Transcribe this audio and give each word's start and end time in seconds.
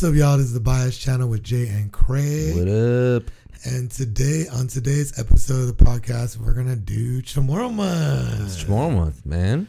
What's 0.00 0.12
up, 0.12 0.14
y'all? 0.18 0.38
This 0.38 0.46
is 0.46 0.54
the 0.54 0.60
Bias 0.60 0.96
Channel 0.96 1.28
with 1.28 1.42
Jay 1.42 1.68
and 1.68 1.92
Craig. 1.92 2.56
What 2.56 2.68
up? 2.68 3.24
And 3.66 3.90
today, 3.90 4.46
on 4.50 4.66
today's 4.66 5.18
episode 5.18 5.68
of 5.68 5.76
the 5.76 5.84
podcast, 5.84 6.38
we're 6.38 6.54
gonna 6.54 6.74
do 6.74 7.20
Chamorro 7.20 7.70
month. 7.70 8.40
It's 8.46 8.64
Chamorro 8.64 8.94
month, 8.94 9.26
man. 9.26 9.68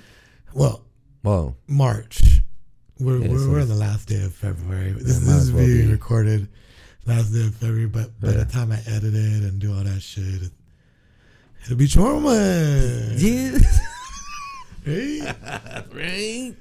Well, 0.54 0.86
Whoa. 1.21 1.57
March. 1.67 2.21
We're, 2.97 3.17
Yeah, 3.17 3.28
we're, 3.28 3.39
so 3.39 3.49
we're 3.49 3.62
on 3.63 3.67
the 3.67 3.75
last 3.75 4.07
day 4.07 4.23
of 4.23 4.33
February. 4.33 4.91
This, 4.94 5.04
this 5.04 5.17
is 5.17 5.49
as 5.49 5.52
well 5.52 5.66
being 5.66 5.88
be. 5.88 5.91
recorded 5.91 6.48
last 7.05 7.32
day 7.32 7.45
of 7.45 7.54
February, 7.55 7.88
but 7.88 8.18
by 8.21 8.29
Yeah. 8.29 8.38
the 8.38 8.45
time 8.45 8.71
I 8.71 8.79
edit 8.88 9.13
it 9.13 9.43
and 9.43 9.59
do 9.59 9.75
all 9.75 9.84
that 9.84 10.02
shit, 10.02 10.23
it, 10.43 10.52
it'll 11.66 11.75
be 11.75 11.88
Chamorro 11.89 12.21
month. 12.21 13.21
Yeah. 13.21 13.59
Right? 14.88 15.36
right? 15.93 16.55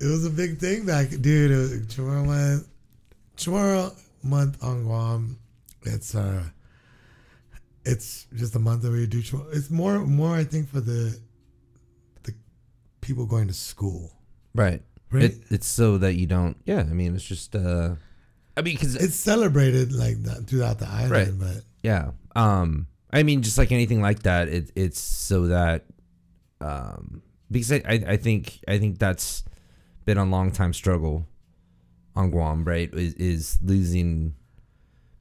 It 0.00 0.06
was 0.06 0.24
a 0.24 0.30
big 0.30 0.56
thing 0.56 0.86
back, 0.86 1.10
dude. 1.10 1.50
It 1.50 1.56
was 1.56 1.70
Chamorro 1.88 2.24
month. 2.24 2.66
Chamorro 3.40 3.94
month 4.22 4.62
on 4.62 4.84
Guam. 4.84 5.38
It's 5.82 6.14
uh, 6.14 6.44
it's 7.84 8.26
just 8.34 8.54
a 8.54 8.58
month 8.58 8.82
that 8.82 8.92
we 8.92 9.06
do. 9.06 9.22
It's 9.52 9.70
more, 9.70 9.98
more 10.00 10.36
I 10.36 10.44
think 10.44 10.68
for 10.68 10.80
the 10.80 11.18
the 12.24 12.34
people 13.00 13.24
going 13.26 13.48
to 13.48 13.54
school, 13.54 14.12
Right. 14.54 14.82
right? 15.10 15.24
It, 15.24 15.38
it's 15.50 15.66
so 15.66 15.96
that 15.98 16.14
you 16.14 16.26
don't. 16.26 16.56
Yeah. 16.66 16.80
I 16.80 16.92
mean, 16.92 17.14
it's 17.14 17.24
just. 17.24 17.56
uh 17.56 17.94
I 18.56 18.62
mean, 18.62 18.74
because 18.74 18.96
it's 18.96 19.14
celebrated 19.14 19.92
like 19.92 20.22
that 20.24 20.46
throughout 20.46 20.78
the 20.78 20.88
island, 20.88 21.10
Right. 21.12 21.30
but 21.38 21.62
yeah. 21.82 22.10
Um. 22.36 22.86
I 23.12 23.22
mean, 23.24 23.42
just 23.42 23.58
like 23.58 23.72
anything 23.72 24.00
like 24.02 24.22
that, 24.24 24.48
it, 24.48 24.70
it's 24.76 25.00
so 25.00 25.46
that. 25.46 25.86
Um. 26.60 27.22
Because 27.50 27.72
I, 27.72 27.82
I, 27.88 27.94
I 28.08 28.16
think 28.18 28.60
I 28.68 28.78
think 28.78 28.98
that's 28.98 29.44
been 30.04 30.18
a 30.18 30.24
long 30.24 30.50
time 30.52 30.72
struggle 30.72 31.26
on 32.16 32.30
Guam, 32.30 32.64
right? 32.64 32.92
Is, 32.92 33.14
is 33.14 33.58
losing, 33.62 34.34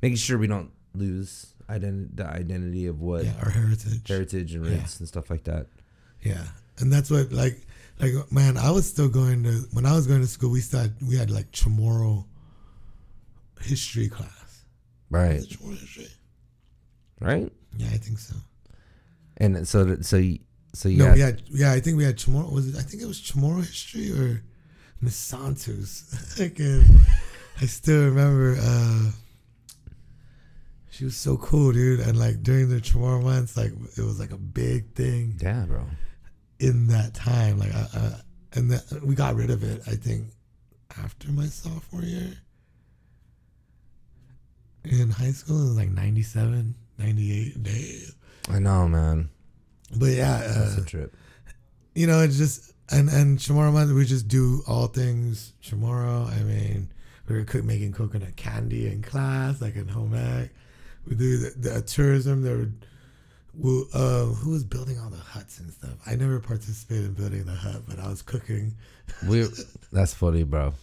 making 0.02 0.18
sure 0.18 0.38
we 0.38 0.48
don't 0.48 0.72
lose 0.96 1.54
ident- 1.70 2.16
the 2.16 2.26
identity 2.26 2.88
of 2.88 3.00
what 3.02 3.26
yeah, 3.26 3.34
our 3.44 3.50
heritage. 3.50 4.08
heritage 4.08 4.54
and 4.56 4.66
Yeah. 4.66 4.72
roots 4.72 5.00
and 5.00 5.08
stuff 5.08 5.30
like 5.30 5.44
that. 5.46 5.68
Yeah, 6.24 6.44
and 6.80 6.92
that's 6.92 7.10
what 7.12 7.32
like 7.32 7.62
like 8.00 8.14
man, 8.32 8.58
I 8.58 8.72
was 8.72 8.88
still 8.90 9.10
going 9.10 9.44
to 9.44 9.52
when 9.74 9.86
I 9.86 9.94
was 9.96 10.08
going 10.08 10.22
to 10.22 10.28
school. 10.28 10.52
We 10.52 10.62
started 10.62 10.96
we 11.08 11.16
had 11.16 11.30
like 11.32 11.52
Chamorro 11.52 12.26
history 13.62 14.10
class. 14.10 14.64
Right. 15.10 15.42
Chamorro 15.42 15.80
history. 15.80 16.08
Right. 17.20 17.52
Yeah, 17.78 17.88
I 17.88 17.98
think 17.98 18.20
so. 18.20 18.36
And 19.38 19.68
so 19.68 19.98
so 20.02 20.18
you, 20.18 20.40
so 20.74 20.90
you 20.90 20.98
no, 20.98 21.14
we 21.14 21.20
had 21.20 21.42
yeah, 21.50 21.72
I 21.72 21.80
think 21.80 21.98
we 21.98 22.04
had 22.04 22.18
Chamorro. 22.18 22.52
Was 22.52 22.68
it? 22.68 22.76
I 22.76 22.82
think 22.82 23.02
it 23.04 23.06
was 23.06 23.20
Chamorro 23.22 23.60
history 23.60 24.12
or 24.12 24.44
Miss 25.02 25.16
Santos. 25.16 26.40
Uh, 26.40 26.50
I 27.62 27.66
still 27.66 28.06
remember. 28.06 28.56
uh 28.60 29.12
She 30.92 31.06
was 31.06 31.16
so 31.16 31.38
cool, 31.38 31.72
dude, 31.72 32.02
and 32.02 32.18
like 32.18 32.44
during 32.44 32.70
the 32.70 32.82
Chamorro 32.82 33.24
months, 33.24 33.56
like 33.56 33.72
it 33.98 34.02
was 34.02 34.20
like 34.20 34.32
a 34.32 34.38
big 34.38 34.94
thing 34.96 35.36
yeah, 35.42 35.66
bro. 35.66 35.86
in 36.60 36.88
that 36.88 37.14
time. 37.14 37.60
Like, 37.60 37.74
I, 37.74 37.88
I, 37.94 38.12
and 38.54 38.72
that, 38.72 39.02
we 39.04 39.16
got 39.16 39.36
rid 39.36 39.50
of 39.52 39.64
it. 39.64 39.82
I 39.88 39.96
think 39.96 40.28
after 40.98 41.30
my 41.32 41.46
sophomore 41.46 42.02
year 42.02 42.34
in 44.84 45.12
high 45.12 45.32
school, 45.32 45.62
it 45.62 45.66
was 45.70 45.78
like 45.78 45.92
97, 45.92 46.76
98 46.98 47.64
days. 47.64 48.16
I 48.50 48.60
know, 48.60 48.88
man. 48.88 49.30
But 49.98 50.08
yeah, 50.08 50.40
That's 50.40 50.78
uh, 50.78 50.82
a 50.82 50.86
trip. 50.86 51.16
you 51.96 52.08
know, 52.08 52.22
it's 52.22 52.38
just 52.38 52.74
and 52.92 53.10
and 53.10 53.38
Chamorro 53.38 53.72
month 53.72 53.92
we 53.94 54.06
just 54.06 54.28
do 54.28 54.62
all 54.68 54.88
things 54.88 55.54
Chamorro. 55.64 56.28
I 56.28 56.44
mean, 56.44 56.90
we 57.28 57.36
were 57.36 57.44
cook, 57.44 57.64
making 57.64 57.94
coconut 57.94 58.36
candy 58.36 58.88
in 58.88 59.02
class, 59.02 59.62
like 59.62 59.76
in 59.76 59.88
home 59.88 60.16
ec. 60.16 60.50
We 61.08 61.16
do 61.16 61.38
the, 61.38 61.70
the 61.70 61.82
tourism. 61.82 62.44
There, 62.44 62.58
were, 62.58 62.70
well, 63.54 63.86
uh, 63.94 64.26
who 64.26 64.52
was 64.52 64.64
building 64.64 65.00
all 65.00 65.10
the 65.10 65.18
huts 65.18 65.60
and 65.60 65.72
stuff? 65.72 65.96
I 66.06 66.16
never 66.16 66.40
participated 66.40 67.06
in 67.06 67.14
building 67.14 67.46
the 67.46 67.54
hut, 67.54 67.84
but 67.88 68.00
I 68.00 68.08
was 68.08 68.22
cooking. 68.22 68.76
We 69.28 69.48
that's 69.92 70.14
funny, 70.14 70.44
bro. 70.44 70.74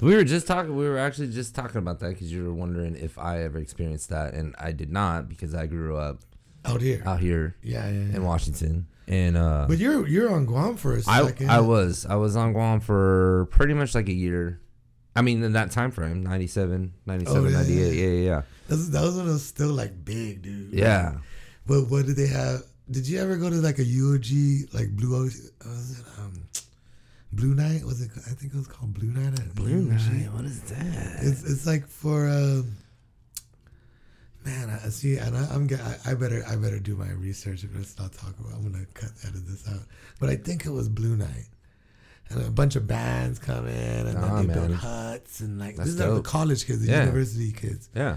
We 0.00 0.14
were 0.14 0.24
just 0.24 0.46
talking. 0.46 0.76
We 0.76 0.88
were 0.88 0.98
actually 0.98 1.28
just 1.28 1.54
talking 1.54 1.78
about 1.78 2.00
that 2.00 2.10
because 2.10 2.32
you 2.32 2.44
were 2.44 2.54
wondering 2.54 2.96
if 2.96 3.18
I 3.18 3.42
ever 3.42 3.58
experienced 3.58 4.08
that, 4.10 4.34
and 4.34 4.54
I 4.58 4.72
did 4.72 4.90
not 4.90 5.28
because 5.28 5.54
I 5.54 5.66
grew 5.66 5.96
up 5.96 6.20
Out 6.64 6.80
here, 6.82 7.02
out 7.06 7.20
here 7.20 7.56
yeah, 7.62 7.86
yeah, 7.88 7.92
yeah. 7.92 8.16
in 8.16 8.24
Washington, 8.24 8.86
and 9.08 9.36
uh, 9.36 9.64
But 9.68 9.78
you're 9.78 10.06
you're 10.06 10.30
on 10.32 10.44
Guam 10.44 10.76
for 10.76 10.94
a 10.94 11.02
second. 11.02 11.48
I 11.50 11.56
I 11.56 11.60
was 11.60 12.04
I 12.06 12.16
was 12.16 12.36
on 12.36 12.52
Guam 12.52 12.80
for 12.80 13.48
pretty 13.50 13.72
much 13.74 13.94
like 13.94 14.08
a 14.08 14.12
year. 14.12 14.60
I 15.16 15.22
mean, 15.22 15.42
in 15.42 15.54
that 15.54 15.70
time 15.72 15.90
frame, 15.90 16.22
97, 16.22 16.94
97, 17.04 17.42
Oh, 17.44 17.48
yeah, 17.48 17.56
98. 17.56 17.74
yeah. 17.74 17.84
Yeah, 17.86 18.08
yeah, 18.08 18.24
yeah. 18.30 18.42
That 18.68 18.76
was, 18.76 18.90
that 18.92 19.02
was 19.02 19.16
when 19.16 19.26
it 19.26 19.32
was 19.32 19.44
still 19.44 19.70
like 19.70 20.04
big, 20.04 20.42
dude. 20.42 20.72
Yeah. 20.72 21.16
But 21.66 21.90
what 21.90 22.06
did 22.06 22.14
they 22.16 22.28
have? 22.28 22.62
Did 22.90 23.08
you 23.08 23.20
ever 23.20 23.36
go 23.36 23.50
to 23.50 23.56
like 23.56 23.78
a 23.78 23.84
UOG 23.84 24.72
like 24.74 24.90
Blue 24.94 25.16
Ocean? 25.16 25.50
Was 25.64 25.98
it 25.98 26.06
um 26.18 26.48
Blue 27.32 27.54
Night? 27.54 27.84
Was 27.84 28.00
it? 28.02 28.10
I 28.26 28.34
think 28.34 28.52
it 28.52 28.56
was 28.56 28.66
called 28.68 28.92
Blue 28.94 29.10
Night. 29.10 29.38
At 29.38 29.46
UOG. 29.54 30.32
What 30.34 30.44
is 30.44 30.60
that? 30.62 31.18
It's 31.22 31.42
it's 31.44 31.66
like 31.66 31.86
for 31.86 32.28
um, 32.28 32.76
man. 34.44 34.70
I 34.84 34.88
see, 34.88 35.16
and 35.16 35.36
I, 35.36 35.46
I'm 35.52 35.66
get. 35.66 35.80
I, 36.06 36.14
better 36.14 36.42
I 36.48 36.56
better 36.56 36.78
do 36.78 36.96
my 36.96 37.10
research. 37.10 37.64
If 37.64 37.70
let's 37.74 37.98
not 37.98 38.12
talk 38.12 38.34
about. 38.38 38.52
I'm 38.54 38.62
gonna 38.70 38.86
cut 38.94 39.10
edit 39.26 39.46
this 39.46 39.66
out. 39.68 39.80
But 40.18 40.30
I 40.30 40.36
think 40.36 40.66
it 40.66 40.70
was 40.70 40.88
Blue 40.88 41.16
Night. 41.16 41.46
And 42.30 42.46
a 42.46 42.50
bunch 42.50 42.76
of 42.76 42.86
bands 42.86 43.38
come 43.40 43.66
in, 43.66 44.06
and 44.06 44.14
Nah, 44.14 44.36
then 44.36 44.46
they 44.46 44.54
build 44.54 44.72
huts, 44.72 45.40
and 45.40 45.58
like 45.58 45.74
That's 45.76 45.90
these 45.92 46.00
are 46.00 46.14
the 46.14 46.22
college 46.22 46.64
kids, 46.64 46.80
the 46.86 46.92
Yeah. 46.92 47.00
university 47.00 47.50
kids 47.52 47.88
Yeah. 47.94 48.16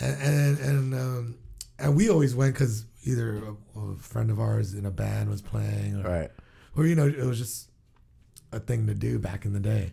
and 0.00 0.20
and 0.20 0.58
and, 0.58 0.94
um, 0.94 1.34
and 1.78 1.94
we 1.94 2.08
always 2.10 2.34
went 2.34 2.54
because 2.54 2.84
either 3.04 3.36
a, 3.76 3.78
a 3.80 3.96
friend 3.96 4.30
of 4.32 4.40
ours 4.40 4.74
in 4.74 4.84
a 4.86 4.90
band 4.90 5.30
was 5.30 5.40
playing, 5.40 6.00
or, 6.04 6.08
Right. 6.08 6.30
or 6.76 6.84
you 6.86 6.96
know, 6.96 7.06
it 7.06 7.16
was 7.24 7.38
just 7.38 7.68
a 8.50 8.58
thing 8.58 8.88
to 8.88 8.94
do 8.94 9.18
back 9.20 9.44
in 9.44 9.52
the 9.52 9.60
day. 9.60 9.92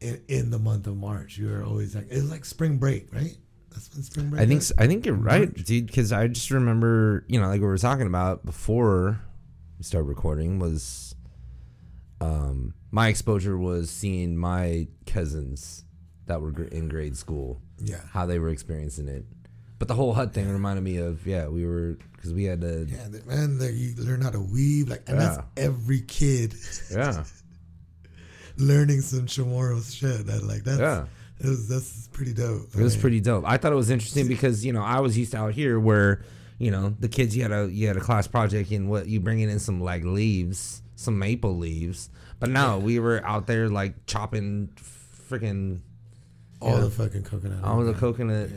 In, 0.00 0.20
in 0.26 0.50
the 0.50 0.58
month 0.58 0.86
of 0.88 0.96
March, 0.96 1.38
you 1.38 1.46
were 1.48 1.62
always 1.62 1.94
like 1.94 2.08
it 2.10 2.16
was 2.16 2.30
like 2.30 2.44
spring 2.44 2.78
break, 2.78 3.14
right? 3.14 3.36
That's 3.74 3.92
when 3.94 4.02
spring 4.04 4.30
break. 4.30 4.40
I 4.42 4.46
think 4.46 4.62
I 4.78 4.86
think 4.86 5.04
you're 5.04 5.14
right, 5.14 5.54
March. 5.54 5.66
dude. 5.66 5.86
Because 5.86 6.12
I 6.12 6.28
just 6.28 6.50
remember, 6.50 7.24
you 7.28 7.40
know, 7.40 7.48
like 7.48 7.60
we 7.60 7.66
were 7.66 7.76
talking 7.78 8.06
about 8.06 8.44
before 8.46 9.20
we 9.78 9.84
started 9.84 10.06
recording 10.08 10.58
was, 10.58 11.14
um, 12.20 12.72
my 12.90 13.08
exposure 13.08 13.58
was 13.58 13.90
seeing 13.90 14.36
my 14.36 14.86
cousins 15.06 15.84
that 16.26 16.40
were 16.40 16.52
in 16.64 16.88
grade 16.88 17.16
school 17.16 17.60
Yeah, 17.78 18.00
how 18.12 18.24
they 18.26 18.38
were 18.38 18.48
experiencing 18.48 19.08
it. 19.08 19.24
But 19.78 19.88
the 19.88 19.94
whole 19.94 20.14
hut 20.14 20.32
thing 20.32 20.48
reminded 20.50 20.82
me 20.84 20.96
of 20.98 21.26
yeah, 21.26 21.48
we 21.48 21.66
were 21.66 21.98
because 22.12 22.32
we 22.32 22.44
had 22.44 22.60
to 22.62 22.86
yeah, 22.88 23.08
the- 23.08 23.22
man. 23.26 23.58
You 23.60 23.94
learn 23.98 24.22
how 24.22 24.30
to 24.30 24.40
weave, 24.40 24.88
like, 24.88 25.02
and 25.08 25.20
that's 25.20 25.38
every 25.56 26.00
kid 26.00 26.54
yeah 26.90 27.24
learning 28.56 29.00
some 29.00 29.26
Chamorro 29.26 29.82
shit. 29.92 30.26
That 30.26 30.44
like 30.44 30.62
that's 30.64 30.80
yeah. 30.80 31.06
It 31.40 31.46
was 31.48 31.68
that's 31.68 32.08
pretty 32.08 32.32
dope. 32.32 32.68
It 32.76 32.82
was 32.82 32.96
pretty 32.96 33.20
dope. 33.20 33.44
I 33.46 33.56
thought 33.56 33.72
it 33.72 33.76
was 33.76 33.90
interesting 33.90 34.28
because 34.28 34.64
you 34.64 34.72
know 34.72 34.82
I 34.82 35.00
was 35.00 35.16
used 35.18 35.32
to 35.32 35.38
out 35.38 35.52
here 35.52 35.78
where 35.80 36.22
you 36.58 36.70
know 36.70 36.94
the 37.00 37.08
kids 37.08 37.36
you 37.36 37.42
had 37.42 37.52
a 37.52 37.68
you 37.70 37.86
had 37.88 37.96
a 37.96 38.00
class 38.00 38.26
project 38.26 38.70
and 38.70 38.88
what 38.88 39.06
you 39.08 39.20
bringing 39.20 39.50
in 39.50 39.58
some 39.58 39.80
like 39.80 40.04
leaves, 40.04 40.82
some 40.96 41.18
maple 41.18 41.56
leaves, 41.56 42.08
but 42.38 42.48
no, 42.50 42.78
we 42.78 42.98
were 42.98 43.24
out 43.26 43.46
there 43.46 43.68
like 43.68 44.06
chopping 44.06 44.68
freaking 44.76 45.80
all 46.60 46.74
yeah. 46.76 46.80
the 46.84 46.90
fucking 46.90 47.24
coconut. 47.24 47.64
all 47.64 47.82
the 47.82 47.92
Yeah. 47.92 47.98
coconut. 47.98 48.50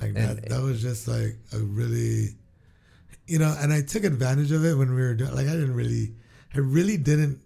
like 0.00 0.10
And- 0.10 0.16
that 0.16 0.48
that 0.48 0.62
was 0.62 0.80
just 0.82 1.08
like 1.08 1.36
a 1.52 1.58
really 1.58 2.30
you 3.26 3.38
know 3.38 3.54
and 3.60 3.72
i 3.72 3.80
took 3.80 4.04
advantage 4.04 4.52
of 4.52 4.64
it 4.64 4.74
when 4.76 4.94
we 4.94 5.00
were 5.00 5.14
doing 5.14 5.30
like 5.34 5.46
i 5.46 5.52
didn't 5.52 5.74
really 5.74 6.14
i 6.54 6.58
really 6.58 6.96
didn't 6.96 7.40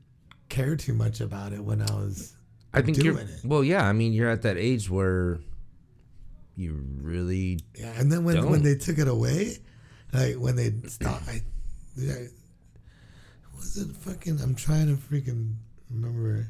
care 0.48 0.74
too 0.76 0.92
much 0.94 1.20
about 1.20 1.52
it 1.52 1.62
when 1.62 1.80
i 1.82 1.94
was 1.94 2.34
I 2.78 2.82
think 2.82 2.98
you're 2.98 3.18
it. 3.18 3.28
well, 3.44 3.62
yeah. 3.64 3.84
I 3.86 3.92
mean, 3.92 4.12
you're 4.12 4.30
at 4.30 4.42
that 4.42 4.56
age 4.56 4.88
where 4.90 5.40
you 6.56 6.84
really 7.00 7.60
yeah 7.78 7.92
and 7.96 8.10
then 8.10 8.24
when 8.24 8.36
when 8.42 8.52
Don't. 8.54 8.62
they 8.64 8.74
took 8.74 8.98
it 8.98 9.06
away 9.06 9.58
like 10.12 10.34
when 10.34 10.56
they 10.56 10.72
stopped 10.88 11.28
i 11.28 11.40
yeah, 11.96 12.14
was 13.56 13.76
it 13.76 13.94
fucking 13.94 14.40
i'm 14.42 14.56
trying 14.56 14.88
to 14.88 15.00
freaking 15.00 15.54
remember 15.88 16.48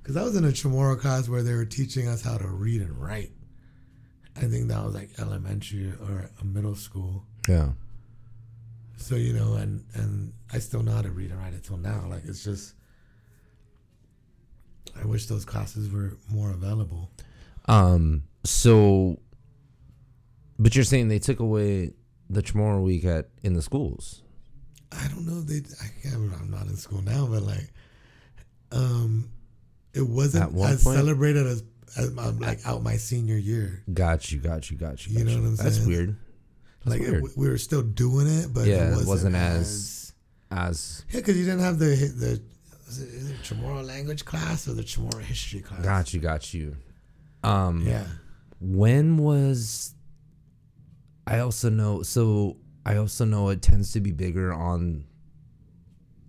because 0.00 0.16
i 0.16 0.22
was 0.22 0.34
in 0.34 0.46
a 0.46 0.48
chamorro 0.48 0.98
class 0.98 1.28
where 1.28 1.42
they 1.42 1.52
were 1.52 1.66
teaching 1.66 2.08
us 2.08 2.22
how 2.22 2.38
to 2.38 2.48
read 2.48 2.80
and 2.80 2.96
write 2.96 3.30
i 4.38 4.40
think 4.40 4.68
that 4.68 4.82
was 4.82 4.94
like 4.94 5.10
elementary 5.18 5.92
or 6.08 6.30
a 6.40 6.44
middle 6.46 6.74
school 6.74 7.22
yeah 7.48 7.68
So 8.96 9.14
you 9.14 9.32
know, 9.34 9.54
and 9.54 9.84
and 9.94 10.32
I 10.52 10.58
still 10.58 10.82
know 10.82 10.92
how 10.92 11.02
to 11.02 11.10
read 11.10 11.30
and 11.30 11.38
write 11.40 11.52
until 11.52 11.76
now. 11.76 12.06
Like 12.08 12.24
it's 12.24 12.42
just, 12.42 12.74
I 15.00 15.06
wish 15.06 15.26
those 15.26 15.44
classes 15.44 15.90
were 15.90 16.16
more 16.30 16.50
available. 16.50 17.10
Um. 17.66 18.24
So, 18.44 19.18
but 20.58 20.74
you're 20.74 20.84
saying 20.84 21.08
they 21.08 21.18
took 21.18 21.40
away 21.40 21.92
the 22.30 22.42
Chamorro 22.42 22.82
week 22.82 23.04
at 23.04 23.28
in 23.42 23.52
the 23.54 23.62
schools? 23.62 24.22
I 24.92 25.06
don't 25.08 25.26
know. 25.26 25.40
They 25.42 25.58
I 25.58 25.88
can't. 26.02 26.14
I'm 26.40 26.50
not 26.50 26.66
in 26.66 26.76
school 26.76 27.02
now, 27.02 27.26
but 27.26 27.42
like, 27.42 27.70
um, 28.72 29.30
it 29.94 30.06
wasn't 30.06 30.54
as 30.58 30.82
point? 30.84 30.96
celebrated 30.96 31.46
as, 31.46 31.62
as 31.96 32.08
um, 32.18 32.38
like 32.38 32.60
out 32.66 32.82
my 32.82 32.96
senior 32.96 33.36
year. 33.36 33.82
Got 33.92 34.30
you, 34.32 34.38
got 34.38 34.70
you, 34.70 34.76
got 34.76 35.06
you. 35.06 35.18
You 35.18 35.24
got 35.24 35.30
know 35.32 35.40
what 35.42 35.46
I'm 35.48 35.56
saying? 35.56 35.70
That's 35.70 35.86
weird. 35.86 36.16
That's 36.84 37.00
like 37.00 37.08
it, 37.08 37.22
we 37.36 37.48
were 37.48 37.58
still 37.58 37.82
doing 37.82 38.26
it, 38.28 38.52
but 38.54 38.66
Yeah, 38.66 38.76
it 38.76 38.86
it 38.86 38.90
wasn't, 38.90 39.08
wasn't 39.08 39.36
as- 39.36 40.12
as 40.50 40.58
As 40.58 41.04
yeah, 41.10 41.20
because 41.20 41.36
you 41.36 41.44
didn't 41.44 41.60
have 41.60 41.78
the 41.78 41.86
the 41.86 42.42
is 42.88 43.00
it, 43.02 43.08
is 43.08 43.30
it 43.30 43.36
Chamorro 43.42 43.84
language 43.86 44.24
class 44.24 44.66
or 44.68 44.72
the 44.74 44.82
Chamorro 44.82 45.20
history 45.20 45.60
class. 45.60 45.82
got 45.82 46.12
you, 46.14 46.20
got 46.20 46.52
you. 46.54 46.76
Um, 47.44 47.86
Yeah, 47.86 48.04
when 48.60 49.16
was 49.18 49.94
I 51.26 51.38
also 51.40 51.68
know 51.70 52.02
so 52.02 52.56
I 52.86 52.96
also 52.96 53.24
know 53.24 53.50
it 53.50 53.60
tends 53.62 53.92
to 53.92 54.00
be 54.00 54.12
bigger 54.12 54.52
on 54.52 55.04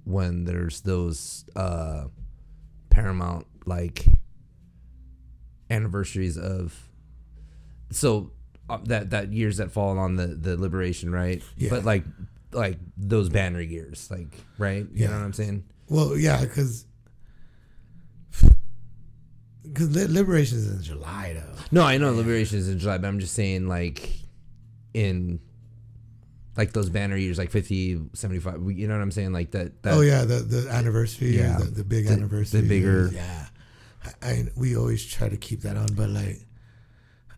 when 0.03 0.43
there's 0.45 0.81
those 0.81 1.45
uh 1.55 2.05
paramount 2.89 3.45
like 3.65 4.05
anniversaries 5.69 6.37
of 6.37 6.89
so 7.91 8.31
uh, 8.69 8.79
that 8.85 9.11
that 9.11 9.31
years 9.31 9.57
that 9.57 9.71
fall 9.71 9.97
on 9.97 10.15
the 10.15 10.27
the 10.27 10.57
liberation 10.57 11.11
right 11.11 11.41
Yeah. 11.57 11.69
but 11.69 11.85
like 11.85 12.03
like 12.51 12.77
those 12.97 13.29
banner 13.29 13.61
years 13.61 14.09
like 14.09 14.27
right 14.57 14.85
you 14.93 15.07
know 15.07 15.13
what 15.13 15.21
i'm 15.23 15.33
saying 15.33 15.63
well, 15.89 16.17
yeah, 16.17 16.41
because 16.41 16.85
because 19.63 19.95
liberation 20.09 20.57
is 20.57 20.71
in 20.71 20.81
July 20.81 21.33
though. 21.35 21.61
No, 21.71 21.83
I 21.83 21.97
know 21.97 22.11
Liberation 22.11 22.57
is 22.57 22.69
in 22.69 22.79
July, 22.79 22.97
but 22.97 23.07
I'm 23.07 23.19
just 23.19 23.33
saying 23.35 23.67
like 23.67 24.11
in 24.93 25.39
like 26.57 26.73
those 26.73 26.89
banner 26.89 27.15
years, 27.15 27.37
like 27.37 27.51
50, 27.51 28.09
75, 28.13 28.71
you 28.71 28.87
know 28.87 28.95
what 28.95 29.01
I'm 29.01 29.11
saying? 29.11 29.31
Like 29.31 29.51
that. 29.51 29.81
that 29.83 29.93
oh 29.93 30.01
yeah, 30.01 30.25
the 30.25 30.35
the 30.39 30.69
anniversary, 30.69 31.37
Yeah. 31.37 31.57
the, 31.59 31.65
the 31.65 31.83
big 31.83 32.07
The- 32.07 32.13
anniversary, 32.13 32.61
the 32.61 32.67
bigger- 32.67 33.09
yeah. 33.13 33.45
I, 34.21 34.27
I 34.29 34.45
we 34.55 34.75
always 34.75 35.05
try 35.05 35.29
to 35.29 35.37
keep 35.37 35.61
that 35.61 35.77
on, 35.77 35.87
but 35.93 36.09
like, 36.09 36.39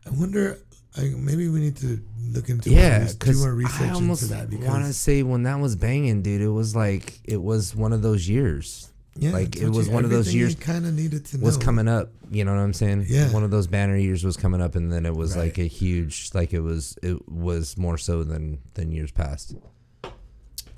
I 0.05 0.09
wonder, 0.11 0.57
I, 0.97 1.13
maybe 1.17 1.47
we 1.47 1.59
need 1.61 1.77
to 1.77 2.01
look 2.31 2.49
into 2.49 2.69
Yeah, 2.69 2.99
res- 2.99 3.13
do 3.15 3.19
because 3.19 3.39
more 3.41 3.53
research 3.53 3.81
I 3.81 3.93
almost 3.93 4.23
into 4.23 4.33
that 4.35 4.49
want 4.49 4.61
to 4.61 4.79
because 4.79 4.97
say 4.97 5.23
when 5.23 5.43
that 5.43 5.59
was 5.59 5.75
banging, 5.75 6.21
dude, 6.21 6.41
it 6.41 6.49
was 6.49 6.75
like 6.75 7.19
it 7.23 7.41
was 7.41 7.75
one 7.75 7.93
of 7.93 8.01
those 8.01 8.27
years 8.27 8.87
yeah, 9.17 9.31
like, 9.31 9.57
it 9.57 9.67
was 9.69 9.87
you- 9.87 9.93
one 9.93 10.05
of 10.05 10.09
those 10.09 10.33
years 10.33 10.55
kind 10.55 10.85
of 10.85 10.93
needed 10.93 11.25
to 11.27 11.37
was 11.39 11.57
coming 11.57 11.87
up. 11.89 12.11
You 12.29 12.45
know 12.45 12.53
what 12.55 12.61
I'm 12.61 12.73
saying? 12.73 13.05
Yeah. 13.09 13.29
One 13.33 13.43
of 13.43 13.51
those 13.51 13.67
banner 13.67 13.97
years 13.97 14.23
was 14.23 14.37
coming 14.37 14.61
up, 14.61 14.75
and 14.75 14.89
then 14.91 15.05
it 15.05 15.13
was 15.13 15.35
Right. 15.35 15.43
like 15.45 15.57
a 15.57 15.65
huge, 15.67 16.29
like 16.33 16.53
it 16.53 16.61
was, 16.61 16.97
it 17.03 17.27
was 17.29 17.77
more 17.77 17.97
so 17.97 18.23
than 18.23 18.59
than 18.75 18.91
years 18.93 19.11
past. 19.11 19.53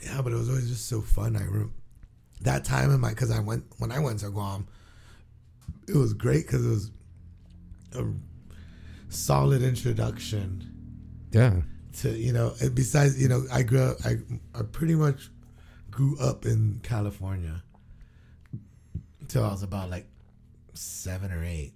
Yeah, 0.03 0.19
but 0.23 0.33
it 0.33 0.35
was 0.35 0.49
always 0.49 0.67
just 0.67 0.87
so 0.87 0.99
fun. 1.01 1.35
I 1.35 1.43
remember 1.43 1.69
that 2.41 2.65
time 2.65 2.89
in 2.91 2.99
my 2.99 3.09
because 3.09 3.29
I 3.31 3.39
went 3.39 3.65
when 3.77 3.91
I 3.91 3.99
went 3.99 4.19
to 4.21 4.29
Guam, 4.31 4.67
it 5.87 5.95
was 5.95 6.13
great 6.13 6.45
because 6.47 6.65
it 6.65 6.69
was 6.69 6.91
a 7.93 8.03
solid 9.13 9.61
introduction 9.61 10.69
Yeah. 11.31 11.61
to 11.99 12.09
you 12.11 12.33
know. 12.33 12.53
And 12.61 12.73
besides, 12.75 13.21
you 13.21 13.27
know, 13.29 13.45
I 13.51 13.63
grew 13.63 13.81
up. 13.81 13.97
I 14.05 14.17
I 14.55 14.63
pretty 14.63 14.95
much 14.95 15.29
grew 15.91 16.17
up 16.19 16.45
in 16.45 16.79
California 16.83 17.63
until 19.21 19.43
I 19.45 19.49
was 19.51 19.63
about 19.63 19.89
like 19.89 20.07
seven 20.73 21.31
or 21.31 21.43
eight, 21.43 21.73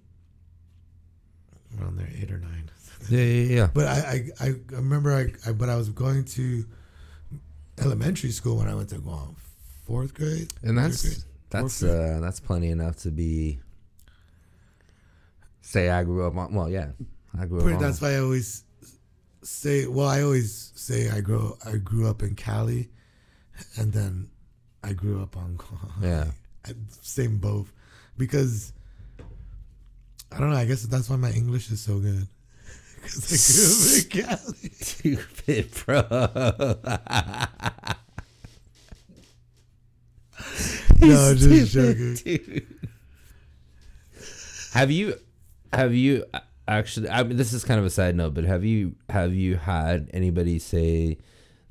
around 1.80 1.96
there, 1.98 2.08
eight 2.20 2.30
or 2.30 2.38
nine. 2.38 2.70
Yeah, 3.08 3.20
yeah, 3.22 3.54
yeah. 3.56 3.68
But 3.72 3.86
I, 3.86 4.24
I, 4.40 4.46
I 4.48 4.54
remember 4.72 5.14
I, 5.14 5.48
I, 5.48 5.52
but 5.52 5.68
I 5.68 5.76
was 5.76 5.88
going 5.88 6.24
to 6.24 6.64
elementary 7.80 8.32
school 8.32 8.56
when 8.56 8.66
I 8.66 8.74
went 8.74 8.88
to 8.88 8.98
Guam, 8.98 9.36
fourth 9.86 10.14
grade. 10.14 10.52
And 10.62 10.76
that's 10.76 11.02
grade. 11.02 11.24
that's 11.50 11.82
uh 11.84 12.18
that's 12.20 12.40
plenty 12.40 12.70
enough 12.70 12.96
to 13.02 13.10
be. 13.12 13.60
Say 15.60 15.90
I 15.90 16.02
grew 16.02 16.26
up 16.26 16.36
on. 16.36 16.54
Well, 16.54 16.68
yeah, 16.68 16.88
I 17.40 17.46
grew 17.46 17.74
up. 17.74 17.80
That's 17.80 18.00
why 18.00 18.14
I 18.14 18.18
always 18.20 18.64
say. 19.42 19.86
Well, 19.86 20.08
I 20.08 20.22
always 20.22 20.72
say 20.74 21.08
I 21.10 21.20
grow. 21.20 21.56
I 21.64 21.76
grew 21.76 22.08
up 22.08 22.22
in 22.22 22.34
Cali, 22.34 22.88
and 23.76 23.92
then 23.92 24.28
I 24.82 24.92
grew 24.92 25.22
up 25.22 25.36
on 25.36 25.56
Guam. 25.56 25.92
Yeah. 26.02 26.30
I- 26.66 26.74
same 27.02 27.38
both, 27.38 27.72
because 28.16 28.72
I 30.32 30.38
don't 30.40 30.50
know. 30.50 30.56
I 30.56 30.64
guess 30.66 30.82
that's 30.82 31.08
why 31.08 31.16
my 31.16 31.30
English 31.30 31.70
is 31.70 31.80
so 31.80 31.98
good. 32.00 32.26
Because 33.02 34.04
I 34.04 34.08
grew 34.12 34.24
up 34.24 34.40
in 34.62 34.70
Cali. 34.70 34.70
Stupid, 34.80 35.70
bro. 35.86 36.02
No, 41.00 41.34
just 41.34 41.72
joking. 41.72 42.14
dude. 42.14 42.66
Have 44.72 44.90
you, 44.90 45.14
have 45.72 45.94
you 45.94 46.24
actually? 46.68 47.08
I 47.08 47.22
mean, 47.24 47.36
this 47.36 47.52
is 47.52 47.64
kind 47.64 47.80
of 47.80 47.86
a 47.86 47.90
side 47.90 48.14
note, 48.14 48.34
but 48.34 48.44
have 48.44 48.64
you 48.64 48.94
have 49.08 49.32
you 49.34 49.56
had 49.56 50.08
anybody 50.12 50.58
say, 50.58 51.18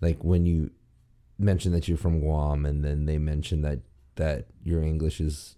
like, 0.02 0.24
when 0.24 0.46
you 0.46 0.72
mention 1.40 1.72
that 1.72 1.88
you're 1.88 1.98
from 1.98 2.20
Guam, 2.20 2.66
and 2.66 2.84
then 2.84 3.06
they 3.06 3.18
mention 3.18 3.62
that 3.62 3.80
that 4.16 4.48
your 4.64 4.82
English 4.82 5.22
is. 5.22 5.56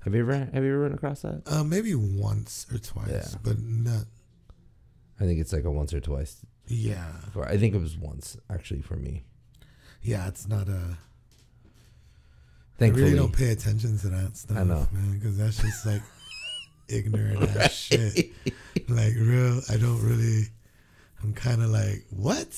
Have 0.00 0.14
you 0.14 0.20
ever 0.22 0.34
have 0.36 0.64
you 0.64 0.70
ever 0.72 0.80
run 0.80 0.92
across 0.92 1.22
that? 1.22 1.42
Uh, 1.46 1.62
maybe 1.62 1.94
once 1.94 2.66
or 2.72 2.78
twice, 2.78 3.08
Yeah. 3.08 3.38
but 3.44 3.60
not. 3.60 4.04
I 5.20 5.24
think 5.24 5.38
it's 5.40 5.52
like 5.52 5.64
a 5.64 5.70
once 5.70 5.94
or 5.94 6.00
twice. 6.00 6.44
Yeah, 6.66 7.12
I 7.44 7.56
think 7.56 7.74
it 7.74 7.80
was 7.80 7.96
once 7.96 8.36
actually 8.50 8.82
for 8.82 8.96
me. 8.96 9.24
yeah. 10.02 10.26
It's 10.28 10.48
not 10.48 10.68
a. 10.68 10.96
Thankfully, 12.78 13.04
I 13.04 13.06
really 13.10 13.18
don't 13.18 13.32
pay 13.36 13.50
attention 13.52 13.96
to 13.98 14.08
that 14.08 14.36
stuff, 14.36 14.56
I 14.58 14.64
know. 14.64 14.88
man, 14.92 15.18
because 15.18 15.36
that's 15.36 15.58
just 15.62 15.86
like 15.86 16.02
ignorant 16.88 17.42
ass 17.56 17.72
shit. 17.72 18.30
Like 18.88 19.14
real, 19.16 19.60
I 19.70 19.76
don't 19.76 20.00
really. 20.02 20.44
I'm 21.22 21.32
kind 21.34 21.62
of 21.62 21.70
like 21.70 22.04
what? 22.10 22.48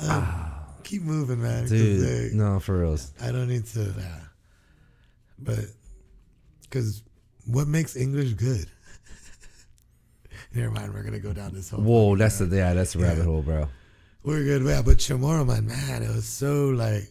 um, 0.00 0.52
keep 0.84 1.02
moving, 1.02 1.42
man. 1.42 1.64
Ah. 1.64 1.68
dude. 1.68 2.24
like, 2.24 2.32
No, 2.34 2.60
for 2.60 2.78
real. 2.78 2.98
I 3.22 3.32
don't 3.32 3.48
need 3.48 3.66
to. 3.66 3.90
Uh, 3.90 4.20
but 5.38 5.64
because 6.62 7.02
what 7.46 7.66
makes 7.68 7.96
English 7.96 8.34
good? 8.34 8.66
Never 10.54 10.70
mind. 10.70 10.92
We're 10.92 11.02
gonna 11.02 11.18
go 11.20 11.32
down 11.32 11.54
this 11.54 11.70
whole. 11.70 11.80
Whoa, 11.80 12.16
that's 12.16 12.38
the 12.38 12.46
road. 12.46 12.54
yeah, 12.54 12.74
that's 12.74 12.94
a 12.94 12.98
rabbit 12.98 13.18
Yeah. 13.18 13.24
hole, 13.24 13.42
bro. 13.42 13.68
We're 14.22 14.44
good, 14.44 14.62
yeah. 14.62 14.82
But 14.82 14.98
Chamorro, 14.98 15.46
man, 15.46 15.66
man, 15.66 16.02
it 16.02 16.14
was 16.14 16.26
so 16.26 16.68
like 16.68 17.04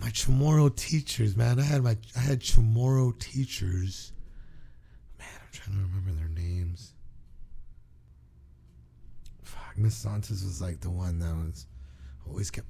my 0.00 0.08
Chamorro 0.10 0.74
teachers, 0.74 1.36
man. 1.36 1.58
I 1.58 1.62
had 1.64 1.82
my 1.82 1.96
I 2.16 2.20
had 2.20 2.40
Chamorro 2.40 3.18
teachers. 3.18 4.12
Man, 5.18 5.28
I'm 5.40 5.48
trying 5.52 5.76
to 5.76 5.82
remember 5.82 6.12
their 6.12 6.28
names. 6.28 6.92
Fuck, 9.42 9.76
Miss 9.78 9.96
Santos 9.96 10.42
was 10.42 10.60
like 10.60 10.80
the 10.80 10.90
one 10.90 11.18
that 11.20 11.34
was 11.34 11.66
always 12.28 12.50
kept 12.50 12.66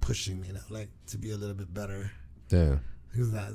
pushing 0.00 0.40
me, 0.40 0.48
you 0.48 0.54
know, 0.54 0.60
like 0.70 0.88
to 1.08 1.18
be 1.18 1.30
a 1.32 1.36
little 1.36 1.54
bit 1.54 1.72
better. 1.72 2.10
Yeah, 2.50 2.76
Because 3.12 3.30
that 3.32 3.52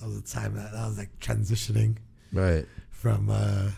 that 0.00 0.06
was 0.06 0.20
the 0.22 0.28
time 0.28 0.54
that 0.54 0.74
I 0.74 0.86
was 0.86 0.98
like 0.98 1.16
transitioning 1.20 1.96
right. 2.32 2.66
from 2.90 3.30
uh 3.30 3.70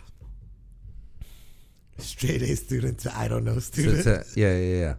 straight 1.99 2.43
A 2.43 2.57
student 2.57 2.99
to 3.01 3.17
I 3.17 3.29
don't 3.29 3.45
know 3.45 3.59
student. 3.59 3.99
it's 3.99 4.07
a- 4.07 4.41
yeah, 4.41 4.57
yeah, 4.57 4.77
yeah. 4.79 4.95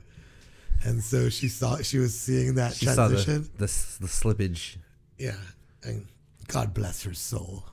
And 0.85 1.01
so 1.03 1.29
she 1.29 1.47
saw 1.47 1.77
she 1.77 1.97
was 1.97 2.19
seeing 2.19 2.55
that 2.55 2.73
She 2.73 2.85
saw 2.85 3.07
the, 3.07 3.15
transition. 3.23 3.43
the 3.57 3.65
the 3.65 4.07
slippage. 4.07 4.77
yeah. 5.17 5.35
And 5.83 6.07
God 6.47 6.73
bless 6.73 7.03
her 7.03 7.13
soul 7.13 7.65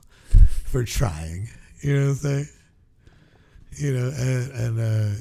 for 0.65 0.83
trying. 0.83 1.49
You 1.81 1.93
know 1.95 2.01
what 2.05 2.09
I'm 2.11 2.15
saying? 2.15 2.47
You 3.77 3.93
know, 3.93 4.11
and 4.15 4.51
and 4.51 4.79
uh 4.79 5.15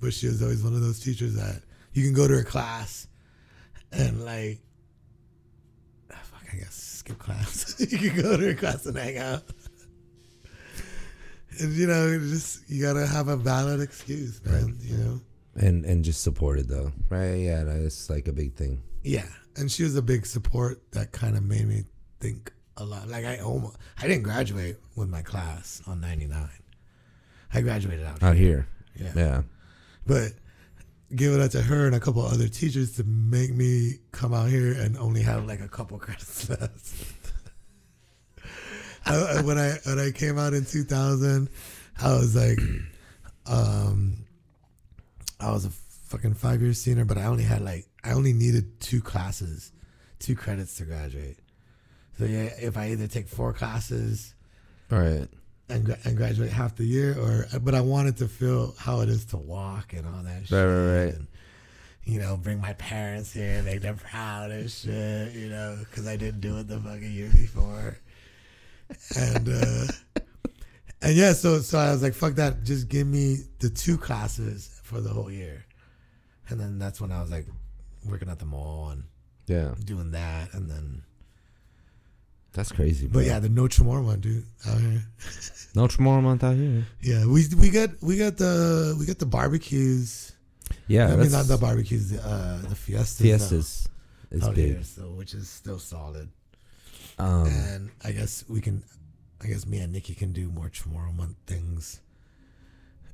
but 0.00 0.12
she 0.12 0.26
was 0.26 0.42
always 0.42 0.62
one 0.62 0.74
of 0.74 0.80
those 0.80 0.98
teachers 1.00 1.34
that 1.34 1.62
you 1.92 2.02
can 2.04 2.12
go 2.14 2.26
to 2.26 2.34
her 2.34 2.44
class 2.44 3.06
and 3.92 4.24
like 4.24 4.58
ah, 6.12 6.18
fuck 6.22 6.42
I 6.52 6.56
guess 6.58 6.74
skip 6.74 7.18
class. 7.18 7.76
you 7.92 8.10
can 8.10 8.20
go 8.20 8.36
to 8.36 8.46
her 8.46 8.54
class 8.54 8.84
and 8.86 8.96
hang 8.96 9.18
out. 9.18 9.42
And 11.60 11.72
you 11.74 11.86
know, 11.86 12.18
just 12.18 12.68
you 12.70 12.82
gotta 12.82 13.06
have 13.06 13.28
a 13.28 13.36
valid 13.36 13.80
excuse, 13.80 14.40
man. 14.44 14.76
You 14.80 14.96
know? 14.96 15.20
And 15.54 15.84
and 15.84 16.02
just 16.04 16.22
supported 16.22 16.68
though, 16.68 16.92
right? 17.10 17.34
Yeah, 17.34 17.64
that's 17.64 18.08
like 18.08 18.26
a 18.28 18.32
big 18.32 18.54
thing. 18.54 18.82
Yeah, 19.02 19.26
and 19.56 19.70
she 19.70 19.82
was 19.82 19.94
a 19.96 20.02
big 20.02 20.24
support 20.24 20.80
that 20.92 21.12
kind 21.12 21.36
of 21.36 21.42
made 21.42 21.66
me 21.68 21.84
think 22.20 22.52
a 22.78 22.84
lot. 22.84 23.06
Like 23.08 23.26
I 23.26 23.38
almost, 23.38 23.76
I 24.00 24.06
didn't 24.08 24.22
graduate 24.22 24.76
with 24.96 25.08
my 25.10 25.20
class 25.20 25.82
on 25.86 26.00
'99. 26.00 26.48
I 27.52 27.60
graduated 27.60 28.06
out 28.06 28.22
Out 28.22 28.36
here. 28.36 28.66
here, 28.96 29.12
Yeah. 29.14 29.22
yeah, 29.22 29.42
but 30.06 30.32
give 31.14 31.34
it 31.34 31.40
up 31.42 31.50
to 31.50 31.60
her 31.60 31.84
and 31.86 31.94
a 31.94 32.00
couple 32.00 32.22
other 32.22 32.48
teachers 32.48 32.92
to 32.96 33.04
make 33.04 33.52
me 33.52 33.98
come 34.10 34.32
out 34.32 34.48
here 34.48 34.72
and 34.72 34.96
only 34.96 35.20
have 35.20 35.44
like 35.46 35.60
a 35.60 35.68
couple 35.68 35.98
credits 35.98 36.48
left. 36.48 36.94
I- 39.04 39.42
when 39.42 39.58
I 39.58 39.72
when 39.84 39.98
I 39.98 40.12
came 40.12 40.38
out 40.38 40.54
in 40.54 40.64
2000, 40.64 41.48
I 42.00 42.12
was 42.14 42.34
like, 42.36 42.58
um, 43.46 44.24
I 45.42 45.50
was 45.50 45.64
a 45.64 45.70
fucking 45.70 46.34
five 46.34 46.62
year 46.62 46.72
senior, 46.74 47.04
but 47.04 47.18
I 47.18 47.24
only 47.24 47.44
had 47.44 47.62
like 47.62 47.86
I 48.04 48.12
only 48.12 48.32
needed 48.32 48.80
two 48.80 49.00
classes, 49.00 49.72
two 50.18 50.34
credits 50.36 50.76
to 50.76 50.84
graduate. 50.84 51.38
So 52.18 52.24
yeah, 52.26 52.50
if 52.60 52.76
I 52.76 52.90
either 52.90 53.06
take 53.08 53.28
four 53.28 53.52
classes 53.52 54.34
Right. 54.90 55.26
and, 55.70 55.96
and 56.04 56.16
graduate 56.16 56.50
half 56.50 56.76
the 56.76 56.84
year, 56.84 57.16
or 57.18 57.46
but 57.60 57.74
I 57.74 57.80
wanted 57.80 58.18
to 58.18 58.28
feel 58.28 58.74
how 58.78 59.00
it 59.00 59.08
is 59.08 59.24
to 59.26 59.36
walk 59.38 59.94
and 59.94 60.06
all 60.06 60.22
that 60.22 60.46
shit. 60.46 60.52
Right, 60.52 60.64
right, 60.66 61.04
right. 61.04 61.14
And, 61.14 61.26
you 62.04 62.18
know, 62.18 62.36
bring 62.36 62.60
my 62.60 62.72
parents 62.74 63.32
here, 63.32 63.62
make 63.62 63.80
them 63.80 63.96
proud 63.96 64.50
and 64.50 64.70
shit. 64.70 65.32
You 65.34 65.48
know, 65.48 65.78
because 65.80 66.06
I 66.06 66.16
didn't 66.16 66.40
do 66.40 66.58
it 66.58 66.68
the 66.68 66.78
fucking 66.80 67.12
year 67.12 67.30
before. 67.32 67.96
And 69.16 69.48
uh 69.48 70.20
and 71.02 71.16
yeah, 71.16 71.32
so 71.32 71.60
so 71.60 71.78
I 71.78 71.90
was 71.92 72.02
like, 72.02 72.12
fuck 72.14 72.34
that, 72.34 72.64
just 72.64 72.88
give 72.88 73.06
me 73.06 73.38
the 73.60 73.70
two 73.70 73.96
classes 73.96 74.81
for 74.92 75.00
the 75.00 75.10
whole 75.10 75.30
year. 75.30 75.64
And 76.48 76.60
then 76.60 76.78
that's 76.78 77.00
when 77.00 77.10
I 77.12 77.20
was 77.20 77.30
like 77.30 77.46
working 78.08 78.28
at 78.28 78.38
the 78.38 78.44
mall 78.44 78.90
and 78.90 79.04
Yeah. 79.46 79.74
doing 79.84 80.10
that, 80.12 80.52
and 80.54 80.68
then 80.70 81.02
That's 82.52 82.70
crazy. 82.72 83.06
Bro. 83.06 83.20
but 83.22 83.26
yeah, 83.26 83.38
the 83.38 83.48
No 83.48 83.62
Chamorro 83.62 84.04
one, 84.04 84.20
dude, 84.20 84.44
out 84.68 84.78
here. 84.80 85.02
no 85.74 85.86
Chamorro 85.88 86.22
month 86.22 86.44
out 86.44 86.56
here. 86.56 86.84
Yeah, 87.00 87.24
we 87.26 87.46
we 87.58 87.70
got 87.70 87.90
we 88.02 88.18
got 88.18 88.36
the 88.36 88.94
we 88.98 89.06
got 89.06 89.18
the 89.18 89.26
barbecues. 89.26 90.32
Yeah. 90.88 91.12
I 91.12 91.16
mean, 91.16 91.30
not 91.32 91.46
the 91.46 91.56
barbecues, 91.56 92.10
the 92.10 92.20
uh, 92.26 92.60
the 92.68 92.74
fiestas. 92.74 93.20
Fiestas 93.20 93.88
is 94.30 94.42
out 94.42 94.54
big. 94.54 94.66
here, 94.74 94.82
so 94.84 95.12
which 95.12 95.32
is 95.34 95.48
still 95.48 95.78
solid. 95.78 96.28
Um, 97.18 97.46
and 97.46 97.90
I 98.04 98.12
guess 98.12 98.44
we 98.48 98.60
can, 98.60 98.82
I 99.42 99.46
guess 99.46 99.66
me 99.66 99.78
and 99.78 99.92
Nikki 99.92 100.14
can 100.14 100.32
do 100.32 100.48
more 100.50 100.68
Chamorro 100.70 101.14
month 101.14 101.36
things 101.46 102.00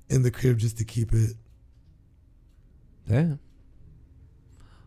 in 0.09 0.23
the 0.23 0.31
crib 0.31 0.59
just 0.59 0.79
to 0.79 0.85
keep 0.85 1.13
it. 1.13 1.33
Yeah. 3.09 3.35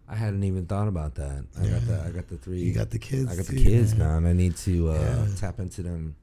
I 0.08 0.16
hadn't 0.16 0.44
even 0.44 0.66
thought 0.66 0.88
about 0.90 1.16
that. 1.16 1.46
I 1.58 1.68
got 1.68 1.82
the 1.88 2.04
I 2.06 2.10
got 2.12 2.28
the 2.28 2.38
three. 2.38 2.60
You 2.60 2.74
got 2.74 2.90
the 2.90 3.00
kids. 3.00 3.32
I 3.32 3.36
got 3.38 3.46
the 3.46 3.56
too, 3.58 3.64
kids, 3.64 3.96
man. 3.96 4.24
man. 4.24 4.32
I 4.32 4.34
need 4.34 4.58
to 4.58 4.90
uh, 4.90 4.94
Yeah. 4.94 5.36
tap 5.38 5.60
into 5.60 5.84
them. 5.84 6.16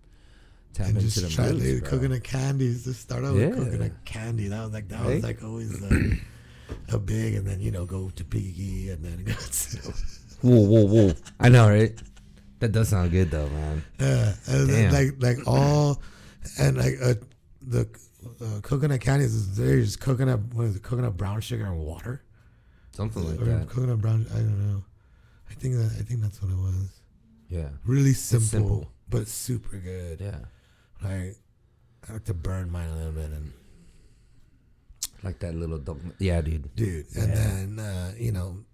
Tap 0.75 0.88
And 0.88 0.97
into 0.99 1.09
just 1.09 1.21
them 1.23 1.31
try 1.31 1.49
roots, 1.50 1.88
coconut 1.88 2.23
candies. 2.23 2.85
Just 2.85 3.00
start 3.00 3.25
out 3.25 3.35
Yeah. 3.37 3.47
with 3.49 3.57
coconut 3.64 4.05
candy. 4.05 4.49
That 4.49 4.62
was 4.64 4.73
like 4.75 4.88
that 4.88 5.00
Right? 5.00 5.14
was 5.14 5.23
like 5.25 5.43
always 5.43 5.83
a, 5.83 6.19
a 6.95 6.99
big, 6.99 7.35
and 7.37 7.47
then 7.47 7.61
you 7.62 7.71
know 7.71 7.87
go 7.87 8.11
to 8.11 8.25
Piggy, 8.25 8.90
and 8.90 9.02
then 9.02 9.25
go 9.25 9.33
to 9.33 9.93
Whoa, 10.43 10.61
whoa, 10.61 10.85
whoa! 10.87 11.12
I 11.40 11.49
know, 11.49 11.69
right? 11.69 11.99
That 12.61 12.73
does 12.73 12.90
sound 12.90 13.11
good 13.11 13.31
though, 13.31 13.49
man. 13.49 13.83
Yeah, 13.99 14.35
and 14.49 14.69
Damn. 14.69 14.93
like 14.93 15.14
like 15.19 15.38
all, 15.49 16.02
and 16.61 16.76
like 16.76 16.95
uh, 17.02 17.14
the 17.70 17.88
uh, 18.44 18.60
coconut 18.62 19.00
candies 19.00 19.34
is 19.34 19.56
there 19.56 19.78
just 19.80 20.00
coconut 20.00 20.40
what 20.54 20.64
is 20.66 20.76
it 20.76 20.82
coconut 20.82 21.16
brown 21.16 21.40
sugar 21.40 21.66
and 21.66 21.78
water 21.78 22.22
Something 22.92 23.25
like 23.28 23.40
or 23.40 23.44
that. 23.44 23.68
coconut 23.68 24.00
brown 24.00 24.26
I 24.32 24.38
don't 24.38 24.58
know. 24.72 24.82
I 25.50 25.54
think 25.54 25.75
that 25.76 25.90
I 25.98 26.02
think 26.02 26.20
that's 26.20 26.42
what 26.42 26.50
it 26.50 26.56
was. 26.58 27.00
Yeah, 27.48 27.68
Really 27.84 28.12
simple, 28.12 28.48
simple. 28.48 28.92
but 29.08 29.28
super 29.28 29.76
good. 29.76 30.20
yeah. 30.20 30.40
Like 31.02 31.37
I 32.08 32.12
like 32.14 32.25
to 32.25 32.34
burn 32.34 32.70
mine 32.70 32.88
a 32.90 32.96
little 32.96 33.12
bit 33.12 33.30
and 33.30 33.52
Like 35.22 35.38
that 35.40 35.54
little 35.54 35.78
dog. 35.78 36.00
Yeah, 36.18 36.40
dude. 36.40 36.75
dude, 36.75 37.06
and 37.16 37.28
Yeah. 37.28 37.34
then 37.34 37.78
uh, 37.78 38.12
you 38.18 38.32
know 38.32 38.64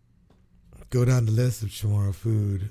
go 0.91 1.05
down 1.05 1.27
the 1.27 1.33
list 1.33 1.63
of 1.63 1.69
Chamorro 1.69 2.15
food. 2.15 2.71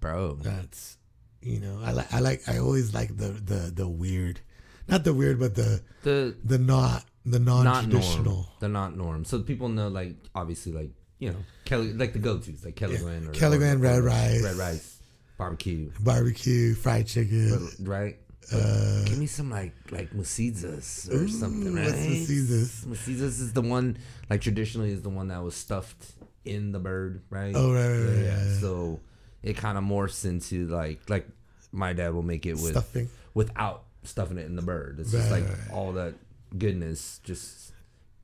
Bro. 0.00 0.36
That's 0.42 0.98
you 1.40 1.60
know 1.60 1.80
I 1.82 1.92
like 1.92 2.12
I 2.14 2.20
like 2.20 2.42
I 2.48 2.58
always 2.58 2.94
like 2.94 3.16
the 3.16 3.28
the 3.28 3.72
the 3.74 3.88
weird, 3.88 4.40
not 4.88 5.04
the 5.04 5.12
weird, 5.14 5.38
but 5.38 5.54
the 5.54 5.82
The 6.02 6.34
the 6.44 6.58
not 6.58 7.04
the 7.24 7.38
non-traditional. 7.38 8.48
The 8.60 8.68
not 8.68 8.96
norm. 8.96 9.24
So 9.24 9.40
people 9.40 9.68
know, 9.68 9.88
like, 9.88 10.16
obviously, 10.34 10.72
like, 10.72 10.90
you 11.20 11.30
know, 11.30 11.36
Kelly, 11.64 11.92
like 11.92 12.12
the 12.12 12.18
go 12.18 12.38
tos, 12.38 12.64
like 12.64 12.74
Kelly 12.76 12.94
Yeah. 12.96 13.28
Or 13.28 13.32
kelaguen, 13.32 13.74
or- 13.76 13.78
red 13.78 14.02
rice. 14.02 14.42
red 14.42 14.56
rice, 14.56 14.98
barbecue, 15.38 15.90
barbecue, 16.00 16.74
fried 16.74 17.06
chicken. 17.06 17.68
right? 17.80 18.18
Uh, 18.52 19.04
Give 19.04 19.18
me 19.18 19.26
some 19.26 19.50
like 19.50 19.72
like 19.92 20.10
Masizas 20.10 21.08
or 21.10 21.22
Ooh, 21.22 21.28
something, 21.28 21.74
right? 21.74 21.86
what's? 21.86 22.84
Masizas 22.84 23.40
is 23.40 23.52
the 23.52 23.62
one 23.62 23.96
like 24.28 24.40
traditionally 24.40 24.90
is 24.90 25.02
the 25.02 25.08
one 25.10 25.28
that 25.28 25.42
was 25.42 25.54
stuffed 25.54 26.12
in 26.44 26.72
the 26.72 26.80
bird, 26.80 27.22
right? 27.30 27.54
oh 27.54 27.72
right, 27.72 27.86
right, 27.88 27.98
right, 27.98 28.16
yeah, 28.16 28.22
yeah, 28.24 28.44
yeah. 28.48 28.58
So 28.58 28.98
it 29.44 29.56
kind 29.56 29.78
of 29.78 29.84
morphs 29.84 30.24
into 30.24 30.66
like 30.66 31.08
like 31.08 31.28
my 31.70 31.92
dad 31.92 32.12
will 32.14 32.24
make 32.24 32.44
it 32.44 32.54
with 32.54 32.72
stuffing. 32.72 33.08
without 33.32 33.84
stuffing 34.02 34.38
it 34.38 34.46
in 34.46 34.56
the 34.56 34.62
bird. 34.62 34.98
It's 35.00 35.12
just 35.12 35.30
Right, 35.30 35.42
like 35.42 35.48
right, 35.50 35.70
all 35.72 35.92
that 35.92 36.14
goodness 36.58 37.20
just 37.24 37.72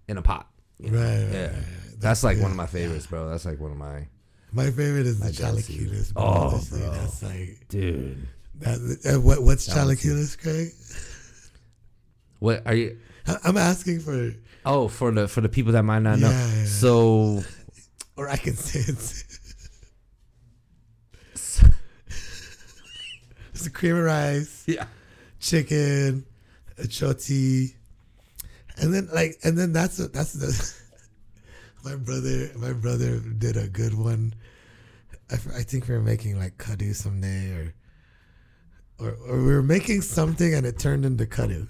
in 0.08 0.16
a 0.18 0.22
pot. 0.22 0.48
you 0.78 0.90
know? 0.90 0.98
Right, 0.98 1.22
right, 1.24 1.32
Yeah. 1.32 1.46
right, 1.46 1.52
right. 1.54 1.64
That's 2.00 2.22
like 2.24 2.38
one 2.38 2.50
of 2.50 2.56
my 2.56 2.66
favorites, 2.66 3.06
bro. 3.06 3.28
That's 3.28 3.44
like 3.44 3.58
one 3.60 3.70
of 3.72 3.76
my 3.78 4.06
My 4.52 4.70
favorite 4.70 5.06
is 5.06 5.20
the 5.20 5.30
chalakiles. 5.30 6.12
bro. 6.14 6.22
Oh, 6.22 6.26
Honestly, 6.48 6.80
bro. 6.80 6.90
that's 6.92 7.22
like 7.22 7.66
dude. 7.68 8.26
that. 8.60 8.98
Uh, 9.14 9.20
what 9.20 9.42
what's 9.42 9.68
one's 9.74 10.36
Craig? 10.36 10.72
What 12.38 12.62
are 12.66 12.74
you? 12.74 12.98
I- 13.26 13.38
I'm 13.44 13.56
asking 13.56 14.00
for, 14.00 14.32
Oh, 14.64 14.88
for 14.88 15.10
the 15.12 15.26
for 15.28 15.40
the 15.40 15.48
people 15.48 15.72
that 15.72 15.82
might 15.82 16.00
not 16.02 16.18
know. 16.18 16.30
Yeah, 16.30 16.54
yeah. 16.56 16.64
So 16.66 17.42
or 18.16 18.28
I 18.28 18.36
can 18.36 18.54
say 18.56 18.80
it. 18.80 19.24
It's 23.52 23.66
a 23.66 23.70
cream 23.70 23.96
of 23.96 24.04
rice, 24.04 24.62
yeah. 24.68 24.84
Chicken, 25.48 26.26
a 26.78 26.86
choti, 26.86 27.74
and 28.78 28.92
then 28.92 29.08
like, 29.12 29.38
and 29.44 29.56
then 29.56 29.72
that's 29.72 29.98
a, 29.98 30.08
that's 30.08 30.32
the. 30.34 30.74
my 31.84 31.96
brother, 31.96 32.50
my 32.56 32.72
brother 32.72 33.20
did 33.20 33.56
a 33.56 33.68
good 33.68 33.94
one. 33.94 34.34
I 35.30 35.62
think 35.62 35.88
we 35.88 35.94
were 35.94 36.00
making 36.00 36.38
like 36.38 36.56
kadu 36.56 36.94
someday, 36.94 37.50
or, 37.52 37.74
or 38.98 39.16
or 39.28 39.38
we 39.38 39.52
were 39.52 39.62
making 39.62 40.00
something 40.00 40.54
and 40.54 40.64
it 40.64 40.78
turned 40.78 41.04
into 41.04 41.26
kadu. 41.26 41.66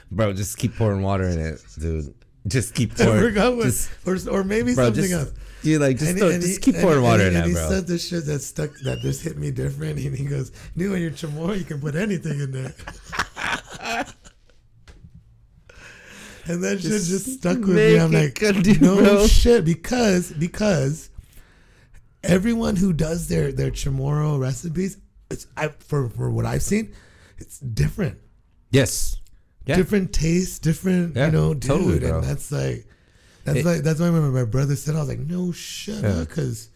bro, 0.10 0.32
just 0.32 0.58
keep 0.58 0.74
pouring 0.76 1.02
water 1.02 1.28
in 1.28 1.38
it, 1.38 1.60
dude. 1.78 2.14
Just 2.46 2.74
keep 2.74 2.92
I 3.00 3.04
pouring. 3.04 3.20
forgot 3.20 3.56
what, 3.56 3.64
just, 3.64 3.90
or, 4.06 4.16
or 4.30 4.44
maybe 4.44 4.74
bro, 4.74 4.86
something 4.86 5.02
just, 5.02 5.14
else. 5.14 5.32
Dude, 5.62 5.80
like 5.80 5.96
just, 5.98 6.10
And 6.10 6.16
he- 6.18 6.20
throw, 6.20 6.30
and 6.30 6.40
just 6.42 6.64
he- 6.64 6.72
keep 6.72 6.80
pouring 6.80 6.98
and 6.98 7.02
water 7.04 7.22
he- 7.24 7.28
in 7.30 7.36
and 7.36 7.44
that, 7.56 7.60
he 7.68 7.74
said 7.74 7.86
this 7.86 8.06
shit 8.08 8.26
that 8.26 8.40
stuck 8.40 8.70
that 8.84 9.00
just 9.00 9.22
hit 9.22 9.36
me 9.36 9.50
different, 9.50 9.98
and 9.98 10.14
he 10.16 10.24
goes, 10.24 10.52
"Knew 10.76 10.92
when 10.92 11.02
you're 11.02 11.10
chamorro, 11.10 11.58
you 11.58 11.64
can 11.64 11.80
put 11.80 11.94
anything 11.96 12.38
in 12.40 12.52
there." 12.52 12.74
and 16.46 16.62
that 16.62 16.80
shit 16.80 16.90
Just 16.92 17.08
just 17.10 17.26
stuck 17.38 17.58
with 17.58 17.68
me. 17.76 17.98
I'm 17.98 18.14
it 18.14 18.24
like, 18.24 18.38
good, 18.38 18.62
dude, 18.62 18.80
no 18.80 18.96
bro." 18.98 19.26
shit, 19.26 19.64
because 19.64 20.30
because 20.32 21.10
everyone 22.22 22.76
who 22.76 22.92
does 22.92 23.28
their 23.28 23.52
their 23.52 23.70
chamorro 23.70 24.38
recipes, 24.40 24.96
it's 25.30 25.46
I 25.56 25.68
for 25.80 26.08
for 26.08 26.30
what 26.30 26.46
I've 26.46 26.62
seen, 26.62 26.92
it's 27.38 27.58
different, 27.58 28.18
yes. 28.70 29.16
Yeah. 29.66 29.76
different 29.76 30.14
taste, 30.14 30.62
different, 30.62 31.14
Yeah, 31.14 31.26
you 31.26 31.32
know, 31.32 31.52
dude, 31.52 31.62
totally, 31.62 31.98
bro. 31.98 32.18
and 32.20 32.24
that's 32.26 32.50
like. 32.50 32.86
That's 33.52 33.58
It- 33.60 33.64
like 33.66 33.82
that's 33.82 34.00
why 34.00 34.10
when 34.10 34.32
my 34.32 34.44
brother 34.44 34.76
said 34.76 34.94
I 34.96 35.00
was 35.00 35.08
like 35.08 35.18
no 35.20 35.52
shut 35.52 36.02
Yeah. 36.02 36.08
up 36.20 36.28
because 36.28 36.68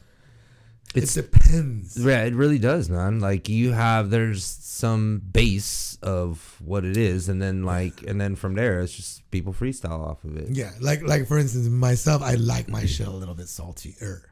It's 0.94 1.16
it 1.16 1.32
depends. 1.32 1.96
Yeah, 1.96 2.24
it 2.24 2.34
really 2.34 2.58
does, 2.58 2.90
man. 2.90 3.20
Like 3.20 3.48
you 3.48 3.72
have 3.72 4.10
there's 4.10 4.44
some 4.44 5.22
base 5.32 5.96
of 6.02 6.56
what 6.64 6.84
it 6.84 6.96
is, 6.96 7.28
and 7.28 7.40
then 7.40 7.62
like 7.64 8.02
and 8.02 8.20
then 8.20 8.36
from 8.36 8.54
there 8.54 8.80
it's 8.80 8.92
just 8.92 9.30
people 9.30 9.52
freestyle 9.54 10.00
off 10.06 10.22
of 10.24 10.36
it. 10.36 10.48
Yeah, 10.50 10.72
like 10.80 11.02
like 11.02 11.26
for 11.28 11.38
instance, 11.38 11.68
myself, 11.68 12.20
I 12.22 12.34
like 12.34 12.68
my 12.68 12.84
shit 12.86 13.06
a 13.06 13.10
little 13.10 13.34
bit 13.34 13.48
saltier 13.48 14.22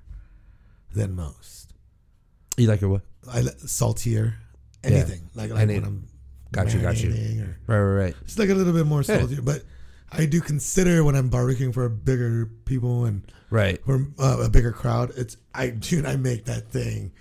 than 0.92 1.14
most. 1.14 1.73
You 2.56 2.66
like 2.68 2.80
your 2.82 2.90
what? 2.90 3.02
I 3.30 3.42
saltier, 3.64 4.35
anything 4.85 5.30
like 5.35 5.50
like 5.50 5.61
Any- 5.62 5.75
when 5.76 5.85
I'm 5.85 6.06
Got 6.52 6.75
you, 6.75 6.80
got 6.80 7.00
you. 7.00 7.11
or 7.40 7.56
Right, 7.68 7.78
right, 7.78 8.04
right. 8.06 8.14
just 8.26 8.38
like 8.38 8.49
a 8.50 8.54
little 8.54 8.73
bit 8.73 8.85
more 8.85 9.00
Yeah. 9.02 9.18
saltier. 9.18 9.40
But 9.40 9.62
I 10.12 10.26
do 10.26 10.40
consider 10.40 11.05
when 11.05 11.14
I'm 11.14 11.31
barbecuing 11.31 11.73
for 11.73 11.88
bigger 11.88 12.47
people 12.64 13.05
and 13.05 13.23
Right. 13.50 13.81
for 13.85 14.07
uh, 14.19 14.38
a 14.45 14.49
bigger 14.49 14.73
crowd, 14.73 15.12
it's 15.17 15.37
I 15.55 15.71
dude, 15.71 16.07
I 16.07 16.17
make 16.17 16.45
that 16.47 16.69
thing 16.71 17.12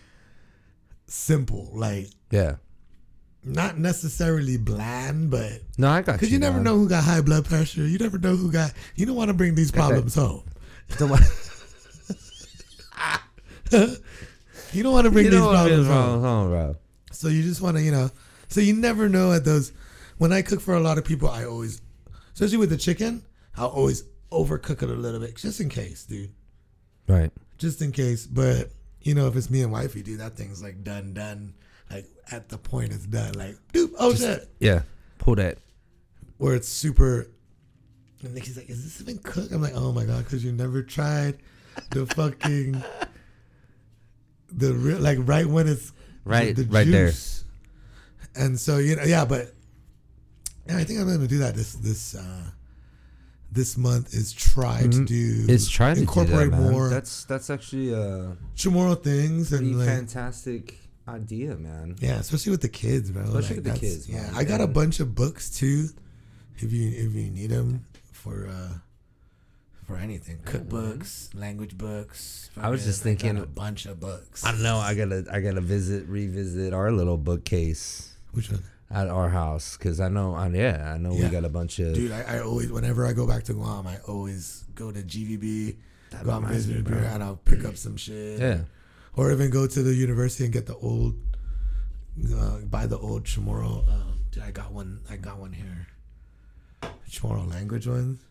simple, 1.07 1.69
like 1.73 2.07
Yeah. 2.31 2.55
not 3.43 3.77
necessarily 3.77 4.57
bland, 4.57 5.29
but 5.31 5.61
No, 5.77 5.89
I 5.89 6.01
got 6.01 6.13
you. 6.13 6.17
because 6.17 6.31
you, 6.31 6.39
never 6.39 6.55
man. 6.57 6.63
know 6.65 6.77
who 6.77 6.89
got 6.89 7.03
high 7.03 7.21
blood 7.21 7.45
pressure. 7.45 7.85
You 7.85 7.97
never 7.97 8.17
know 8.17 8.35
who 8.35 8.51
got. 8.51 8.73
You 8.95 9.05
don't 9.05 9.15
want 9.15 9.29
to 9.29 9.33
bring 9.33 9.55
these 9.55 9.71
problems 9.71 10.15
home. 10.15 10.43
You 14.71 14.83
don't 14.83 14.93
want 14.93 15.05
to 15.05 15.11
bring 15.11 15.25
you 15.25 15.31
these 15.31 15.39
problems 15.39 15.87
home. 15.87 16.21
wrong, 16.21 16.49
bro. 16.49 16.75
So 17.11 17.27
you 17.27 17.41
just 17.43 17.61
want 17.61 17.77
to, 17.77 17.83
you 17.83 17.91
know. 17.91 18.09
So 18.49 18.61
you 18.61 18.73
never 18.73 19.09
know 19.09 19.31
at 19.33 19.45
those. 19.45 19.71
When 20.17 20.31
I 20.33 20.41
cook 20.41 20.59
for 20.61 20.75
a 20.75 20.79
lot 20.79 20.97
of 20.97 21.05
people, 21.05 21.29
I 21.29 21.45
always, 21.45 21.81
especially 22.39 22.57
with 22.57 22.69
the 22.69 22.77
chicken, 22.77 23.21
I'll 23.57 23.67
always 23.67 24.05
overcook 24.31 24.81
it 24.81 24.89
a 24.89 24.93
little 24.93 25.19
bit 25.19 25.35
just 25.35 25.59
in 25.59 25.67
case, 25.67 26.05
dude. 26.05 26.31
Right. 27.05 27.31
Just 27.57 27.81
in 27.81 27.91
case. 27.91 28.25
But 28.25 28.69
you 29.01 29.13
know, 29.13 29.27
if 29.27 29.35
it's 29.35 29.49
me 29.49 29.61
and 29.61 29.73
wifey, 29.73 30.01
dude, 30.01 30.21
that 30.21 30.37
thing's 30.37 30.63
like 30.63 30.81
done, 30.81 31.13
done. 31.13 31.53
Like 31.91 32.05
at 32.31 32.47
the 32.47 32.57
point 32.57 32.93
it's 32.93 33.05
done. 33.05 33.33
Like, 33.33 33.57
dude, 33.73 33.91
oh 33.99 34.15
shit. 34.15 34.47
Yeah. 34.59 34.83
Pull 35.17 35.35
that. 35.35 35.57
Where 36.37 36.55
it's 36.55 36.69
super. 36.69 37.27
And 38.23 38.33
Nikki's 38.33 38.55
like, 38.55 38.69
"Is 38.69 38.83
this 38.83 39.01
even 39.01 39.21
cooked?" 39.21 39.51
I'm 39.51 39.61
like, 39.61 39.75
"Oh 39.75 39.91
my 39.91 40.05
god," 40.05 40.23
because 40.23 40.43
you 40.43 40.53
never 40.53 40.81
tried 40.81 41.39
the 41.91 42.05
fucking 42.05 42.81
the 44.51 44.73
real 44.73 44.99
like 44.99 45.17
right 45.21 45.45
when 45.45 45.67
it's 45.67 45.91
Right, 46.25 46.55
the 46.55 46.63
right 46.65 46.87
there. 46.87 47.11
And 48.35 48.57
so 48.59 48.77
you 48.77 48.95
know, 48.95 49.03
yeah, 49.03 49.25
but 49.25 49.53
yeah, 50.69 50.77
I 50.77 50.83
think 50.85 50.99
I'm 50.99 51.07
gonna 51.07 51.27
do 51.27 51.39
that 51.39 51.55
this 51.55 51.73
this 51.73 52.15
uh 52.15 52.43
this 53.51 53.77
month 53.77 54.13
is 54.13 54.31
try 54.31 54.83
to 54.83 54.87
Mhm. 54.89 55.07
do 55.07 55.45
It's 55.49 55.67
trying 55.67 55.95
to 55.95 56.01
incorporate 56.01 56.51
that, 56.51 56.61
more 56.71 56.87
That's 56.89 57.23
that's 57.25 57.49
actually 57.49 57.91
a 57.93 58.37
Chamorro 58.55 59.01
things 59.03 59.51
and 59.53 59.77
like 59.77 59.87
fantastic 59.87 60.77
idea, 61.07 61.55
man. 61.57 61.95
yeah, 61.99 62.19
especially 62.19 62.51
with 62.51 62.61
the 62.61 62.69
kids, 62.69 63.09
bro. 63.09 63.23
Especially 63.23 63.41
Like, 63.41 63.55
with 63.55 63.63
the 63.65 63.69
that's- 63.71 63.79
kids, 63.93 64.09
Yeah, 64.09 64.21
man. 64.21 64.35
I 64.35 64.43
got 64.43 64.61
a 64.61 64.67
bunch 64.67 64.99
of 64.99 65.15
books 65.15 65.49
too. 65.49 65.89
If 66.59 66.71
you 66.71 66.89
if 66.89 67.13
you 67.15 67.31
need 67.31 67.49
them 67.49 67.85
for 68.11 68.47
uh 68.47 68.73
for 69.87 69.97
anything, 69.97 70.37
cookbooks, 70.45 71.33
language 71.33 71.75
books. 71.75 72.51
I 72.55 72.69
was 72.69 72.83
just 72.85 72.99
fucking- 73.01 73.17
thinking- 73.17 73.41
a 73.41 73.47
bunch 73.47 73.87
of 73.87 73.99
books. 73.99 74.43
I 74.45 74.51
know. 74.61 74.77
I 74.77 74.93
gotta 74.93 75.25
I 75.31 75.41
gotta 75.41 75.61
visit 75.61 76.07
revisit 76.07 76.71
our 76.73 76.91
little 76.91 77.17
bookcase 77.17 78.09
Which 78.33 78.51
one? 78.51 78.61
At 78.91 79.07
our 79.07 79.29
house 79.29 79.77
because 79.77 79.99
I 79.99 80.09
know. 80.09 80.33
I, 80.33 80.47
yeah, 80.49 80.93
I 80.93 80.97
know 80.97 81.11
Yeah. 81.13 81.25
we 81.25 81.29
got 81.29 81.45
a 81.45 81.49
bunch 81.49 81.79
of. 81.79 81.93
Dude, 81.93 82.11
I, 82.11 82.21
I 82.37 82.39
always, 82.41 82.71
whenever 82.71 83.05
I 83.05 83.13
go 83.13 83.27
back 83.27 83.43
to 83.45 83.53
Guam, 83.53 83.85
I 83.87 83.97
always 84.07 84.63
go 84.75 84.91
to 84.91 85.01
GVB, 85.01 85.75
That 86.11 86.23
Guam 86.23 86.45
Visitor. 86.47 86.81
Bureau, 86.81 87.03
and 87.03 87.23
I'll 87.23 87.35
pick 87.37 87.65
up 87.65 87.77
some 87.77 87.97
shit. 87.97 88.39
yeah, 88.39 88.61
Or 89.15 89.31
even 89.31 89.49
go 89.51 89.67
to 89.67 89.83
the 89.83 89.93
university 89.93 90.43
and 90.45 90.53
get 90.53 90.65
the 90.65 90.75
old, 90.75 91.15
uh, 92.35 92.59
buy 92.59 92.87
the 92.87 92.97
old 92.97 93.25
Chamorro. 93.25 93.87
Um, 93.87 94.19
dude, 94.31 94.43
I 94.43 94.51
got 94.51 94.71
one. 94.71 95.01
I 95.09 95.17
got 95.17 95.37
one 95.37 95.53
here. 95.53 95.87
Chamorro 97.09 97.49
language 97.49 97.87
ones, 97.87 98.21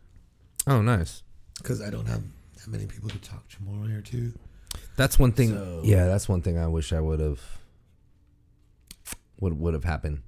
Oh, 0.66 0.80
nice. 0.82 1.22
because 1.58 1.80
I 1.80 1.90
don't 1.90 2.06
have 2.06 2.22
that 2.56 2.68
many 2.68 2.86
people 2.86 3.08
to 3.10 3.18
talk 3.18 3.44
Chamorro 3.48 3.88
here 3.88 4.00
too. 4.02 4.32
That's 4.96 5.18
one 5.18 5.32
thing. 5.32 5.50
So- 5.50 5.82
yeah, 5.84 6.06
that's 6.06 6.28
one 6.28 6.42
thing 6.42 6.58
I 6.58 6.66
wish 6.68 6.92
I 6.92 7.00
would 7.00 7.20
have. 7.20 7.40
Would 9.40 9.58
would 9.60 9.74
have 9.74 9.84
happened. 9.84 10.22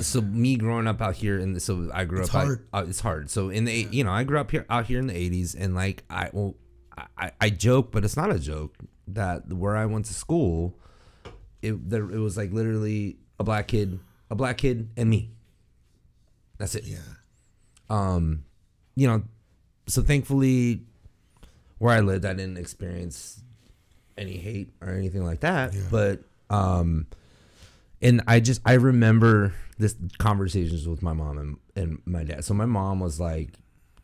So 0.00 0.20
me 0.22 0.56
growing 0.56 0.86
up 0.86 1.00
out 1.02 1.16
here, 1.16 1.38
and 1.38 1.60
so 1.60 1.90
I 1.92 2.04
grew 2.04 2.20
It's 2.20 2.28
up. 2.34 2.44
hard. 2.44 2.66
uh, 2.72 2.84
it's 2.88 3.00
hard. 3.00 3.28
So 3.30 3.50
in 3.50 3.64
the 3.66 3.88
you 3.90 4.04
know 4.04 4.12
I 4.12 4.24
grew 4.24 4.38
up 4.38 4.50
here 4.50 4.64
out 4.70 4.86
here 4.86 4.98
in 4.98 5.06
the 5.06 5.14
'80s, 5.14 5.54
and 5.58 5.74
like 5.74 6.04
I 6.08 6.30
well 6.32 6.54
I, 7.18 7.32
I 7.40 7.50
joke, 7.50 7.90
but 7.92 8.04
it's 8.04 8.16
not 8.16 8.30
a 8.30 8.38
joke 8.38 8.76
that 9.08 9.52
where 9.52 9.76
I 9.76 9.86
went 9.86 10.06
to 10.06 10.14
school, 10.14 10.78
it 11.60 11.88
there 11.90 12.10
it 12.10 12.18
was 12.18 12.36
like 12.36 12.52
literally 12.52 13.16
a 13.38 13.44
black 13.44 13.68
kid, 13.68 13.98
a 14.30 14.34
black 14.34 14.56
kid, 14.58 14.88
and 14.96 15.10
me. 15.10 15.30
That's 16.58 16.74
it 16.76 16.84
Yeah, 16.84 16.98
um 17.90 18.44
you 18.94 19.08
know 19.08 19.24
so 19.88 20.00
thankfully 20.00 20.82
where 21.78 21.92
i 21.92 21.98
lived 21.98 22.24
i 22.24 22.32
didn't 22.32 22.56
experience 22.56 23.42
any 24.16 24.36
hate 24.36 24.72
or 24.80 24.90
anything 24.90 25.24
like 25.24 25.40
that 25.40 25.74
Yeah. 25.74 25.80
but 25.90 26.22
um 26.50 27.06
and 28.02 28.20
i 28.26 28.40
just 28.40 28.60
i 28.66 28.74
remember 28.74 29.54
this 29.78 29.94
conversations 30.18 30.86
with 30.86 31.02
my 31.02 31.12
mom 31.12 31.38
and, 31.38 31.56
and 31.74 32.02
my 32.04 32.22
dad. 32.24 32.44
So 32.44 32.54
my 32.54 32.66
mom 32.66 33.00
was 33.00 33.18
like 33.18 33.50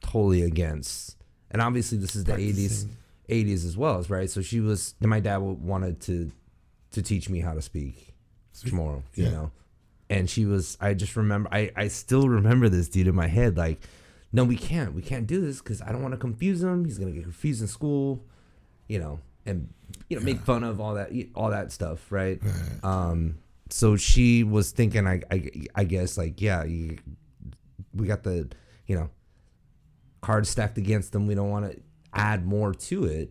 totally 0.00 0.42
against 0.42 1.16
and 1.50 1.60
obviously 1.62 1.98
this 1.98 2.16
is 2.16 2.24
the 2.24 2.32
80s 2.32 2.86
80s 3.28 3.64
as 3.66 3.76
well 3.76 4.02
right? 4.08 4.30
So 4.30 4.40
she 4.42 4.60
was 4.60 4.94
and 5.00 5.10
my 5.10 5.20
dad 5.20 5.36
wanted 5.38 6.00
to 6.02 6.30
to 6.92 7.02
teach 7.02 7.28
me 7.28 7.40
how 7.40 7.54
to 7.54 7.62
speak 7.62 8.14
Chamorro 8.56 9.02
you 9.14 9.24
Yeah. 9.24 9.30
know? 9.30 9.50
And 10.10 10.28
she 10.28 10.46
was 10.46 10.76
i 10.80 10.94
just 10.94 11.14
remember 11.16 11.48
i 11.52 11.70
i 11.76 11.88
still 11.88 12.28
remember 12.28 12.68
this 12.68 12.88
dude 12.88 13.06
in 13.08 13.14
my 13.14 13.28
head 13.28 13.56
like 13.56 13.80
no 14.32 14.42
we 14.44 14.56
can't 14.56 14.94
we 14.94 15.02
can't 15.02 15.26
do 15.26 15.40
this 15.40 15.58
because 15.60 15.80
i 15.82 15.92
don't 15.92 16.02
want 16.02 16.12
to 16.14 16.18
confuse 16.18 16.62
him 16.62 16.84
he's 16.86 16.98
gonna 16.98 17.12
get 17.12 17.24
confused 17.24 17.60
in 17.60 17.68
school 17.68 18.24
you 18.88 18.98
know? 18.98 19.20
And 19.46 19.68
you 20.08 20.18
know 20.18 20.24
make 20.24 20.40
fun 20.40 20.64
of 20.64 20.80
all 20.80 20.94
that 20.94 21.10
all 21.34 21.50
that 21.50 21.70
stuff 21.72 22.10
right? 22.10 22.40
Right. 22.42 22.84
um 22.84 23.36
so 23.70 23.96
she 23.96 24.44
was 24.44 24.70
thinking 24.70 25.06
i 25.06 25.20
i, 25.30 25.50
I 25.74 25.84
guess 25.84 26.16
like 26.16 26.40
yeah 26.40 26.64
you, 26.64 26.98
we 27.94 28.06
got 28.06 28.22
the 28.22 28.48
you 28.86 28.96
know 28.96 29.10
cards 30.20 30.48
stacked 30.48 30.78
against 30.78 31.12
them. 31.12 31.26
We 31.26 31.34
don't 31.34 31.50
want 31.50 31.70
to 31.70 31.80
add 32.12 32.46
more 32.46 32.74
to 32.74 33.04
it. 33.04 33.30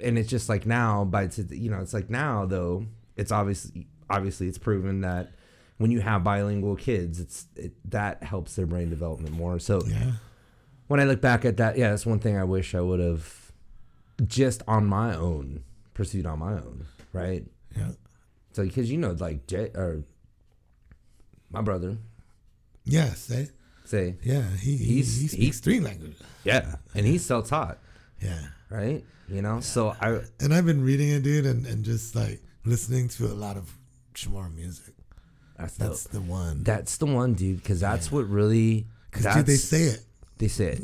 And 0.00 0.18
it's 0.18 0.28
just 0.28 0.48
like 0.48 0.66
now 0.66 1.04
by 1.04 1.28
you 1.50 1.70
know 1.70 1.80
it's 1.80 1.94
like 1.94 2.10
now 2.10 2.46
though 2.46 2.86
it's 3.16 3.30
obviously 3.30 3.86
obviously 4.10 4.48
it's 4.48 4.58
proven 4.58 5.02
that 5.02 5.30
when 5.78 5.90
you 5.90 6.00
have 6.00 6.24
bilingual 6.24 6.76
kids 6.76 7.20
it's 7.20 7.46
it, 7.56 7.72
that 7.90 8.22
helps 8.22 8.56
their 8.56 8.66
brain 8.66 8.90
development 8.90 9.34
more. 9.34 9.58
So 9.58 9.82
yeah, 9.86 10.12
when 10.88 11.00
i 11.00 11.04
look 11.04 11.20
back 11.20 11.44
at 11.44 11.56
that 11.58 11.78
yeah 11.78 11.90
that's 11.90 12.04
one 12.04 12.18
thing 12.18 12.36
i 12.36 12.44
wish 12.44 12.74
i 12.74 12.80
would 12.80 13.00
have 13.00 13.52
just 14.26 14.62
on 14.68 14.84
my 14.86 15.14
own 15.14 15.62
pursued 15.94 16.26
on 16.26 16.40
my 16.40 16.52
own 16.52 16.86
right? 17.12 17.44
Yeah, 17.76 17.92
so 18.54 18.64
because 18.64 18.90
you 18.90 18.96
know 18.98 19.12
like 19.18 19.46
Jay 19.46 19.70
or 19.74 20.04
my 21.50 21.60
brother 21.60 21.98
yeah. 22.86 23.14
Say, 23.14 23.48
say 23.84 24.16
yeah. 24.22 24.42
He 24.60 24.76
he, 24.76 24.84
He's- 24.96 25.16
he 25.20 25.28
speaks 25.28 25.60
three 25.60 25.80
languages. 25.80 26.20
yeah 26.44 26.76
and 26.94 27.06
he's 27.06 27.24
self-taught 27.24 27.78
Yeah. 28.20 28.40
right 28.70 29.02
you 29.28 29.40
know 29.42 29.60
so 29.60 29.94
i 30.00 30.20
And 30.40 30.52
I've 30.52 30.66
been 30.66 30.82
reading 30.84 31.08
it, 31.10 31.22
dude, 31.22 31.46
and, 31.46 31.64
and 31.66 31.84
just 31.84 32.14
like 32.14 32.42
listening 32.64 33.08
to 33.16 33.26
a 33.26 33.34
lot 33.34 33.56
of 33.56 33.70
Chamorro 34.14 34.54
music. 34.54 34.94
that's 35.58 35.76
That's 35.76 36.04
the 36.04 36.18
the 36.18 36.24
one. 36.24 36.62
that's 36.62 36.96
the 36.98 37.06
one 37.06 37.34
dude 37.34 37.58
because 37.62 37.80
that's 37.80 38.10
what 38.12 38.28
really 38.28 38.86
Because 39.10 39.34
dude, 39.34 39.46
they 39.46 39.56
say 39.56 39.82
it. 39.84 40.00
they 40.38 40.48
say 40.48 40.66
it 40.76 40.82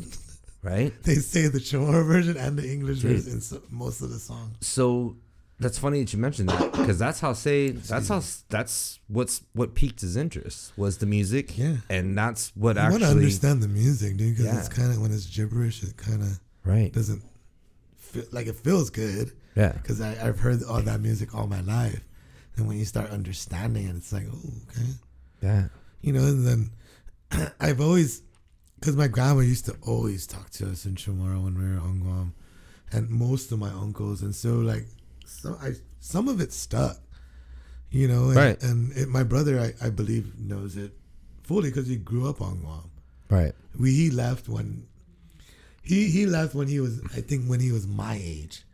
right 0.62 0.92
They 1.02 1.16
say 1.16 1.48
the 1.48 1.58
Chamorro 1.58 2.06
version 2.06 2.36
and 2.36 2.58
the 2.58 2.66
English 2.70 3.00
Dude. 3.00 3.16
version 3.16 3.32
in 3.34 3.40
so, 3.40 3.60
most 3.70 4.00
of 4.00 4.10
the 4.10 4.18
songs. 4.18 4.56
so 4.60 5.16
that's 5.60 5.78
funny 5.78 6.00
that 6.00 6.12
you 6.12 6.18
mentioned 6.18 6.48
that 6.48 6.72
because 6.72 6.98
that's 6.98 7.20
how 7.20 7.32
say 7.34 7.70
that's 7.70 8.08
how 8.08 8.22
that's 8.48 8.98
what's 9.08 9.42
what 9.52 9.74
piqued 9.74 10.00
his 10.00 10.16
interest 10.16 10.72
was 10.76 10.98
the 10.98 11.06
music. 11.06 11.56
Yeah. 11.56 11.76
and 11.88 12.16
that's 12.16 12.50
what 12.56 12.78
I 12.78 12.88
want 12.88 13.02
to 13.02 13.06
actually 13.06 13.24
understand 13.24 13.62
the 13.62 13.68
music, 13.68 14.16
dude, 14.16 14.36
because 14.36 14.58
it's 14.58 14.68
kind 14.68 14.90
of 14.90 15.00
when 15.00 15.12
it's 15.12 15.26
gibberish, 15.26 15.82
it 15.82 15.96
kind 15.96 16.22
of 16.22 16.40
right. 16.64 16.92
doesn't 16.92 17.22
feel 17.96 18.24
like 18.32 18.46
it 18.46 18.56
feels 18.56 18.90
good. 18.90 19.32
Yeah. 19.54 19.72
Because 19.72 20.00
I've 20.00 20.40
heard 20.40 20.62
all 20.64 20.80
that 20.80 21.00
music 21.00 21.34
all 21.34 21.46
my 21.46 21.60
life. 21.60 22.00
And 22.56 22.66
when 22.66 22.78
you 22.78 22.84
start 22.84 23.10
understanding 23.10 23.88
it, 23.88 23.96
it's 23.96 24.12
like, 24.12 24.26
oh, 24.32 24.52
okay. 24.68 24.88
yeah. 25.42 25.64
You 26.00 26.12
know, 26.12 26.20
and 26.20 26.46
then 26.46 27.50
I've 27.60 27.80
always, 27.80 28.22
because 28.78 28.96
my 28.96 29.08
grandma 29.08 29.40
used 29.40 29.66
to 29.66 29.76
always 29.82 30.26
talk 30.26 30.50
to 30.50 30.70
us 30.70 30.86
in 30.86 30.94
Chamorro 30.94 31.44
when 31.44 31.58
we 31.58 31.74
were 31.74 31.80
on 31.80 32.00
Guam, 32.00 32.34
and 32.92 33.08
most 33.08 33.52
of 33.52 33.58
my 33.58 33.70
uncles, 33.70 34.22
and 34.22 34.34
so 34.34 34.54
like, 34.54 34.86
so 35.30 35.56
I 35.62 35.72
some 36.00 36.28
of 36.28 36.40
it 36.40 36.52
stuck, 36.52 36.98
you 37.90 38.08
know, 38.08 38.28
and, 38.28 38.36
Right. 38.36 38.62
and 38.62 38.92
it, 38.96 39.08
my 39.08 39.22
brother, 39.22 39.58
I, 39.60 39.74
I 39.86 39.90
believe, 39.90 40.38
knows 40.38 40.76
it 40.76 40.92
fully 41.42 41.70
because 41.70 41.86
he 41.88 41.96
grew 41.96 42.28
up 42.28 42.40
on 42.40 42.60
Guam. 42.60 42.90
right 43.28 43.52
We 43.78 43.92
he 43.92 44.10
left 44.10 44.48
when 44.48 44.86
he 45.82 46.08
he 46.10 46.26
left 46.26 46.54
when 46.54 46.68
he 46.68 46.80
was 46.80 47.00
I 47.16 47.20
think 47.20 47.46
when 47.46 47.60
he 47.60 47.72
was 47.72 47.86
my 47.86 48.18
age, 48.22 48.64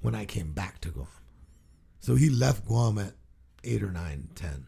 when 0.00 0.14
I 0.14 0.24
came 0.24 0.52
back 0.52 0.80
to 0.82 0.90
Guam, 0.90 1.06
so 2.00 2.14
he 2.14 2.28
left 2.30 2.66
Guam 2.66 2.98
at 2.98 3.12
eight 3.64 3.82
or 3.82 3.90
nine, 3.92 4.28
ten 4.34 4.66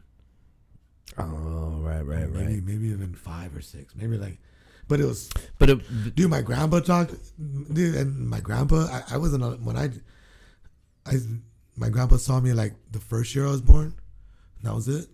oh 1.18 1.80
right 1.82 2.02
right 2.02 2.28
maybe 2.30 2.54
right 2.56 2.64
maybe 2.64 2.88
even 2.88 3.14
five 3.14 3.54
or 3.56 3.60
six, 3.60 3.94
maybe 3.96 4.16
like, 4.18 4.38
but 4.88 5.00
it 5.00 5.04
was 5.06 5.30
but 5.58 5.70
it, 5.70 6.14
dude. 6.14 6.30
My 6.30 6.42
grandpa 6.42 6.80
talked, 6.80 7.14
dude, 7.72 7.94
and 7.96 8.28
my 8.28 8.40
grandpa. 8.40 8.86
I, 8.90 9.14
I 9.14 9.16
wasn't 9.18 9.62
when 9.62 9.76
I, 9.76 9.90
I 11.08 11.16
my 11.76 11.88
grandpa 11.88 12.16
saw 12.16 12.40
me 12.40 12.52
like 12.52 12.74
the 12.90 13.00
first 13.00 13.34
year 13.34 13.46
I 13.46 13.50
was 13.50 13.60
born. 13.62 13.94
and 14.58 14.64
That 14.64 14.74
was 14.74 14.88
it. 14.88 15.08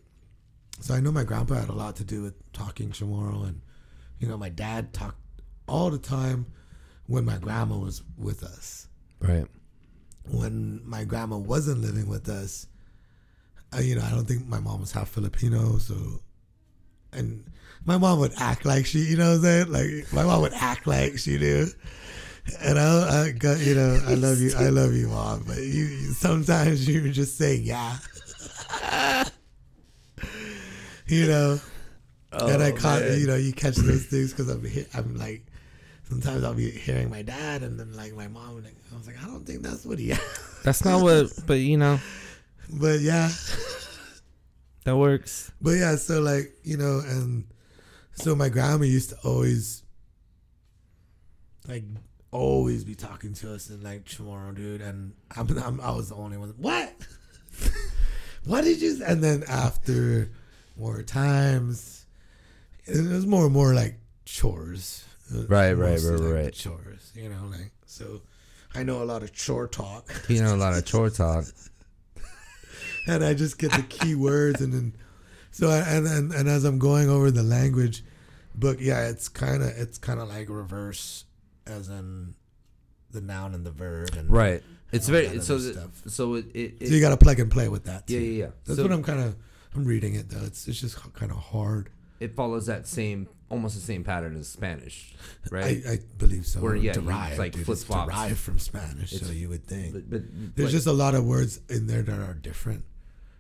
So 0.81 0.95
I 0.95 1.01
know 1.01 1.13
my 1.13 1.25
grandpa 1.25 1.55
had 1.55 1.69
a 1.69 1.73
lot 1.73 1.97
to 1.97 2.05
do 2.05 2.23
with 2.23 2.53
talking 2.53 2.91
Chamorro, 2.91 3.47
and 3.47 3.61
you 4.19 4.29
know 4.29 4.37
my 4.37 4.49
dad 4.49 4.93
talked 4.93 5.19
all 5.69 5.91
the 5.91 5.99
time 5.99 6.47
when 7.07 7.25
my 7.25 7.39
grandma 7.39 7.77
was 7.77 8.03
with 8.19 8.43
us. 8.43 8.89
right 9.21 9.47
When 10.31 10.81
my 10.85 11.05
grandma 11.05 11.37
wasn't 11.37 11.81
living 11.81 12.09
with 12.09 12.29
us, 12.29 12.67
I, 13.73 13.81
you 13.81 13.95
know, 13.97 14.03
I 14.03 14.11
don't 14.11 14.27
think 14.27 14.47
my 14.47 14.61
mom 14.61 14.81
was 14.81 14.93
half 14.93 15.09
Filipino, 15.11 15.79
so 15.79 16.21
and 17.13 17.45
my 17.85 17.99
mom 17.99 18.19
would 18.21 18.33
act 18.39 18.65
like 18.65 18.87
she, 18.87 19.01
you 19.01 19.17
know 19.17 19.31
what 19.31 19.37
I'm 19.37 19.43
saying? 19.43 19.73
Like 19.73 20.13
my 20.13 20.25
mom 20.25 20.43
would 20.43 20.55
act 20.55 20.87
like 20.87 21.19
she 21.19 21.39
knew. 21.39 21.67
And 22.61 22.79
I, 22.79 23.27
I 23.27 23.31
got, 23.33 23.59
you 23.59 23.75
know, 23.75 24.01
I 24.07 24.15
love 24.15 24.41
you, 24.41 24.53
I 24.57 24.69
love 24.69 24.93
you, 24.95 25.09
mom. 25.09 25.45
But 25.47 25.59
you, 25.59 25.85
you 25.85 26.13
sometimes 26.13 26.87
you 26.87 27.11
just 27.11 27.39
say, 27.39 27.57
yeah, 27.57 27.97
you 31.07 31.27
know. 31.27 31.61
and 32.33 32.63
I 32.63 32.71
oh, 32.73 32.77
caught, 32.77 33.03
you 33.03 33.27
know, 33.27 33.37
you 33.37 33.53
catch 33.53 33.77
those 33.77 34.07
things 34.07 34.33
because 34.33 34.49
I'm, 34.51 34.67
I'm 34.95 35.17
like, 35.17 35.47
sometimes 36.09 36.45
I'll 36.45 36.55
be 36.55 36.71
hearing 36.71 37.11
my 37.11 37.23
dad, 37.23 37.63
and 37.63 37.79
then 37.79 37.95
like 37.97 38.15
my 38.15 38.29
mom, 38.29 38.63
like, 38.63 38.77
I 38.93 38.97
was 38.97 39.07
like, 39.07 39.23
I 39.23 39.27
don't 39.27 39.47
think 39.47 39.63
that's 39.63 39.85
what 39.85 39.99
he. 39.99 40.13
that's 40.65 40.85
not 40.85 41.03
what 41.03 41.31
but 41.47 41.55
you 41.55 41.77
know 41.77 41.99
but 42.71 43.01
yeah, 43.01 43.31
that 44.85 44.97
works 44.97 45.53
But 45.61 45.73
yeah, 45.73 45.97
so 45.97 46.21
like, 46.21 46.53
you 46.63 46.77
know, 46.77 47.01
and 47.05 47.45
so 48.15 48.35
my 48.35 48.49
grandma 48.49 48.85
used 48.85 49.11
to 49.11 49.17
always 49.25 49.83
like 51.69 51.85
always 52.35 52.85
be 52.85 52.95
talking 52.95 53.33
to 53.35 53.55
us 53.55 53.71
in 53.71 53.83
like 53.83 54.05
Chamorro, 54.05 54.55
dude. 54.55 54.81
And 54.81 55.15
I'm, 55.37 55.57
I'm 55.59 55.81
I 55.81 55.93
was 55.93 56.09
the 56.11 56.17
only 56.17 56.37
one. 56.37 56.53
What? 56.59 56.93
what 58.45 58.65
did 58.65 58.83
you? 58.83 59.03
And 59.07 59.23
then 59.23 59.45
after 59.49 60.31
more 60.77 61.03
times, 61.03 62.05
it 62.85 63.09
was 63.09 63.27
more 63.27 63.45
and 63.45 63.55
more 63.55 63.73
like 63.73 63.99
chores. 64.25 65.05
Right, 65.33 65.73
right, 65.73 65.99
right, 66.01 66.21
like, 66.21 66.35
right. 66.35 66.53
Chores, 66.53 67.13
you 67.15 67.29
know, 67.31 67.47
like 67.51 67.71
so. 67.87 68.21
I 68.77 68.83
know 68.83 69.03
a 69.03 69.05
lot 69.05 69.23
of 69.23 69.33
chore 69.33 69.69
talk, 69.69 70.13
You 70.29 70.43
know 70.43 70.53
a 70.53 70.57
lot 70.57 70.77
of 70.77 70.85
chore 70.85 71.09
talk. 71.09 71.45
and 73.07 73.25
I 73.25 73.33
just 73.33 73.57
get 73.57 73.71
the 73.71 73.83
key 73.83 74.17
words, 74.17 74.61
and 74.61 74.73
then 74.73 74.97
so 75.53 75.69
I, 75.71 75.79
and, 75.79 76.07
and 76.07 76.33
and 76.33 76.49
as 76.49 76.65
I'm 76.65 76.81
going 76.81 77.09
over 77.09 77.31
the 77.31 77.45
language 77.45 78.03
book, 78.57 78.79
yeah, 78.81 79.07
it's 79.09 79.29
kind 79.29 79.63
of 79.63 79.69
it's 79.69 79.97
kind 79.97 80.19
of 80.19 80.29
like 80.29 80.49
reverse, 80.49 81.25
as 81.67 81.89
in 81.89 82.35
the 83.11 83.21
noun 83.21 83.55
and 83.55 83.65
the 83.65 83.71
verb, 83.71 84.11
and 84.17 84.31
Right. 84.31 84.63
It's 84.93 85.09
very 85.09 85.41
so 85.41 85.59
the, 85.59 85.73
stuff. 85.73 86.03
so 86.07 86.35
it, 86.35 86.47
it, 86.55 86.75
it 86.81 86.89
So 86.89 86.95
you 86.95 87.01
got 87.01 87.11
to 87.11 87.17
plug 87.17 87.41
and 87.41 87.51
play 87.51 87.69
with 87.69 87.85
that. 87.85 88.07
Too. 88.07 88.15
yeah 88.15 88.21
yeah 88.21 88.45
yeah. 88.45 88.51
That's 88.65 88.77
so 88.77 88.83
what 88.83 88.93
I'm 88.93 89.03
kind 89.03 89.21
of. 89.21 89.37
I'm 89.75 89.85
reading 89.85 90.15
it 90.15 90.29
though. 90.29 90.45
It's 90.45 90.69
it's 90.69 90.81
just 90.81 90.97
kind 91.15 91.33
of 91.33 91.39
hard. 91.39 91.91
it 92.21 92.37
follows 92.37 92.67
that 92.67 92.87
same 92.87 93.29
almost 93.51 93.75
the 93.75 93.81
same 93.81 94.05
pattern 94.05 94.37
as 94.37 94.49
Spanish, 94.49 95.15
right? 95.51 95.83
I, 95.87 95.91
I 95.93 95.99
believe 96.19 96.47
so. 96.47 96.61
Where, 96.61 96.75
yeah, 96.77 96.93
derived, 96.93 97.39
like 97.39 97.55
flip 97.55 97.69
It's 97.69 97.85
flops. 97.85 98.07
derived 98.13 98.39
from 98.39 98.59
Spanish, 98.59 99.11
so 99.11 99.31
you 99.33 99.49
would 99.49 99.67
think. 99.67 99.93
but, 99.95 100.11
but 100.11 100.23
There's 100.57 100.69
like- 100.69 100.73
just 100.73 100.87
a 100.87 100.93
lot 100.93 101.15
of 101.15 101.25
words 101.25 101.61
in 101.69 101.87
there 101.87 102.03
that 102.03 102.19
are 102.21 102.35
different. 102.35 102.85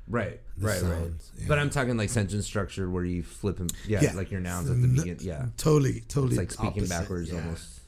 right, 0.08 0.40
the 0.56 0.66
right, 0.66 0.72
right. 0.72 0.80
sounds, 0.80 1.32
yeah. 1.38 1.46
But 1.48 1.58
I'm 1.58 1.70
talking 1.70 1.96
like 1.96 2.10
sentence 2.10 2.46
structure 2.46 2.88
where 2.90 3.04
you 3.04 3.22
flip 3.22 3.56
them, 3.56 3.68
yeah, 3.88 4.02
Yeah. 4.02 4.12
like 4.14 4.30
your 4.30 4.40
nouns 4.40 4.68
at 4.70 4.80
the 4.80 4.88
beginning, 4.88 5.18
yeah. 5.20 5.46
Totally, 5.56 6.00
totally. 6.02 6.32
It's 6.32 6.38
like 6.38 6.50
speaking 6.52 6.82
opposite, 6.82 6.88
backwards 6.90 7.30
yeah. 7.32 7.38
almost. 7.40 7.80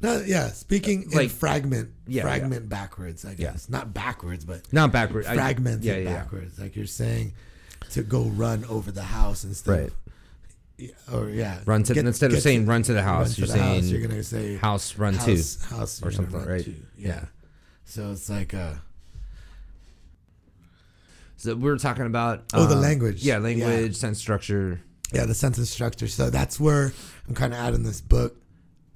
No, 0.00 0.20
yeah, 0.24 0.48
speaking 0.50 1.04
in 1.04 1.10
Like- 1.10 1.30
fragment, 1.30 1.90
Yeah, 2.06 2.22
fragment 2.22 2.68
backwards. 2.68 3.24
I 3.24 3.30
Yeah. 3.30 3.52
guess 3.52 3.68
not 3.68 3.92
backwards, 3.92 4.44
but 4.44 4.72
Not 4.72 4.92
backwards. 4.92 5.26
Fragmented 5.26 5.84
yeah, 5.84 5.94
yeah, 5.94 5.98
yeah. 6.10 6.14
backwards. 6.18 6.58
Like 6.58 6.76
you're 6.76 6.86
saying, 6.86 7.32
to 7.90 8.02
go 8.02 8.24
run 8.24 8.64
over 8.66 8.92
the 8.92 9.02
house 9.02 9.42
instead 9.44 9.70
Right. 10.78 10.90
of, 11.10 11.14
or 11.14 11.30
yeah, 11.30 11.60
Run 11.66 11.82
to 11.84 11.94
get- 11.94 12.06
instead 12.06 12.32
of 12.32 12.40
saying 12.40 12.62
to- 12.64 12.66
run 12.70 12.82
to 12.84 12.92
the 12.92 13.02
house, 13.02 13.34
to 13.34 13.40
you're 13.40 13.46
the 13.48 13.52
saying 13.54 13.82
house, 13.82 13.90
you're 13.90 14.06
gonna 14.06 14.22
say 14.22 14.56
house 14.56 14.96
run 14.96 15.14
to. 15.14 15.18
house, 15.36 15.64
house 15.64 16.02
or 16.02 16.12
something, 16.12 16.44
right? 16.44 16.64
to. 16.64 16.70
Yeah. 16.70 17.08
Yeah. 17.08 17.24
So 17.84 18.12
it's 18.12 18.28
like 18.28 18.54
uh 18.54 18.74
So 21.36 21.54
we 21.54 21.62
were 21.70 21.76
talking 21.78 22.06
about 22.06 22.44
Oh, 22.52 22.66
the 22.66 22.74
um, 22.74 22.80
language. 22.82 23.22
Yeah, 23.24 23.34
Yeah. 23.34 23.38
language, 23.38 23.96
sense 23.96 24.18
structure. 24.18 24.80
yeah, 25.12 25.24
the 25.24 25.34
sentence 25.34 25.70
structure. 25.70 26.08
So 26.08 26.30
that's 26.30 26.58
where 26.58 26.92
I'm 27.28 27.34
kind 27.34 27.52
of 27.52 27.58
adding 27.60 27.84
this 27.84 28.00
book 28.00 28.36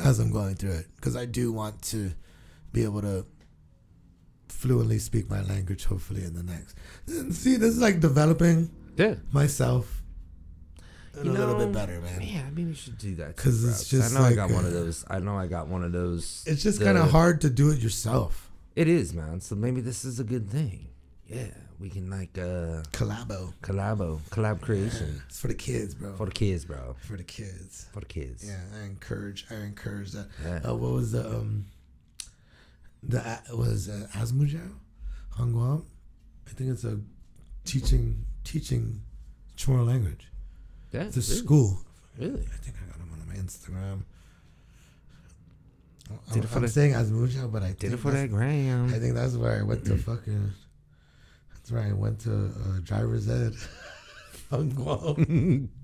as 0.04 0.18
I'm 0.18 0.30
going 0.32 0.54
through 0.56 0.72
it 0.72 0.86
because 0.96 1.16
I 1.16 1.26
do 1.26 1.52
want 1.52 1.80
to 1.82 2.12
be 2.72 2.84
able 2.84 3.02
to 3.02 3.26
fluently 4.48 4.98
speak 4.98 5.28
my 5.30 5.42
language. 5.42 5.84
Hopefully, 5.84 6.24
in 6.24 6.34
the 6.34 6.42
next. 6.42 6.76
See, 7.36 7.56
this 7.56 7.70
is 7.74 7.80
like 7.80 8.00
developing 8.00 8.70
Yeah. 8.96 9.14
myself 9.32 10.02
a 11.18 11.24
You 11.24 11.32
little 11.32 11.56
bit 11.56 11.72
better, 11.72 12.00
man. 12.00 12.22
Yeah, 12.22 12.44
maybe 12.50 12.66
we 12.66 12.74
should 12.74 12.96
do 12.98 13.14
that 13.16 13.36
because 13.36 13.64
it's 13.68 13.88
just 13.88 14.12
I 14.12 14.18
know 14.18 14.22
like, 14.22 14.32
I 14.32 14.36
got 14.36 14.50
one 14.50 14.64
of 14.64 14.72
those. 14.72 15.04
I 15.10 15.18
know 15.18 15.36
I 15.36 15.46
got 15.46 15.68
one 15.68 15.84
of 15.84 15.92
those. 15.92 16.42
It's 16.46 16.62
just 16.62 16.80
kind 16.80 16.96
of 16.98 17.10
hard 17.10 17.40
to 17.42 17.50
do 17.50 17.70
it 17.70 17.80
yourself. 17.80 18.50
It 18.74 18.88
is, 18.88 19.12
man. 19.12 19.40
So 19.40 19.54
maybe 19.54 19.82
this 19.82 20.04
is 20.04 20.18
a 20.20 20.24
good 20.24 20.48
thing. 20.50 20.88
Yeah, 21.26 21.48
we 21.82 21.90
can 21.90 22.08
like 22.08 22.38
uh 22.38 22.82
Collabo. 22.92 23.52
collabo, 23.60 24.20
collab 24.30 24.60
creation 24.60 25.20
It's 25.28 25.40
for 25.40 25.48
the 25.48 25.54
kids, 25.54 25.94
bro. 25.94 26.14
for 26.16 26.26
the 26.26 26.32
kids, 26.32 26.64
bro. 26.64 26.94
For 27.00 27.16
the 27.16 27.24
kids. 27.24 27.86
For 27.92 28.00
the 28.00 28.06
kids. 28.06 28.46
Yeah, 28.46 28.60
I 28.80 28.84
encourage. 28.86 29.44
I 29.50 29.56
encourage 29.56 30.12
that. 30.12 30.28
Yeah. 30.44 30.60
Uh, 30.70 30.74
what 30.76 30.92
was 30.92 31.12
the 31.12 31.26
um 31.28 31.66
the 33.02 33.18
uh, 33.20 33.38
was 33.56 33.88
uh, 33.88 34.06
Asmujao 34.14 34.70
on 35.40 35.52
Guam? 35.52 35.84
I 36.46 36.50
think 36.52 36.70
it's 36.70 36.84
a 36.84 37.00
teaching 37.64 38.24
teaching 38.44 39.00
Chamorro 39.56 39.86
language. 39.86 40.28
Yeah, 40.92 41.02
It's 41.04 41.16
a 41.16 41.20
really, 41.20 41.42
school. 41.42 41.78
Really? 42.18 42.42
I 42.42 42.56
think 42.62 42.76
I 42.80 42.86
got 42.90 42.96
him 43.00 43.10
on 43.12 43.26
my 43.28 43.34
Instagram. 43.34 44.02
Did 46.32 46.38
I'm, 46.38 46.38
it 46.44 46.48
for 46.48 46.56
I'm 46.56 46.62
the- 46.62 46.68
saying 46.68 46.92
Asmujao, 46.92 47.50
but 47.50 47.62
I 47.62 47.68
Did 47.68 47.78
think 47.78 47.92
it 47.94 47.96
for 47.98 48.10
that 48.12 48.28
gram. 48.30 48.92
I 48.94 48.98
think 48.98 49.14
that's 49.14 49.34
where 49.34 49.58
I 49.58 49.62
went 49.62 49.84
to 49.86 49.96
fucking. 49.96 50.52
That's 51.62 51.70
where 51.70 51.82
I 51.82 51.92
went 51.92 52.18
to 52.20 52.46
uh, 52.46 52.80
driver's 52.82 53.28
ed 53.28 53.54
Guam. 54.74 55.70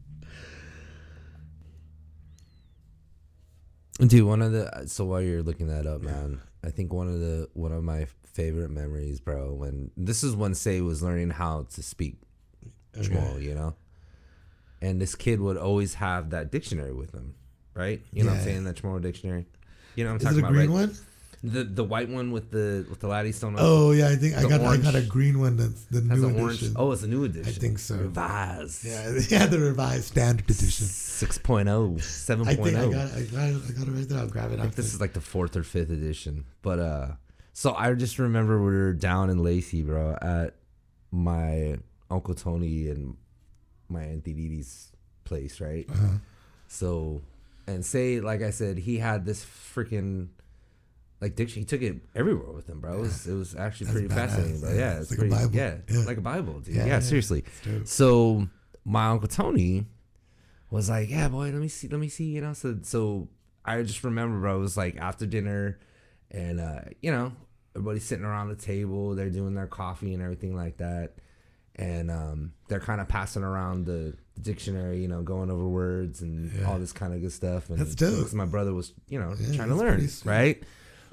Dude, 4.01 4.27
one 4.27 4.43
of 4.43 4.53
the 4.53 4.87
so 4.87 5.05
while 5.05 5.21
you're 5.21 5.43
looking 5.43 5.69
that 5.69 5.87
up, 5.87 6.03
man, 6.03 6.41
I 6.64 6.71
think 6.71 6.93
one 6.93 7.09
of 7.09 7.21
the 7.21 7.49
one 7.55 7.73
of 7.73 7.83
my 7.85 8.07
favorite 8.25 8.71
memories, 8.71 9.21
bro, 9.21 9.53
when 9.55 9.91
this 9.97 10.23
is 10.25 10.35
when 10.37 10.55
Say 10.55 10.81
was 10.81 11.03
learning 11.03 11.31
how 11.31 11.67
to 11.75 11.83
speak 11.83 12.17
Chamorro, 12.95 13.41
you 13.43 13.55
know, 13.55 13.75
and 14.81 15.01
this 15.01 15.14
kid 15.14 15.41
would 15.41 15.57
always 15.57 15.95
have 15.95 16.31
that 16.31 16.51
dictionary 16.53 16.93
with 16.93 17.12
him, 17.12 17.35
right? 17.75 18.01
You 18.12 18.25
know 18.25 18.31
what 18.31 18.38
I'm 18.38 18.45
saying? 18.45 18.64
That 18.64 18.77
Chamorro 18.77 19.01
dictionary. 19.03 19.47
You 19.97 20.05
know 20.05 20.12
what 20.12 20.23
I'm 20.23 20.29
Is 20.29 20.37
talking 20.37 20.38
it 20.38 20.43
a 20.43 20.45
about, 20.45 20.53
green 20.53 20.71
right? 20.71 20.88
one? 20.88 20.97
The 21.42 21.62
the 21.62 21.85
white 21.85 22.09
one 22.09 22.33
with 22.33 22.51
the 22.51 22.85
with 22.90 22.98
the 23.01 23.07
latte 23.07 23.31
stone. 23.33 23.55
on- 23.55 23.61
Oh 23.62 23.92
yeah, 23.92 24.09
I 24.09 24.16
think 24.16 24.37
I 24.37 24.42
got 24.42 24.61
orange. 24.61 24.85
I 24.87 24.92
got 24.92 24.94
a 25.01 25.03
green 25.07 25.38
one. 25.38 25.57
That's 25.57 25.85
the 25.85 26.01
has 26.09 26.20
new 26.20 26.24
orange. 26.40 26.59
edition. 26.59 26.74
Oh, 26.77 26.90
it's 26.90 27.05
a 27.05 27.07
new 27.09 27.24
edition. 27.24 27.48
I 27.48 27.53
think 27.53 27.79
so. 27.79 27.94
Revised. 27.96 28.85
Yeah, 28.85 29.12
yeah, 29.29 29.46
the 29.46 29.59
revised 29.61 30.05
standard 30.05 30.51
edition. 30.51 30.87
6.0, 30.87 31.64
7.0. 31.96 32.46
I 32.46 32.55
think 32.55 32.77
I 32.77 32.87
got, 32.90 33.12
I 33.12 33.22
got, 33.22 33.48
it, 33.48 33.62
I 33.68 33.72
got 33.72 33.88
it 33.88 33.90
right 33.90 34.09
there. 34.09 34.18
I'll 34.18 34.29
grab 34.29 34.53
it 34.53 34.59
I 34.59 34.62
think 34.62 34.74
this 34.74 34.92
is 34.94 35.01
like 35.01 35.12
the 35.12 35.20
fourth 35.20 35.57
or 35.57 35.62
fifth 35.62 35.90
edition. 35.90 36.44
But 36.62 36.79
uh 36.79 37.09
so 37.53 37.74
I 37.74 37.92
just 37.94 38.18
remember 38.18 38.59
we 38.61 38.66
were 38.70 38.92
down 38.92 39.31
in 39.31 39.38
Lacey, 39.42 39.83
bro, 39.83 40.16
at 40.22 40.55
my 41.11 41.79
Uncle 42.11 42.35
Tony 42.35 42.88
and 42.88 43.16
my 43.88 44.03
Auntie 44.05 44.33
Didi's 44.33 44.92
place, 45.24 45.61
right? 45.61 45.87
Uh-huh. 45.90 46.18
So 46.68 47.22
and 47.66 47.85
say 47.85 48.20
like 48.20 48.42
I 48.42 48.51
said, 48.51 48.79
he 48.79 48.98
had 48.98 49.24
this 49.24 49.44
freaking 49.44 50.29
like 51.20 51.35
diction. 51.37 51.61
He 51.62 51.66
took 51.66 51.83
it 51.83 51.96
everywhere 52.14 52.52
with 52.52 52.68
him, 52.68 52.81
bro. 52.81 52.98
It 52.98 53.00
was, 53.00 53.26
it 53.26 53.35
was 53.35 53.54
actually 53.57 53.87
That's 53.87 53.98
pretty 53.98 54.14
fascinating, 54.14 54.61
bro. 54.61 54.70
yeah. 54.70 54.76
Yeah, 54.78 55.00
It's 55.00 55.11
it's, 55.11 55.11
like 55.11 55.18
a 55.18 55.20
pretty, 55.31 55.35
Bible. 55.44 55.57
Yeah, 55.57 55.74
Yeah. 55.90 56.04
like 56.07 56.16
a 56.18 56.20
Bible, 56.22 56.61
dude. 56.61 56.74
Yeah, 56.76 56.87
Yeah, 56.87 56.98
seriously. 57.00 57.44
So 57.85 58.48
my 58.85 59.07
uncle 59.09 59.28
Tony 59.28 59.87
was 60.70 60.88
like, 60.90 61.11
"Yeah, 61.11 61.28
boy, 61.28 61.46
let 61.50 61.54
me 61.54 61.68
see, 61.68 61.88
let 61.88 62.00
me 62.00 62.09
see," 62.09 62.24
you 62.24 62.40
know. 62.40 62.52
So 62.52 62.78
so 62.83 63.28
I 63.64 63.83
just 63.83 64.04
remember, 64.04 64.38
bro, 64.40 64.57
it 64.57 64.61
was 64.61 64.76
like 64.76 64.96
after 64.98 65.26
dinner, 65.26 65.78
and 66.31 66.61
uh, 66.61 66.81
you 67.00 67.11
know, 67.11 67.33
everybody's 67.74 68.04
sitting 68.04 68.24
around 68.24 68.48
the 68.48 68.57
table, 68.57 69.14
they're 69.14 69.31
doing 69.31 69.54
their 69.54 69.66
coffee 69.66 70.12
and 70.14 70.22
everything 70.22 70.54
like 70.54 70.76
that, 70.78 71.14
and 71.76 72.11
um, 72.11 72.52
they're 72.68 72.81
kind 72.81 73.00
of 73.00 73.09
passing 73.09 73.42
around 73.42 73.87
the 73.87 74.14
dictionary, 74.40 75.00
you 75.02 75.09
know, 75.09 75.22
going 75.22 75.50
over 75.50 75.66
words 75.66 76.22
and 76.22 76.52
Yeah. 76.52 76.66
all 76.70 76.78
this 76.78 76.92
kind 76.92 77.12
of 77.12 77.20
good 77.20 77.33
stuff. 77.33 77.70
And 77.70 77.78
That's 77.78 77.94
dope. 77.94 78.16
Because 78.16 78.35
my 78.35 78.44
brother 78.46 78.72
was, 78.72 78.92
you 79.09 79.18
know, 79.18 79.35
Yeah, 79.38 79.57
trying 79.57 79.68
to 79.70 79.74
learn, 79.74 80.09
right? 80.24 80.62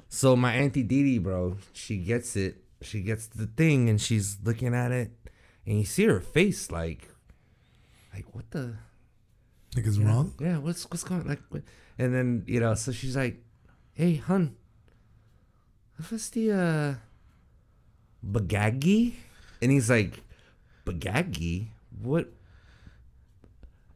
So 0.08 0.36
my 0.36 0.52
auntie 0.54 0.82
Didi, 0.82 1.18
bro, 1.18 1.56
she 1.72 1.98
gets 1.98 2.36
it. 2.36 2.62
She 2.82 3.00
gets 3.02 3.26
the 3.26 3.46
thing 3.46 3.88
and 3.88 4.00
she's 4.00 4.38
looking 4.44 4.74
at 4.74 4.92
it, 4.92 5.10
and 5.66 5.78
you 5.78 5.84
see 5.84 6.04
her 6.04 6.20
face 6.20 6.70
like, 6.70 7.08
like 8.14 8.26
what 8.34 8.50
the 8.50 8.76
Think 9.74 9.86
it's 9.86 9.96
you 9.96 10.04
know? 10.04 10.10
wrong? 10.10 10.34
Yeah, 10.40 10.58
what's 10.58 10.84
what's 10.90 11.02
going 11.04 11.26
like? 11.26 11.40
What? 11.48 11.62
And 11.98 12.14
then 12.14 12.44
you 12.46 12.60
know, 12.60 12.74
so 12.74 12.92
she's 12.92 13.16
like, 13.16 13.42
"Hey, 13.92 14.16
hun, 14.16 14.56
what's 16.08 16.28
the 16.30 16.52
uh, 16.52 16.94
bagagi?" 18.24 19.14
And 19.62 19.72
he's 19.72 19.90
like, 19.90 20.20
"Bagagi? 20.84 21.68
What?" 22.02 22.28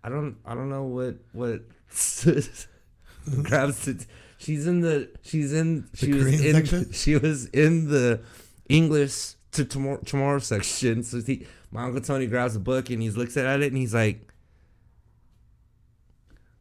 I 0.03 0.09
don't 0.09 0.37
I 0.45 0.55
don't 0.55 0.71
know 0.71 0.85
what 0.85 1.17
what 1.33 1.63
grabs 3.43 3.87
it. 3.89 4.07
She's 4.41 4.67
in 4.67 4.81
the 4.81 5.11
she's 5.21 5.53
in 5.53 5.87
she 5.93 6.15
was 6.15 6.25
Korean 6.25 6.45
in 6.47 6.55
section? 6.55 6.93
she 6.93 7.17
was 7.19 7.45
in 7.49 7.89
the 7.89 8.23
English 8.71 9.35
to 9.53 9.67
Chamorro 9.67 10.03
Chamorro 10.03 10.43
section. 10.43 11.03
So 11.03 11.21
he 11.21 11.47
my 11.71 11.83
uncle 11.85 12.01
Tony 12.01 12.27
grabs 12.27 12.57
a 12.57 12.59
book 12.59 12.89
and 12.89 13.03
he 13.03 13.11
looks 13.11 13.37
at 13.37 13.61
it 13.61 13.67
and 13.67 13.77
he's 13.77 13.93
like, 13.93 14.33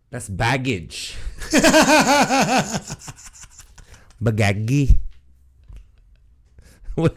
"That's 0.10 0.28
baggage." 0.28 1.16
Bagagi. 4.22 4.98
What? 6.96 7.16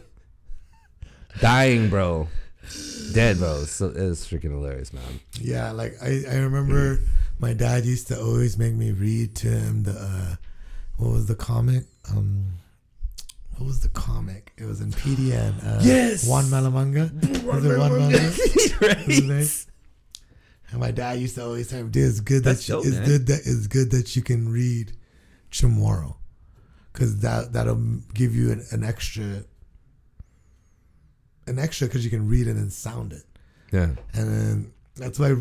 Dying, 1.41 1.89
bro. 1.89 2.29
Dead, 3.11 3.37
bro. 3.37 3.65
So 3.65 3.87
it 3.87 3.97
was 3.97 4.21
freaking 4.21 4.51
hilarious, 4.51 4.93
man. 4.93 5.19
Yeah, 5.41 5.71
like 5.71 5.97
I, 6.01 6.23
I 6.31 6.35
remember 6.37 6.99
my 7.37 7.51
dad 7.51 7.83
used 7.83 8.07
to 8.07 8.17
always 8.17 8.57
make 8.57 8.73
me 8.73 8.93
read 8.93 9.35
to 9.35 9.49
him 9.49 9.83
the 9.83 9.91
uh, 9.91 10.35
what 10.97 11.11
was 11.11 11.25
the 11.27 11.35
comic? 11.35 11.85
Um, 12.09 12.45
what 13.57 13.67
was 13.67 13.79
the 13.81 13.89
comic? 13.89 14.51
It 14.57 14.65
was 14.65 14.81
in 14.81 14.91
PDN. 15.01 15.63
Uh, 15.63 15.79
Yes! 15.83 16.27
Juan 16.27 16.45
Malimanga. 16.45 17.11
Was 17.45 17.63
it 17.65 17.77
Juan 17.77 17.91
Malimanga? 17.91 18.81
right? 18.81 19.65
And 20.71 20.79
my 20.79 20.91
dad 20.91 21.19
used 21.19 21.35
to 21.35 21.43
always 21.43 21.69
tell 21.69 21.83
me, 21.83 21.89
"Dude, 21.89 22.09
it's 22.09 22.19
good 22.19 22.43
That's 22.43 22.65
that 22.65 22.73
you, 22.73 22.75
dope, 22.77 22.85
it's 22.87 22.95
man. 22.97 23.05
good 23.07 23.27
that 23.27 23.41
it's 23.45 23.67
good 23.67 23.91
that 23.91 24.15
you 24.15 24.21
can 24.23 24.49
read 24.49 24.93
Chamorro." 25.51 26.15
because 26.91 27.19
that 27.21 27.53
that'll 27.53 27.75
give 28.13 28.35
you 28.35 28.51
an, 28.51 28.63
an 28.71 28.83
extra, 28.83 29.43
an 31.47 31.59
extra 31.59 31.87
because 31.87 32.03
you 32.03 32.09
can 32.11 32.27
read 32.27 32.47
it 32.47 32.55
and 32.55 32.71
sound 32.71 33.13
it, 33.13 33.23
Yeah. 33.71 33.89
and 34.13 34.31
then 34.31 34.73
that's 34.95 35.17
why 35.19 35.35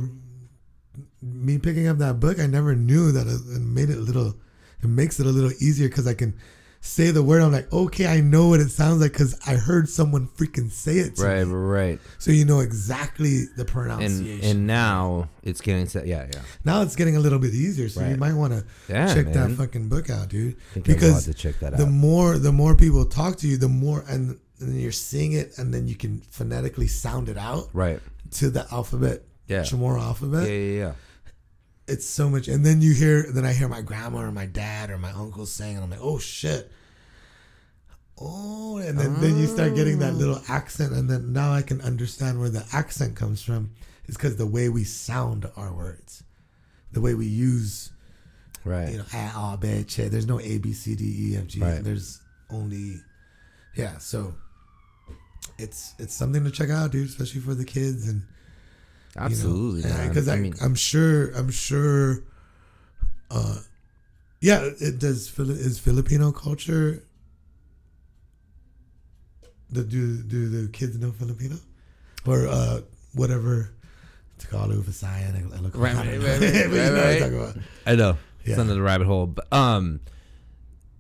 me 1.22 1.58
picking 1.58 1.86
up 1.88 1.98
that 1.98 2.20
book, 2.20 2.38
I 2.40 2.46
never 2.46 2.74
knew 2.74 3.12
that 3.12 3.26
it, 3.26 3.40
it 3.56 3.60
made 3.60 3.90
it 3.90 3.98
a 3.98 4.00
little, 4.00 4.34
it 4.82 4.88
makes 4.88 5.20
it 5.20 5.26
a 5.26 5.30
little 5.30 5.52
easier 5.60 5.88
because 5.88 6.06
I 6.06 6.14
can 6.14 6.34
say 6.84 7.12
the 7.12 7.22
word. 7.22 7.40
I'm 7.42 7.52
like, 7.52 7.72
okay, 7.72 8.06
I 8.06 8.20
know 8.20 8.48
what 8.48 8.58
it 8.58 8.68
sounds 8.70 9.00
like 9.00 9.12
because 9.12 9.38
I 9.46 9.54
heard 9.54 9.88
someone 9.88 10.26
freaking 10.26 10.68
say 10.70 10.94
it 10.98 11.14
to 11.16 11.22
Right. 11.24 11.46
me. 11.46 11.52
Right. 11.54 12.00
So 12.18 12.32
you 12.32 12.44
know 12.44 12.58
exactly 12.58 13.44
the 13.56 13.64
pronunciation. 13.64 14.40
and 14.50 14.66
now 14.66 15.28
it's 15.44 15.60
getting 15.60 15.86
yeah 16.04 16.26
yeah 16.34 16.40
now 16.64 16.82
it's 16.82 16.96
getting 16.96 17.16
a 17.16 17.20
little 17.20 17.38
bit 17.38 17.54
easier, 17.54 17.88
so 17.88 18.04
you 18.06 18.16
might 18.16 18.34
want 18.34 18.52
to 18.52 18.64
yeah 18.88 19.14
check 19.14 19.32
that 19.32 19.50
fucking 19.52 19.88
book 19.88 20.10
out, 20.10 20.28
dude. 20.28 20.56
I 20.70 20.74
think 20.74 20.88
I'm 20.88 20.94
because 20.94 21.24
to 21.26 21.34
check 21.34 21.58
that 21.60 21.76
the 21.76 21.86
more 21.86 22.36
the 22.38 22.52
more 22.52 22.74
people 22.74 23.04
talk 23.04 23.36
to 23.38 23.46
you, 23.48 23.56
the 23.56 23.68
more 23.68 24.04
and, 24.08 24.38
and 24.60 24.80
you're 24.80 24.90
seeing 24.92 25.32
it, 25.32 25.58
and 25.58 25.72
then 25.72 25.86
you 25.86 25.94
can 25.94 26.20
phonetically 26.30 26.88
sound 26.88 27.28
it 27.28 27.38
out 27.38 27.68
Right. 27.72 28.00
to 28.32 28.50
the 28.50 28.66
alphabet, 28.72 29.22
Yeah. 29.46 29.60
Chamorro 29.62 30.00
Yeah 30.00 30.06
alphabet. 30.06 30.48
yeah 30.48 30.78
yeah. 30.78 30.92
It's 31.92 32.06
so 32.06 32.28
much, 32.28 32.48
and 32.48 32.64
then 32.64 32.80
you 32.80 32.92
hear, 32.92 33.30
then 33.30 33.44
I 33.44 33.52
hear 33.52 33.68
my 33.68 33.82
grandma 33.82 34.20
or 34.20 34.32
my 34.32 34.46
dad 34.46 34.90
or 34.90 34.98
my 34.98 35.10
uncle 35.12 35.46
saying, 35.46 35.76
and 35.76 35.84
I'm 35.84 35.90
like, 35.90 36.00
oh 36.02 36.18
shit. 36.18 36.70
Oh, 38.20 38.78
and 38.78 38.98
then, 38.98 39.20
then 39.20 39.38
you 39.38 39.46
start 39.46 39.74
getting 39.74 39.98
that 39.98 40.14
little 40.14 40.40
ah. 40.48 40.54
accent, 40.54 40.92
and 40.92 41.08
then 41.08 41.32
now 41.32 41.52
I 41.52 41.62
can 41.62 41.80
understand 41.80 42.38
where 42.38 42.50
the 42.50 42.64
accent 42.72 43.16
comes 43.16 43.42
from. 43.42 43.70
Is 44.06 44.16
because 44.16 44.36
the 44.36 44.46
way 44.46 44.68
we 44.68 44.84
sound 44.84 45.48
our 45.56 45.72
words, 45.72 46.24
the 46.90 47.00
way 47.00 47.14
we 47.14 47.26
use 47.26 47.92
Right. 48.64 48.90
you 48.92 48.98
know, 48.98 49.04
A, 49.12 49.32
A, 49.34 49.58
B, 49.60 49.84
C. 49.88 50.08
There's 50.08 50.26
no 50.26 50.40
A, 50.40 50.58
B, 50.58 50.72
C, 50.72 50.94
D, 50.94 51.04
E, 51.04 51.36
F, 51.36 51.46
G. 51.48 51.60
Right. 51.60 51.82
There's 51.82 52.20
only, 52.50 53.00
yeah. 53.76 53.98
So 53.98 54.34
it's 55.58 55.94
it's 55.98 56.14
something 56.14 56.44
to 56.44 56.50
check 56.50 56.70
out, 56.70 56.92
dude, 56.92 57.08
especially 57.08 57.40
for 57.40 57.54
the 57.54 57.64
kids 57.64 58.08
and 58.08 58.22
Absolutely. 59.16 59.82
because 60.08 60.28
I 60.28 60.34
I, 60.34 60.38
mean, 60.38 60.54
I'm 60.62 60.74
sure 60.74 61.32
I'm 61.32 61.50
sure, 61.50 62.24
uh, 63.30 63.58
yeah. 64.40 64.68
It 64.80 64.98
does. 64.98 65.38
Is 65.38 65.78
Filipino 65.78 66.32
culture? 66.32 67.04
The, 69.70 69.84
do 69.84 70.22
do 70.22 70.48
the 70.48 70.68
kids 70.68 70.98
know 70.98 71.12
Filipino, 71.12 71.56
or 72.26 72.46
uh 72.46 72.80
whatever? 73.14 73.72
Tagalog, 74.38 74.84
Visayan, 74.84 75.50
Ilocano. 75.50 75.76
Right, 75.76 75.96
I 75.96 76.04
don't 76.04 76.12
right, 76.12 76.20
know. 76.20 76.26
right, 76.26 76.40
right, 76.42 77.22
you 77.22 77.30
know 77.30 77.44
right. 77.44 77.56
I 77.86 77.94
know. 77.94 78.18
Yeah. 78.44 78.50
It's 78.50 78.58
under 78.58 78.74
the 78.74 78.82
rabbit 78.82 79.06
hole. 79.06 79.26
But 79.26 79.52
um 79.52 80.00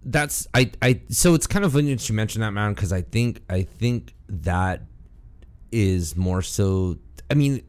that's 0.04 0.46
I 0.54 0.70
I 0.80 1.00
so 1.10 1.34
it's 1.34 1.46
kind 1.46 1.64
of 1.64 1.72
funny 1.72 1.94
that 1.94 2.08
you 2.08 2.14
mentioned 2.14 2.42
that 2.42 2.52
man 2.52 2.74
because 2.74 2.92
I 2.92 3.02
think 3.02 3.42
I 3.48 3.62
think 3.62 4.14
that 4.28 4.82
is 5.70 6.16
more 6.16 6.42
so 6.42 6.98
I 7.30 7.34
mean 7.34 7.62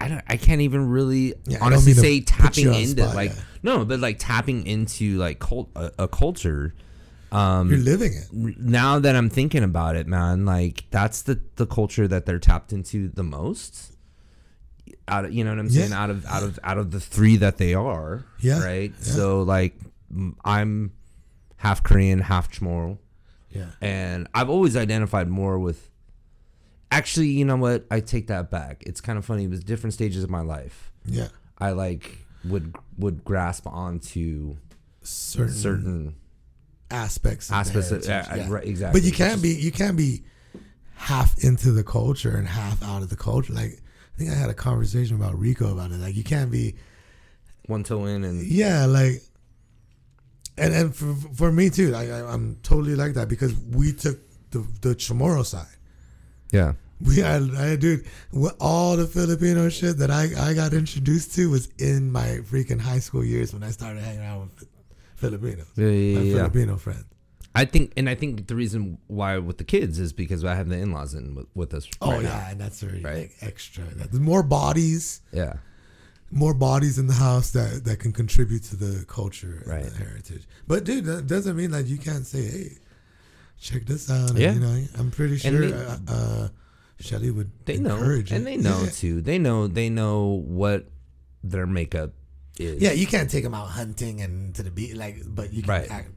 I 0.00 0.08
don't 0.08 0.22
I 0.28 0.36
can't 0.36 0.60
even 0.60 0.88
really 0.88 1.34
Yeah, 1.46 1.58
honestly 1.60 1.94
to 1.94 2.00
say 2.00 2.20
tapping 2.20 2.72
into 2.72 3.02
spot, 3.02 3.14
like 3.16 3.30
yeah. 3.30 3.40
no 3.62 3.84
but 3.84 3.98
like 4.00 4.16
tapping 4.18 4.66
into 4.66 5.18
like 5.18 5.38
cult 5.40 5.70
a, 5.74 5.90
a 5.98 6.08
culture 6.08 6.74
um 7.32 7.68
You're 7.70 7.78
living 7.80 8.12
it. 8.14 8.58
now 8.58 8.98
that 9.00 9.14
I'm 9.16 9.28
thinking 9.28 9.62
about 9.62 9.96
it, 9.96 10.06
man, 10.06 10.46
like 10.46 10.84
that's 10.90 11.22
the 11.22 11.40
the 11.56 11.66
culture 11.66 12.08
that 12.08 12.24
they're 12.26 12.38
tapped 12.38 12.72
into 12.72 13.08
the 13.08 13.22
most. 13.24 13.94
Out 15.06 15.26
of 15.26 15.32
you 15.34 15.44
know 15.44 15.50
what 15.50 15.58
I'm 15.58 15.68
saying? 15.68 15.90
Yeah. 15.90 16.02
Out 16.02 16.10
of 16.10 16.24
out 16.26 16.42
of 16.42 16.58
out 16.64 16.78
of 16.78 16.90
the 16.90 17.00
three 17.00 17.36
that 17.36 17.58
they 17.58 17.74
are, 17.74 18.24
Yeah, 18.40 18.62
right. 18.64 18.92
So 19.02 19.42
like, 19.42 19.74
I'm 20.44 20.92
half 21.56 21.82
Korean, 21.82 22.20
half 22.20 22.50
Chamorro, 22.50 22.96
Yeah. 23.50 23.66
and 23.82 24.26
I've 24.32 24.48
always 24.48 24.76
identified 24.76 25.28
more 25.28 25.58
with. 25.58 25.90
Actually, 26.90 27.28
you 27.28 27.44
know 27.44 27.56
what? 27.56 27.86
I 27.90 28.00
take 28.00 28.28
that 28.28 28.50
back. 28.50 28.82
It's 28.86 29.00
kind 29.00 29.18
of 29.18 29.24
funny. 29.24 29.44
It 29.44 29.50
was 29.50 29.62
different 29.62 29.94
stages 29.94 30.24
of 30.24 30.30
my 30.30 30.40
life. 30.40 30.90
Yeah. 31.04 31.28
I 31.58 31.72
like 31.72 32.18
would 32.44 32.74
would 32.98 33.24
grasp 33.24 33.66
onto 33.66 34.56
Certain, 35.02 35.54
certain 35.54 36.16
aspects. 36.90 37.48
Of 37.48 37.56
aspects 37.56 37.90
of 37.90 38.04
yeah, 38.04 38.34
yeah. 38.34 38.46
right, 38.50 38.64
exactly. 38.64 39.00
But 39.00 39.06
you 39.06 39.12
can't 39.12 39.40
be 39.40 39.50
you 39.54 39.72
can't 39.72 39.96
be 39.96 40.22
half 40.94 41.38
into 41.42 41.72
the 41.72 41.82
culture 41.84 42.36
and 42.36 42.46
half 42.46 42.82
out 42.82 43.02
of 43.02 43.08
the 43.08 43.16
culture. 43.16 43.52
Like 43.52 43.80
I 44.14 44.18
think 44.18 44.30
I 44.30 44.34
had 44.34 44.50
a 44.50 44.54
conversation 44.54 45.16
about 45.16 45.38
Rico 45.38 45.72
about 45.72 45.92
it. 45.92 45.98
Like 45.98 46.14
you 46.14 46.24
can't 46.24 46.50
be 46.50 46.74
one 47.66 47.84
toe 47.84 48.04
in 48.06 48.24
and 48.24 48.46
yeah 48.46 48.86
like 48.86 49.22
and 50.58 50.74
and 50.74 50.94
for, 50.94 51.14
for 51.34 51.52
me 51.52 51.70
too. 51.70 51.90
Like 51.90 52.10
I, 52.10 52.20
I'm 52.20 52.56
totally 52.62 52.94
like 52.94 53.14
that 53.14 53.28
because 53.28 53.54
we 53.54 53.92
took 53.92 54.18
the 54.50 54.58
the 54.82 54.94
Chamorro 54.94 55.44
side. 55.44 55.66
Yeah. 56.52 56.72
We 57.00 57.16
had, 57.18 57.54
I 57.54 57.76
dude, 57.76 58.04
all 58.60 58.96
the 58.96 59.06
Filipino 59.06 59.68
shit 59.68 59.98
that 59.98 60.10
I, 60.10 60.30
I 60.36 60.52
got 60.54 60.72
introduced 60.72 61.32
to 61.36 61.48
was 61.48 61.68
in 61.78 62.10
my 62.10 62.40
freaking 62.50 62.80
high 62.80 62.98
school 62.98 63.24
years 63.24 63.52
when 63.54 63.62
I 63.62 63.70
started 63.70 64.02
hanging 64.02 64.24
out 64.24 64.40
with 64.40 64.68
Filipinos, 65.14 65.66
Yeah, 65.76 65.86
yeah, 65.88 66.18
my 66.18 66.24
yeah. 66.24 66.34
Filipino 66.36 66.76
friends. 66.76 67.04
I 67.54 67.64
think, 67.64 67.92
and 67.96 68.08
I 68.10 68.14
think 68.16 68.46
the 68.48 68.54
reason 68.56 68.98
why 69.06 69.38
with 69.38 69.58
the 69.58 69.64
kids 69.64 69.98
is 70.00 70.12
because 70.12 70.44
I 70.44 70.54
have 70.56 70.68
the 70.68 70.76
in-laws 70.76 71.14
in 71.14 71.34
with, 71.36 71.46
with 71.54 71.72
us. 71.74 71.88
Oh 72.00 72.12
right 72.12 72.22
yeah, 72.22 72.28
now. 72.30 72.46
and 72.50 72.60
that's 72.60 72.80
very 72.80 73.00
Right. 73.00 73.30
extra. 73.40 73.84
There's 73.84 74.12
more 74.20 74.42
bodies, 74.42 75.20
yeah, 75.32 75.54
more 76.30 76.52
bodies 76.54 76.98
in 76.98 77.06
the 77.06 77.14
house 77.14 77.50
that 77.52 77.84
that 77.84 78.00
can 78.00 78.12
contribute 78.12 78.62
to 78.64 78.76
the 78.76 79.04
culture 79.06 79.58
and 79.64 79.66
Right. 79.66 79.84
the 79.84 79.96
heritage. 79.96 80.46
But 80.66 80.84
dude, 80.84 81.04
that 81.06 81.26
doesn't 81.26 81.56
mean 81.56 81.70
that 81.72 81.86
you 81.86 81.96
can't 81.98 82.26
say, 82.26 82.42
"Hey, 82.46 82.78
check 83.60 83.86
this 83.86 84.10
out." 84.10 84.30
And, 84.30 84.38
Yeah. 84.38 84.54
you 84.54 84.60
know, 84.60 84.84
I'm 84.98 85.10
pretty 85.10 85.36
sure 85.38 85.68
they- 85.68 85.72
uh, 85.72 85.98
uh, 86.08 86.48
Shelly 87.00 87.30
would 87.30 87.50
they 87.64 87.78
know, 87.78 87.96
encourage 87.96 88.32
and 88.32 88.44
they 88.46 88.56
know 88.56 88.82
Yeah. 88.82 88.90
too. 88.90 89.20
They 89.20 89.38
know, 89.38 89.66
they 89.68 89.88
know 89.88 90.42
what 90.46 90.90
their 91.44 91.66
makeup 91.66 92.12
is. 92.58 92.82
Yeah, 92.82 92.90
you 92.92 93.06
can't 93.06 93.30
take 93.30 93.44
them 93.44 93.54
out 93.54 93.68
hunting 93.68 94.20
and 94.20 94.52
to 94.56 94.64
the 94.64 94.70
beach, 94.72 94.94
like, 94.96 95.22
but 95.26 95.52
you 95.52 95.62
can 95.62 95.70
Right. 95.70 95.90
act, 95.90 96.10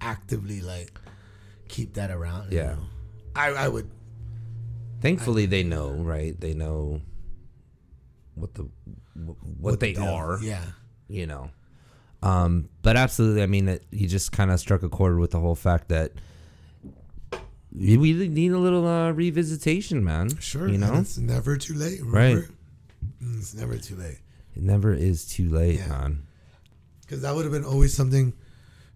actively 0.00 0.60
like 0.62 0.98
keep 1.68 1.94
that 1.94 2.10
around. 2.10 2.52
Yeah. 2.52 2.74
know. 2.74 2.78
I 3.36 3.48
I 3.50 3.68
would. 3.68 3.88
Thankfully, 5.00 5.46
they 5.46 5.62
know, 5.62 5.92
right? 5.92 6.38
They 6.40 6.54
know 6.54 7.02
what 8.34 8.54
the 8.54 8.68
what, 9.14 9.36
what 9.60 9.80
they 9.80 9.92
the 9.92 10.02
are. 10.02 10.38
Yeah. 10.42 10.64
you 11.08 11.26
know. 11.26 11.50
Um, 12.22 12.68
but 12.82 12.96
absolutely, 12.96 13.42
I 13.42 13.46
mean, 13.46 13.68
it, 13.68 13.84
you 13.92 14.08
just 14.08 14.32
kind 14.32 14.50
of 14.50 14.58
struck 14.58 14.82
a 14.82 14.88
chord 14.88 15.18
with 15.20 15.30
the 15.30 15.38
whole 15.40 15.54
fact 15.54 15.88
that 15.90 16.12
we 17.76 18.12
need 18.28 18.52
a 18.52 18.58
little 18.58 18.86
uh, 18.86 19.12
revisitation, 19.12 20.02
man. 20.02 20.36
Sure. 20.38 20.68
you 20.68 20.78
know, 20.78 20.94
it's 20.94 21.18
never 21.18 21.56
too 21.56 21.74
late. 21.74 22.00
Right. 22.02 22.34
Remember? 22.34 22.48
Mm, 23.22 23.38
It's 23.38 23.54
never 23.54 23.76
too 23.76 23.96
late. 23.96 24.18
it 24.54 24.62
never 24.62 24.92
is 24.94 25.26
too 25.26 25.48
late, 25.50 25.76
Yeah. 25.80 25.88
man. 25.88 26.22
because 27.02 27.22
that 27.22 27.34
would 27.34 27.44
have 27.44 27.52
been 27.52 27.64
always 27.64 27.94
something 27.94 28.32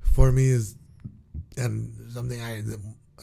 for 0.01 0.33
me 0.33 0.49
is 0.49 0.75
and 1.57 1.93
something 2.13 2.41
i 2.43 2.63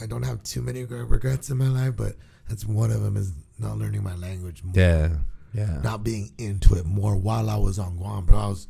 i 0.02 0.06
don't 0.06 0.24
have 0.24 0.42
too 0.44 0.62
many 0.62 0.84
regrets 0.86 1.50
in 1.50 1.58
my 1.58 1.68
life 1.68 1.96
but 1.98 2.14
that's 2.48 2.66
one 2.66 2.92
of 2.92 3.02
them 3.02 3.18
is 3.18 3.32
not 3.60 3.78
learning 3.78 4.02
my 4.04 4.16
language 4.16 4.64
more 4.64 4.74
Yeah, 4.76 5.10
yeah, 5.54 5.82
not 5.84 6.04
being 6.04 6.32
into 6.38 6.76
it 6.76 6.86
more 6.86 7.16
while 7.18 7.50
i 7.50 7.58
was 7.58 7.78
on 7.80 7.98
guam 7.98 8.26
bro 8.26 8.38
i 8.38 8.48
was 8.48 8.68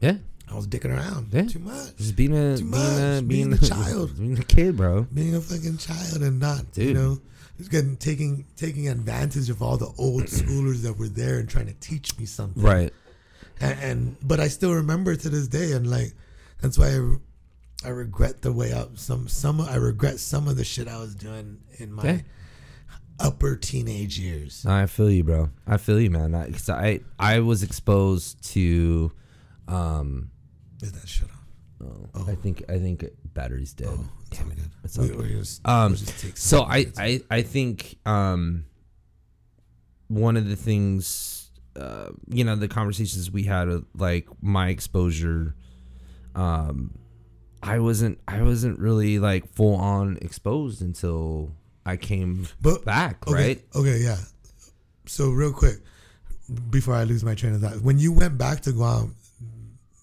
yeah. 0.00 0.16
I 0.50 0.54
was 0.54 0.66
dicking 0.66 0.94
around 0.96 1.28
Yeah. 1.32 1.42
too 1.46 1.58
much 1.58 1.96
Just 1.96 2.16
being 2.16 2.36
a 2.36 2.56
Too 2.58 2.70
being 2.70 2.74
a 2.84 3.22
being, 3.22 3.50
being 3.50 3.52
a 3.52 3.58
child. 3.58 4.18
being 4.18 4.38
a 4.38 4.42
kid, 4.44 4.76
bro. 4.76 5.02
being 5.12 5.34
a 5.34 5.40
fucking 5.40 5.78
child 5.78 6.22
and 6.22 6.38
not 6.40 6.64
you 6.76 6.94
know 6.94 7.18
just 7.58 7.70
getting 7.70 7.96
taking 7.96 8.46
taking 8.56 8.88
advantage 8.88 9.50
of 9.50 9.60
all 9.62 9.76
the 9.76 9.90
old 9.98 10.22
schoolers 10.38 10.82
that 10.82 10.96
were 10.98 11.08
there 11.08 11.38
and 11.38 11.48
trying 11.48 11.66
to 11.66 11.74
teach 11.74 12.16
me 12.18 12.24
something 12.26 12.62
Right. 12.62 12.92
and, 13.60 13.78
and 13.80 14.16
but 14.22 14.38
I 14.40 14.48
still 14.48 14.74
remember 14.74 15.16
to 15.16 15.28
this 15.28 15.48
day, 15.48 15.72
and 15.72 15.90
like 15.90 16.14
that's 16.60 16.78
why 16.78 16.88
I, 16.96 17.16
I 17.84 17.88
regret 17.90 18.42
the 18.42 18.52
way 18.52 18.72
up 18.72 18.96
some 18.98 19.26
some 19.28 19.60
I 19.60 19.74
regret 19.76 20.18
some 20.20 20.46
of 20.48 20.56
the 20.56 20.64
shit 20.64 20.86
I 20.88 20.98
was 20.98 21.14
doing 21.16 21.58
in 21.78 21.92
my 21.92 22.22
upper 23.20 23.56
teenage 23.56 24.18
years. 24.18 24.64
I 24.66 24.86
feel 24.86 25.10
you, 25.10 25.24
bro. 25.24 25.50
I 25.66 25.76
feel 25.78 26.00
you, 26.00 26.10
man. 26.10 26.34
I, 26.36 26.50
cause 26.52 26.68
I 26.68 27.00
I 27.18 27.40
was 27.40 27.62
exposed 27.64 28.42
to, 28.54 29.10
um, 29.66 30.30
Is 30.82 30.92
that 30.92 31.08
shut 31.08 31.28
off? 31.30 31.34
oh, 32.14 32.24
I 32.28 32.34
think 32.34 32.64
I 32.68 32.78
think 32.78 33.04
battery's 33.34 33.72
dead. 33.72 33.88
Oh, 33.90 34.04
it's 34.30 34.38
all 34.40 34.46
good. 34.48 34.70
It's 34.84 34.98
all 34.98 35.06
good. 35.06 35.28
just- 35.38 35.66
Um, 35.66 35.92
we'll 35.92 35.98
just 35.98 36.18
take 36.20 36.36
So 36.36 36.62
I. 36.62 36.86
I 36.96 37.20
I 37.30 37.42
think 37.42 37.98
um 38.06 38.64
one 40.08 40.36
of 40.36 40.48
the 40.48 40.56
things 40.56 41.50
uh 41.76 42.08
you 42.28 42.42
know 42.44 42.56
the 42.56 42.66
conversations 42.68 43.30
we 43.30 43.44
had 43.44 43.68
uh, 43.68 43.80
like 43.94 44.26
my 44.40 44.68
exposure 44.70 45.54
um 46.34 46.98
I 47.62 47.78
wasn't 47.80 48.18
I 48.26 48.42
wasn't 48.42 48.78
really 48.78 49.18
like 49.18 49.46
full 49.54 49.74
on 49.76 50.18
exposed 50.22 50.80
until 50.82 51.52
I 51.84 51.96
came 51.96 52.46
but 52.60 52.84
back, 52.84 53.26
okay, 53.26 53.34
right? 53.34 53.64
Okay, 53.74 53.98
yeah. 53.98 54.18
So 55.06 55.30
real 55.30 55.52
quick, 55.52 55.76
before 56.70 56.94
I 56.94 57.04
lose 57.04 57.24
my 57.24 57.34
train 57.34 57.54
of 57.54 57.62
thought, 57.62 57.80
when 57.80 57.98
you 57.98 58.12
went 58.12 58.36
back 58.38 58.60
to 58.62 58.72
Guam, 58.72 59.16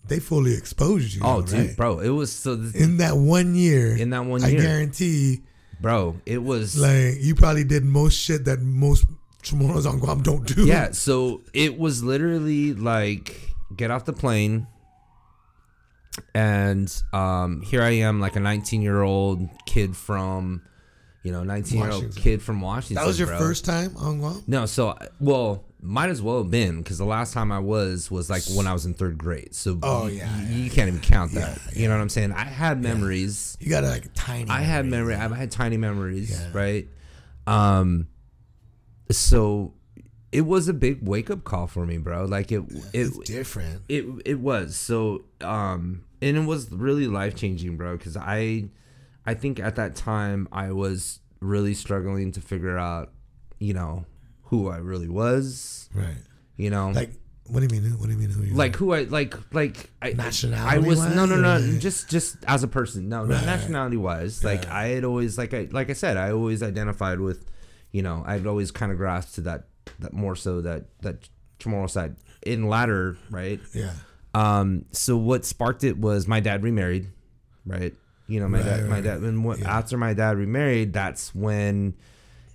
they 0.08 0.20
fully 0.20 0.54
exposed 0.54 1.13
you. 1.15 1.22
Oh, 1.24 1.41
dude, 1.41 1.54
right? 1.70 1.78
bro, 1.78 2.00
it 2.00 2.10
was 2.10 2.32
so. 2.32 2.56
Th- 2.56 2.76
In 2.76 2.98
that 2.98 3.18
one 3.18 3.56
year, 3.56 3.96
in 3.96 4.10
that 4.12 4.26
one 4.26 4.41
year, 4.41 4.60
I 4.60 4.63
guarantee, 4.63 5.41
bro, 5.82 6.15
it 6.26 6.41
was 6.44 6.78
like 6.78 7.15
you 7.22 7.36
probably 7.36 7.63
did 7.63 7.84
most 7.84 8.15
shit 8.20 8.46
that 8.46 8.62
most 8.62 9.06
Chamorros 9.44 9.86
on 9.89 10.00
Guam 10.00 10.22
don't 10.24 10.46
do. 10.46 10.65
yeah. 10.65 10.89
So 10.94 11.41
it 11.54 11.78
was 11.78 12.04
literally 12.04 12.74
like 12.74 13.39
get 13.76 13.91
off 13.91 14.06
the 14.06 14.13
plane, 14.13 14.68
and 16.34 16.91
um, 17.13 17.62
here 17.62 17.82
I 17.82 17.91
am, 17.91 18.20
like 18.20 18.36
a 18.36 18.39
19 18.39 18.82
year 18.82 19.02
old 19.02 19.50
kid 19.65 19.96
from, 19.96 20.62
you 21.24 21.32
know, 21.32 21.44
19 21.44 21.80
year 21.80 21.91
old 21.91 22.15
kid 22.15 22.41
from 22.41 22.62
Washington. 22.62 22.96
that 22.96 23.08
was 23.08 23.20
your 23.20 23.28
bro. 23.28 23.38
first 23.38 23.65
time 23.65 23.96
on 23.98 24.20
Guam. 24.20 24.44
No, 24.48 24.65
so 24.65 24.98
well, 25.20 25.64
might 25.86 26.10
as 26.10 26.21
well 26.21 26.39
have 26.39 26.52
been 26.52 26.78
because 26.82 26.98
the 26.98 27.06
last 27.06 27.34
time 27.34 27.52
I 27.52 27.60
was 27.60 28.10
was 28.12 28.30
like 28.30 28.43
when 28.56 28.67
I 28.67 28.74
was 28.74 28.86
in 28.86 28.93
third 28.93 29.17
grade. 29.17 29.54
So 29.56 29.78
Oh, 29.84 30.04
y- 30.04 30.10
yeah, 30.12 30.38
y- 30.38 30.48
yeah, 30.50 30.56
you 30.58 30.69
can't 30.71 30.88
even 30.88 31.00
count 31.02 31.34
that. 31.34 31.58
Yeah, 31.74 31.82
You 31.82 31.88
know 31.88 31.95
what 31.95 32.02
I'm 32.02 32.10
saying? 32.10 32.32
I 32.34 32.43
had 32.45 32.82
memories. 32.82 33.58
You 33.60 33.69
got 33.69 33.84
a, 33.84 33.88
like 33.89 34.06
tiny. 34.13 34.50
I 34.50 34.62
had 34.62 34.86
memory. 34.86 35.15
I 35.15 35.28
had 35.34 35.52
tiny 35.52 35.78
memories, 35.78 36.32
Yeah. 36.32 36.50
right? 36.54 36.88
Um, 37.48 38.08
so 39.12 39.74
it 40.32 40.41
was 40.41 40.67
a 40.67 40.74
big 40.74 41.08
wake 41.08 41.30
up 41.30 41.43
call 41.43 41.67
for 41.67 41.86
me, 41.86 41.98
bro. 41.98 42.26
Like 42.26 42.52
it, 42.52 42.63
it, 42.69 42.84
It's 42.93 43.17
different. 43.19 43.84
it, 43.88 44.06
it 44.26 44.39
was. 44.39 44.76
So, 44.76 45.26
um, 45.41 46.04
and 46.21 46.38
it 46.38 46.45
was 46.45 46.71
really 46.71 47.08
life 47.08 47.36
changing, 47.36 47.78
bro. 47.78 47.98
Because 47.98 48.17
I, 48.17 48.69
I 49.26 49.34
think 49.34 49.60
at 49.60 49.76
that 49.76 49.95
time 49.95 50.48
I 50.52 50.71
was 50.71 51.19
really 51.39 51.74
struggling 51.74 52.32
to 52.34 52.41
figure 52.41 52.78
out, 52.78 53.12
you 53.60 53.74
know, 53.74 54.06
who 54.45 54.69
I 54.69 54.77
really 54.77 55.10
was. 55.10 55.89
Right. 55.93 56.17
You 56.58 56.69
know, 56.69 56.89
Like, 56.91 57.12
what 57.47 57.60
do 57.67 57.75
you 57.75 57.81
mean? 57.81 57.91
What 57.99 58.05
do 58.08 58.12
you 58.13 58.17
mean? 58.17 58.29
Who 58.31 58.43
you 58.43 58.53
like 58.55 58.75
who 58.75 58.93
I 58.93 59.03
like 59.03 59.36
like 59.53 59.89
I 60.01 60.10
I 60.10 60.13
Nationality 60.13 60.88
was 60.88 60.99
no 61.15 61.25
no 61.25 61.36
no 61.36 61.58
or- 61.58 61.77
just 61.79 62.10
just 62.10 62.38
as 62.47 62.63
a 62.63 62.67
person 62.67 63.08
no 63.10 63.23
Right. 63.25 63.45
nationality 63.45 63.97
wise 63.97 64.43
like 64.43 64.63
Yeah. 64.63 64.75
I 64.75 64.88
had 64.88 65.03
always 65.03 65.38
like 65.38 65.53
I 65.53 65.67
like 65.71 65.89
I 65.91 65.93
said 65.93 66.17
I 66.17 66.31
always 66.31 66.63
identified 66.63 67.19
with 67.19 67.45
you 67.91 68.01
know 68.01 68.23
I'd 68.25 68.47
always 68.47 68.71
kind 68.71 68.91
of 68.91 68.97
grasped 68.97 69.36
to 69.36 69.41
that 69.41 69.67
that 69.99 70.13
more 70.13 70.36
so 70.36 70.62
that 70.62 70.86
that 71.01 71.29
Chamorro 71.60 71.88
side 71.89 72.15
in 72.43 72.67
latter 72.67 73.15
right 73.29 73.60
Yeah. 73.73 73.91
um 74.34 74.86
so 74.91 75.15
what 75.15 75.45
sparked 75.45 75.84
it 75.84 75.97
was 75.99 76.27
my 76.27 76.39
dad 76.39 76.63
remarried 76.63 77.10
right 77.65 77.93
you 78.27 78.39
know 78.39 78.47
my 78.49 78.58
Right, 78.58 78.65
dad 78.65 78.89
my 78.89 79.01
dad 79.01 79.19
and 79.21 79.45
what, 79.45 79.60
yeah. 79.60 79.77
after 79.77 79.97
my 79.97 80.13
dad 80.15 80.38
remarried 80.38 80.93
that's 80.93 81.34
when 81.36 81.93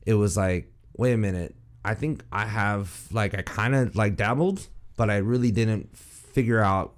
it 0.05 0.14
was 0.14 0.37
like 0.37 0.72
wait 0.96 1.12
a 1.12 1.16
minute 1.16 1.55
I 1.85 1.95
think 1.95 2.23
I 2.33 2.47
have 2.47 3.07
like 3.12 3.35
I 3.35 3.43
kind 3.43 3.75
of 3.75 3.97
like 3.97 4.16
dabbled 4.16 4.66
but 4.97 5.09
I 5.11 5.16
really 5.19 5.51
didn't 5.51 5.97
figure 5.97 6.61
out 6.61 6.95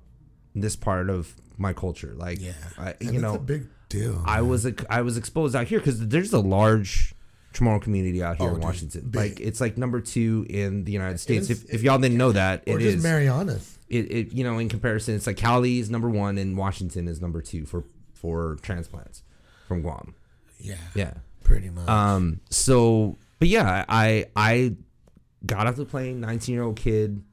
this 0.55 0.77
part 0.77 1.09
of 1.09 1.35
my 1.59 1.73
culture 1.73 2.15
like 2.17 2.41
Yeah. 2.41 2.53
I, 2.79 2.95
you 3.01 3.21
know 3.21 3.35
a 3.37 3.39
big 3.39 3.67
deal. 3.89 4.23
I 4.27 4.37
man. 4.41 4.49
was 4.49 4.67
I 4.91 5.03
was 5.03 5.17
exposed 5.17 5.55
out 5.55 5.67
here 5.67 5.79
because 5.79 6.07
there's 6.09 6.33
a 6.33 6.41
large 6.41 7.15
Chamorro 7.55 7.81
community 7.83 8.23
out 8.23 8.39
here 8.39 8.49
Oh, 8.51 8.55
in 8.55 8.61
Washington. 8.61 9.11
Like 9.15 9.39
it's 9.39 9.61
like 9.61 9.77
number 9.77 10.01
two 10.01 10.47
in 10.49 10.85
the 10.85 10.93
United 10.93 11.21
States. 11.21 11.51
is- 11.51 11.65
If, 11.65 11.75
if 11.75 11.83
y'all 11.83 11.99
didn't 11.99 12.17
know 12.17 12.33
that, 12.33 12.63
it 12.67 12.71
is. 12.71 12.75
or 12.75 12.79
it 12.79 12.83
just 12.83 12.97
is. 12.99 13.03
Marianas. 13.05 13.79
it, 13.91 14.11
it 14.11 14.33
you 14.33 14.43
know 14.43 14.59
in 14.59 14.69
comparison, 14.71 15.15
it's 15.15 15.27
like 15.27 15.37
Cali 15.37 15.79
is 15.79 15.91
number 15.91 16.09
one 16.09 16.39
and 16.39 16.57
Washington 16.57 17.07
is 17.09 17.21
number 17.21 17.41
two 17.43 17.67
for 17.67 17.85
for 18.15 18.57
transplants 18.63 19.23
from 19.69 19.83
Guam. 19.83 20.15
Yeah. 20.59 20.77
Yeah. 20.95 21.15
Pretty 21.45 21.69
much. 21.71 21.89
Um. 21.89 22.41
So, 22.51 23.19
but 23.43 23.49
yeah, 23.49 23.85
I 23.89 24.27
I 24.37 24.77
got 25.45 25.67
off 25.67 25.75
the 25.75 25.85
plane, 25.85 26.21
19 26.21 26.55
year 26.55 26.63
old 26.63 26.77
kid. 26.77 27.25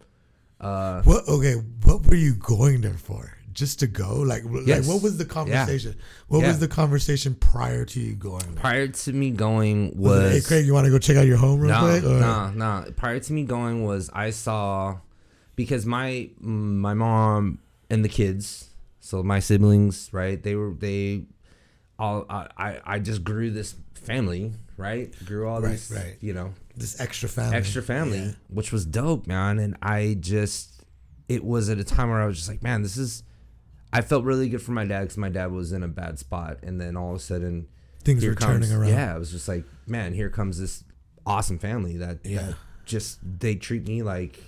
Uh. 0.60 1.04
what? 1.04 1.28
Okay. 1.28 1.54
What 1.84 2.04
were 2.08 2.16
you 2.16 2.34
going 2.34 2.82
there 2.82 2.96
for? 2.96 3.32
Just 3.54 3.78
to 3.82 3.88
go? 3.88 4.16
Like, 4.16 4.42
Yes. 4.66 4.88
like 4.88 4.96
what 4.96 5.04
was 5.04 5.20
the 5.20 5.26
conversation? 5.26 5.96
What 6.28 6.40
Yeah. 6.40 6.48
was 6.48 6.58
the 6.58 6.68
conversation 6.68 7.36
prior 7.36 7.86
to 7.86 8.00
you 8.00 8.16
going 8.16 8.42
there? 8.42 8.56
Prior 8.56 8.88
to 8.88 9.14
me 9.14 9.30
going 9.30 9.96
Was 9.96 10.20
it, 10.20 10.32
hey, 10.32 10.42
Craig, 10.42 10.66
you 10.66 10.74
want 10.74 10.86
to 10.86 10.90
go 10.90 10.98
check 10.98 11.16
out 11.16 11.28
your 11.28 11.38
home 11.38 11.60
real 11.60 11.70
no, 11.76 11.80
quick? 11.82 12.04
No, 12.04 12.50
no. 12.56 12.92
Prior 12.96 13.20
to 13.20 13.32
me 13.32 13.44
going 13.44 13.84
was 13.86 14.10
I 14.12 14.32
saw 14.32 14.98
because 15.56 15.86
my 15.86 16.32
my 16.40 16.96
mom 16.96 17.60
and 17.88 18.04
the 18.04 18.10
kids, 18.10 18.72
so 19.00 19.22
my 19.22 19.38
siblings, 19.40 20.10
right? 20.12 20.42
They 20.42 20.56
were 20.56 20.74
they 20.74 21.26
all 22.00 22.26
I 22.28 22.48
I, 22.58 22.82
I 22.96 23.00
just 23.00 23.24
grew 23.24 23.52
this 23.52 23.76
family, 23.94 24.54
right? 24.80 25.14
Grew 25.26 25.48
all 25.48 25.62
Right, 25.62 25.72
this, 25.72 25.92
right. 25.92 26.18
you 26.22 26.34
know, 26.34 26.54
This 26.76 27.00
extra 27.00 27.28
family. 27.30 27.58
extra 27.58 27.82
family, 27.82 28.20
Yeah. 28.20 28.32
which 28.50 28.72
was 28.72 28.86
dope, 28.86 29.28
man. 29.28 29.60
And 29.60 29.76
I 29.82 30.18
just, 30.20 30.82
it 31.28 31.44
was 31.44 31.70
at 31.70 31.78
a 31.78 31.84
time 31.84 32.10
where 32.10 32.22
I 32.22 32.26
was 32.26 32.38
just 32.38 32.50
like, 32.50 32.64
man, 32.64 32.82
this 32.82 32.98
is. 32.98 33.24
I 33.92 34.02
felt 34.02 34.24
really 34.24 34.50
good 34.50 34.62
for 34.62 34.72
my 34.72 34.86
dad 34.86 35.02
because 35.02 35.18
my 35.18 35.30
dad 35.30 35.52
was 35.52 35.72
in 35.72 35.82
a 35.84 35.88
bad 35.88 36.20
spot, 36.20 36.60
and 36.64 36.80
then 36.80 36.96
all 36.96 37.10
of 37.12 37.16
a 37.18 37.20
sudden, 37.20 37.68
Things 38.04 38.24
were 38.24 38.36
comes, 38.36 38.68
turning 38.70 38.72
around. 38.72 38.90
Yeah, 38.90 39.16
it 39.16 39.20
was 39.20 39.32
just 39.32 39.48
like, 39.48 39.66
man, 39.88 40.14
here 40.14 40.30
comes 40.30 40.60
this 40.60 40.84
awesome 41.26 41.58
family 41.60 41.98
that, 41.98 42.20
Yeah. 42.24 42.42
that 42.48 42.56
just 42.86 43.18
they 43.40 43.56
treat 43.56 43.88
me 43.88 44.04
like 44.04 44.40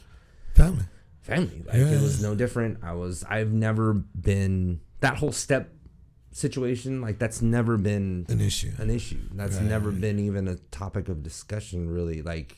Family. 0.53 0.85
family. 1.21 1.63
Like 1.65 1.75
Yeah. 1.75 1.87
it 1.89 2.01
was 2.01 2.21
no 2.21 2.35
different. 2.35 2.79
I 2.83 2.93
was 2.93 3.23
I've 3.23 3.51
never 3.51 3.93
been 3.93 4.79
that 4.99 5.17
whole 5.17 5.31
step 5.31 5.73
situation. 6.31 7.01
Like 7.01 7.19
that's 7.19 7.41
never 7.41 7.77
been 7.77 8.25
An 8.29 8.41
issue. 8.41 8.71
an 8.77 8.89
issue. 8.89 9.19
That's 9.33 9.57
Right. 9.57 9.65
never 9.65 9.91
been 9.91 10.19
even 10.19 10.47
a 10.47 10.55
topic 10.71 11.09
of 11.09 11.23
discussion, 11.23 11.89
really. 11.89 12.21
Like, 12.21 12.57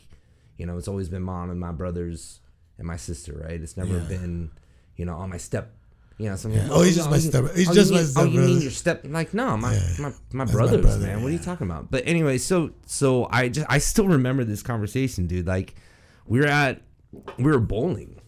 you 0.58 0.66
know, 0.66 0.78
it's 0.78 0.88
always 0.88 1.10
been 1.10 1.24
mom 1.24 1.50
and 1.50 1.60
my 1.60 1.72
brothers 1.72 2.40
and 2.78 2.88
my 2.88 2.98
sister, 2.98 3.34
right? 3.48 3.60
It's 3.62 3.78
never 3.78 3.96
Yeah. 3.98 4.06
been, 4.08 4.52
you 4.96 5.06
know, 5.06 5.16
on 5.16 5.30
my 5.30 5.38
step. 5.38 5.74
You 6.20 6.30
know, 6.30 6.36
some 6.36 6.52
Yeah. 6.54 6.68
Oh, 6.70 6.84
he's 6.84 6.96
just 6.96 7.10
my 7.10 7.18
step- 7.18 7.56
he's 7.56 7.70
oh, 7.70 7.74
just 7.74 7.92
my 7.92 8.04
step 8.04 8.24
Oh, 8.24 8.28
you 8.28 8.42
mean 8.42 8.62
your 8.62 8.70
step? 8.72 9.04
Like, 9.10 9.34
no, 9.34 9.58
my 9.58 9.74
Yeah. 9.74 9.80
my, 9.80 10.04
my 10.04 10.10
That's 10.10 10.34
my 10.34 10.46
brothers, 10.46 10.82
brother, 10.82 11.00
man. 11.08 11.24
What 11.24 11.30
are 11.30 11.34
you 11.34 11.40
talking 11.40 11.66
about? 11.66 11.90
But 11.90 12.04
anyway, 12.06 12.38
so 12.38 12.72
so 12.86 13.28
I 13.32 13.50
just 13.50 13.66
I 13.70 13.80
still 13.80 14.08
remember 14.08 14.44
this 14.44 14.62
conversation, 14.62 15.26
dude. 15.26 15.48
Like, 15.48 15.74
we 16.28 16.40
were 16.40 16.46
at 16.46 16.82
we 17.40 17.46
were 17.46 17.60
bowling. 17.60 18.22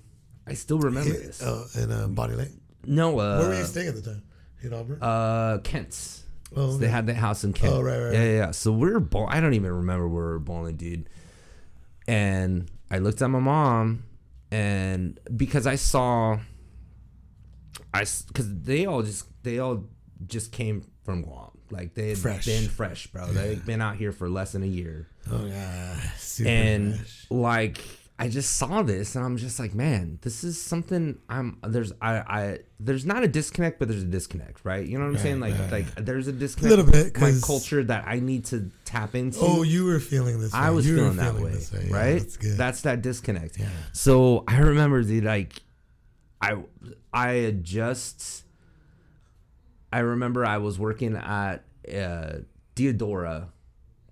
I 0.47 0.55
still 0.55 0.79
remember 0.79 1.11
this. 1.13 1.41
Oh, 1.43 1.65
in 1.75 1.91
uh, 1.91 2.07
Bonney 2.07 2.35
Lake. 2.35 2.51
No, 2.87 3.19
uh, 3.19 3.39
Where 3.39 3.49
were 3.49 3.59
you 3.59 3.65
staying 3.65 3.87
at 3.89 3.95
the 3.95 4.01
time? 4.01 4.23
In 4.65 4.73
Auburn. 4.73 5.01
uh, 5.01 5.59
Kent's. 5.63 6.23
oh, 6.55 6.71
So 6.71 6.77
they 6.77 6.87
had 6.87 7.07
that 7.07 7.15
house 7.15 7.43
in 7.43 7.53
Kent. 7.53 7.73
Oh, 7.73 7.81
right, 7.81 7.97
right, 7.99 8.13
Yeah, 8.13 8.23
yeah, 8.23 8.37
yeah. 8.37 8.51
So 8.51 8.71
we 8.71 8.89
are 8.91 8.99
bowl. 8.99 9.27
I 9.29 9.39
don't 9.41 9.53
even 9.53 9.71
remember 9.71 10.07
where 10.07 10.25
we 10.25 10.31
were 10.33 10.39
bowling, 10.39 10.75
dude. 10.77 11.09
And 12.07 12.69
I 12.91 12.99
looked 12.99 13.21
at 13.21 13.29
my 13.29 13.39
mom, 13.39 14.03
and 14.51 15.19
because 15.35 15.65
I 15.65 15.75
saw, 15.75 16.37
I 17.93 17.99
because 18.27 18.61
they 18.61 18.85
all 18.85 19.01
just 19.01 19.25
they 19.43 19.59
all 19.59 19.83
just 20.27 20.51
came 20.51 20.85
from 21.03 21.23
Guam, 21.23 21.51
like 21.71 21.93
they 21.95 22.09
had 22.09 22.17
Fresh. 22.19 22.45
been 22.45 22.67
fresh, 22.69 23.07
bro. 23.07 23.25
They'd 23.27 23.65
been 23.65 23.81
out 23.81 23.95
here 23.95 24.11
for 24.11 24.29
less 24.29 24.51
than 24.51 24.61
a 24.63 24.67
year, 24.67 25.07
oh 25.31 25.45
yeah. 25.45 25.99
Super 26.17 26.49
and 26.49 26.95
fresh. 26.97 27.25
like 27.31 27.81
I 28.17 28.29
just 28.29 28.55
saw 28.55 28.81
this, 28.81 29.15
and 29.17 29.25
I'm 29.25 29.35
just 29.35 29.59
like, 29.59 29.73
man, 29.75 30.19
this 30.21 30.45
is 30.45 30.61
something. 30.61 31.19
I'm 31.27 31.57
there's 31.63 31.91
I 32.01 32.13
I 32.19 32.59
there's 32.79 33.05
not 33.05 33.23
a 33.23 33.27
disconnect, 33.27 33.77
but 33.77 33.89
there's 33.89 34.03
a 34.03 34.07
disconnect, 34.07 34.63
right? 34.63 34.85
You 34.87 34.97
know 34.97 35.03
what 35.03 35.09
I'm 35.09 35.13
Right, 35.15 35.21
saying? 35.21 35.39
Like 35.41 35.59
right. 35.59 35.71
like 35.71 35.95
there's 35.95 36.27
a 36.27 36.31
disconnect. 36.31 36.73
a 36.73 36.77
Little 36.77 36.91
bit, 36.91 37.19
my 37.19 37.33
culture 37.43 37.83
that 37.83 38.05
I 38.07 38.21
need 38.21 38.45
to 38.45 38.71
tap 38.85 39.15
into. 39.15 39.39
Oh, 39.41 39.63
you 39.63 39.83
were 39.83 39.99
feeling 39.99 40.39
this. 40.39 40.53
I 40.53 40.69
way. 40.69 40.75
was 40.77 40.87
You 40.87 40.95
feeling 40.95 41.17
that 41.17 41.35
way, 41.35 41.51
this 41.51 41.73
Yeah, 41.73 41.93
right? 41.93 42.19
That's 42.19 42.37
good. 42.37 42.57
That's 42.57 42.81
that 42.83 43.01
disconnect. 43.01 43.59
Yeah. 43.59 43.67
So 43.91 44.45
I 44.47 44.59
remember, 44.59 45.03
dude, 45.03 45.25
like 45.25 45.61
I 46.41 46.63
I 47.13 47.31
had 47.33 47.65
just 47.65 48.45
I 49.91 49.99
remember 49.99 50.45
I 50.45 50.59
was 50.59 50.79
working 50.79 51.17
at 51.17 51.65
uh, 51.93 52.33
Diodora, 52.77 53.47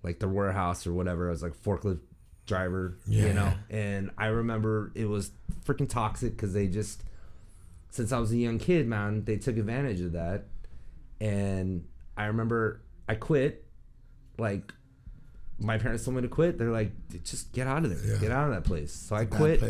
like 0.02 0.18
the 0.18 0.28
warehouse 0.28 0.86
or 0.86 0.92
whatever. 0.92 1.28
I 1.28 1.30
was 1.30 1.42
like 1.42 1.54
forklift 1.56 2.00
driver, 2.46 2.96
Yeah. 3.06 3.26
you 3.26 3.32
know. 3.32 3.52
And 3.70 4.10
I 4.18 4.26
remember 4.26 4.92
it 4.94 5.06
was 5.06 5.30
freaking 5.64 5.88
toxic 5.88 6.36
because 6.36 6.52
they 6.52 6.66
just 6.68 7.02
since 7.90 8.10
I 8.12 8.18
was 8.18 8.32
a 8.32 8.36
young 8.36 8.58
kid, 8.58 8.88
man, 8.88 9.24
they 9.24 9.36
took 9.36 9.56
advantage 9.56 10.00
of 10.00 10.12
that. 10.12 10.46
And 11.20 11.86
I 12.16 12.24
remember 12.26 12.80
I 13.08 13.14
quit, 13.14 13.64
like 14.38 14.72
my 15.60 15.78
parents 15.78 16.04
told 16.04 16.16
me 16.16 16.22
to 16.22 16.28
quit. 16.28 16.58
They're 16.58 16.72
like, 16.72 16.90
just 17.22 17.52
get 17.52 17.66
out 17.68 17.84
of 17.84 17.90
there, 17.90 18.14
Yeah. 18.14 18.20
get 18.20 18.32
out 18.32 18.48
of 18.48 18.54
that 18.54 18.64
place. 18.64 18.92
So 18.92 19.14
I 19.14 19.24
quit 19.26 19.62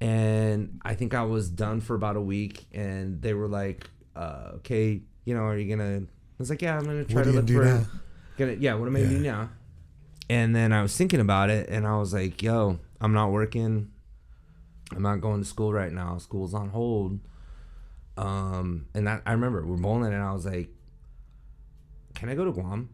and 0.00 0.78
I 0.82 0.94
think 0.94 1.14
I 1.14 1.22
was 1.22 1.48
done 1.48 1.80
for 1.80 1.94
about 1.94 2.16
a 2.16 2.20
week, 2.20 2.66
and 2.74 3.22
they 3.22 3.32
were 3.32 3.48
like, 3.48 3.88
uh, 4.14 4.50
"Okay, 4.56 5.00
you 5.24 5.34
know, 5.34 5.40
are 5.44 5.56
you 5.56 5.74
gonna?" 5.74 6.00
I 6.00 6.06
was 6.38 6.50
like, 6.50 6.60
"Yeah, 6.60 6.76
I'm 6.76 6.84
gonna 6.84 7.04
try 7.04 7.16
What 7.22 7.24
to 7.24 7.32
look 7.32 7.48
for." 7.48 7.64
now? 7.64 7.86
Gonna, 8.36 8.52
yeah, 8.54 8.74
what 8.74 8.88
am 8.88 8.96
I 8.96 9.00
gonna 9.02 9.14
do 9.14 9.20
now? 9.22 9.50
And 10.28 10.54
then 10.54 10.72
I 10.72 10.82
was 10.82 10.96
thinking 10.96 11.20
about 11.20 11.50
it, 11.50 11.68
and 11.68 11.86
I 11.86 11.96
was 11.98 12.12
like, 12.12 12.42
"Yo, 12.42 12.78
I'm 13.00 13.12
not 13.12 13.30
working. 13.30 13.90
I'm 14.94 15.02
not 15.02 15.20
going 15.20 15.40
to 15.40 15.46
school 15.46 15.72
right 15.72 15.92
now. 15.92 16.18
School's 16.18 16.54
on 16.54 16.70
hold." 16.70 17.20
Um, 18.16 18.86
and 18.94 19.06
that 19.06 19.22
I 19.26 19.32
remember 19.32 19.64
we're 19.64 19.76
bowling, 19.76 20.12
and 20.12 20.22
I 20.22 20.32
was 20.32 20.46
like, 20.46 20.68
"Can 22.14 22.28
I 22.28 22.34
go 22.34 22.44
to 22.44 22.52
Guam?" 22.52 22.88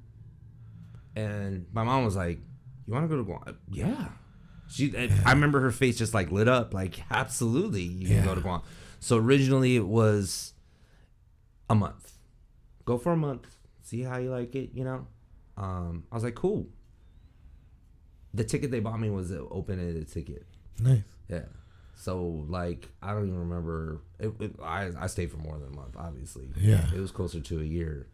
And 1.17 1.67
my 1.73 1.85
mom 1.85 2.05
was 2.05 2.17
like, 2.17 2.39
"You 2.87 2.93
want 2.93 3.05
to 3.05 3.09
go 3.09 3.17
to 3.17 3.25
Guam?" 3.25 3.59
Yeah. 3.71 4.09
She, 4.69 4.97
I 5.27 5.33
remember 5.33 5.61
her 5.61 5.71
face 5.71 5.99
just 5.99 6.15
like 6.15 6.33
lit 6.33 6.49
up, 6.49 6.73
like 6.73 7.03
absolutely, 7.11 7.83
you 7.83 8.09
can 8.09 8.25
go 8.25 8.35
to 8.35 8.41
Guam. 8.41 8.63
So 9.01 9.19
originally 9.19 9.77
it 9.77 9.87
was 9.87 10.55
a 11.69 11.75
month. 11.75 12.13
Go 12.87 12.97
for 12.97 13.13
a 13.13 13.17
month, 13.17 13.47
see 13.83 14.03
how 14.03 14.17
you 14.19 14.31
like 14.31 14.55
it. 14.55 14.71
You 14.73 14.85
know, 14.85 15.07
um, 15.59 16.05
I 16.11 16.15
was 16.15 16.25
like, 16.25 16.35
cool. 16.35 16.69
The 18.35 18.45
ticket 18.45 18.71
they 18.71 18.81
bought 18.81 18.99
me 19.01 19.11
was 19.11 19.31
an 19.31 19.47
open-ended 19.51 20.11
ticket. 20.11 20.47
Nice. 20.81 21.03
Yeah. 21.29 21.43
So 21.95 22.45
like 22.49 22.89
I 23.03 23.13
don't 23.13 23.27
even 23.29 23.39
remember. 23.41 24.01
It, 24.19 24.33
it, 24.41 24.55
I 24.63 24.91
I 24.99 25.07
stayed 25.07 25.31
for 25.31 25.37
more 25.39 25.59
than 25.59 25.73
a 25.73 25.77
month. 25.77 25.95
Obviously. 25.97 26.49
Yeah. 26.57 26.87
It 26.95 26.99
was 27.01 27.11
closer 27.13 27.41
to 27.41 27.61
a 27.61 27.65
year 27.65 28.07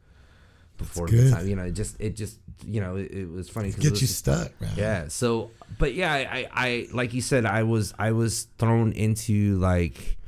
before 0.76 1.08
the 1.08 1.30
time. 1.30 1.46
You 1.48 1.56
know, 1.56 1.64
it 1.64 1.72
just 1.72 2.00
it 2.00 2.14
just 2.16 2.38
you 2.66 2.80
know 2.80 2.96
it, 2.96 3.10
it 3.12 3.30
was 3.30 3.48
funny. 3.48 3.70
'cause 3.70 3.78
it 3.78 3.82
Get 3.82 3.90
was 3.92 4.00
you 4.02 4.06
just- 4.08 4.18
stuck, 4.18 4.60
man. 4.60 4.72
yeah. 4.76 5.08
So, 5.08 5.50
but 5.78 5.94
yeah, 5.94 6.12
I, 6.12 6.18
I, 6.18 6.48
I, 6.52 6.88
like 6.92 7.14
you 7.14 7.20
said, 7.22 7.46
I 7.46 7.62
was, 7.62 7.94
I 7.98 8.10
was 8.12 8.48
thrown 8.58 8.92
into 8.92 9.58
like, 9.58 10.18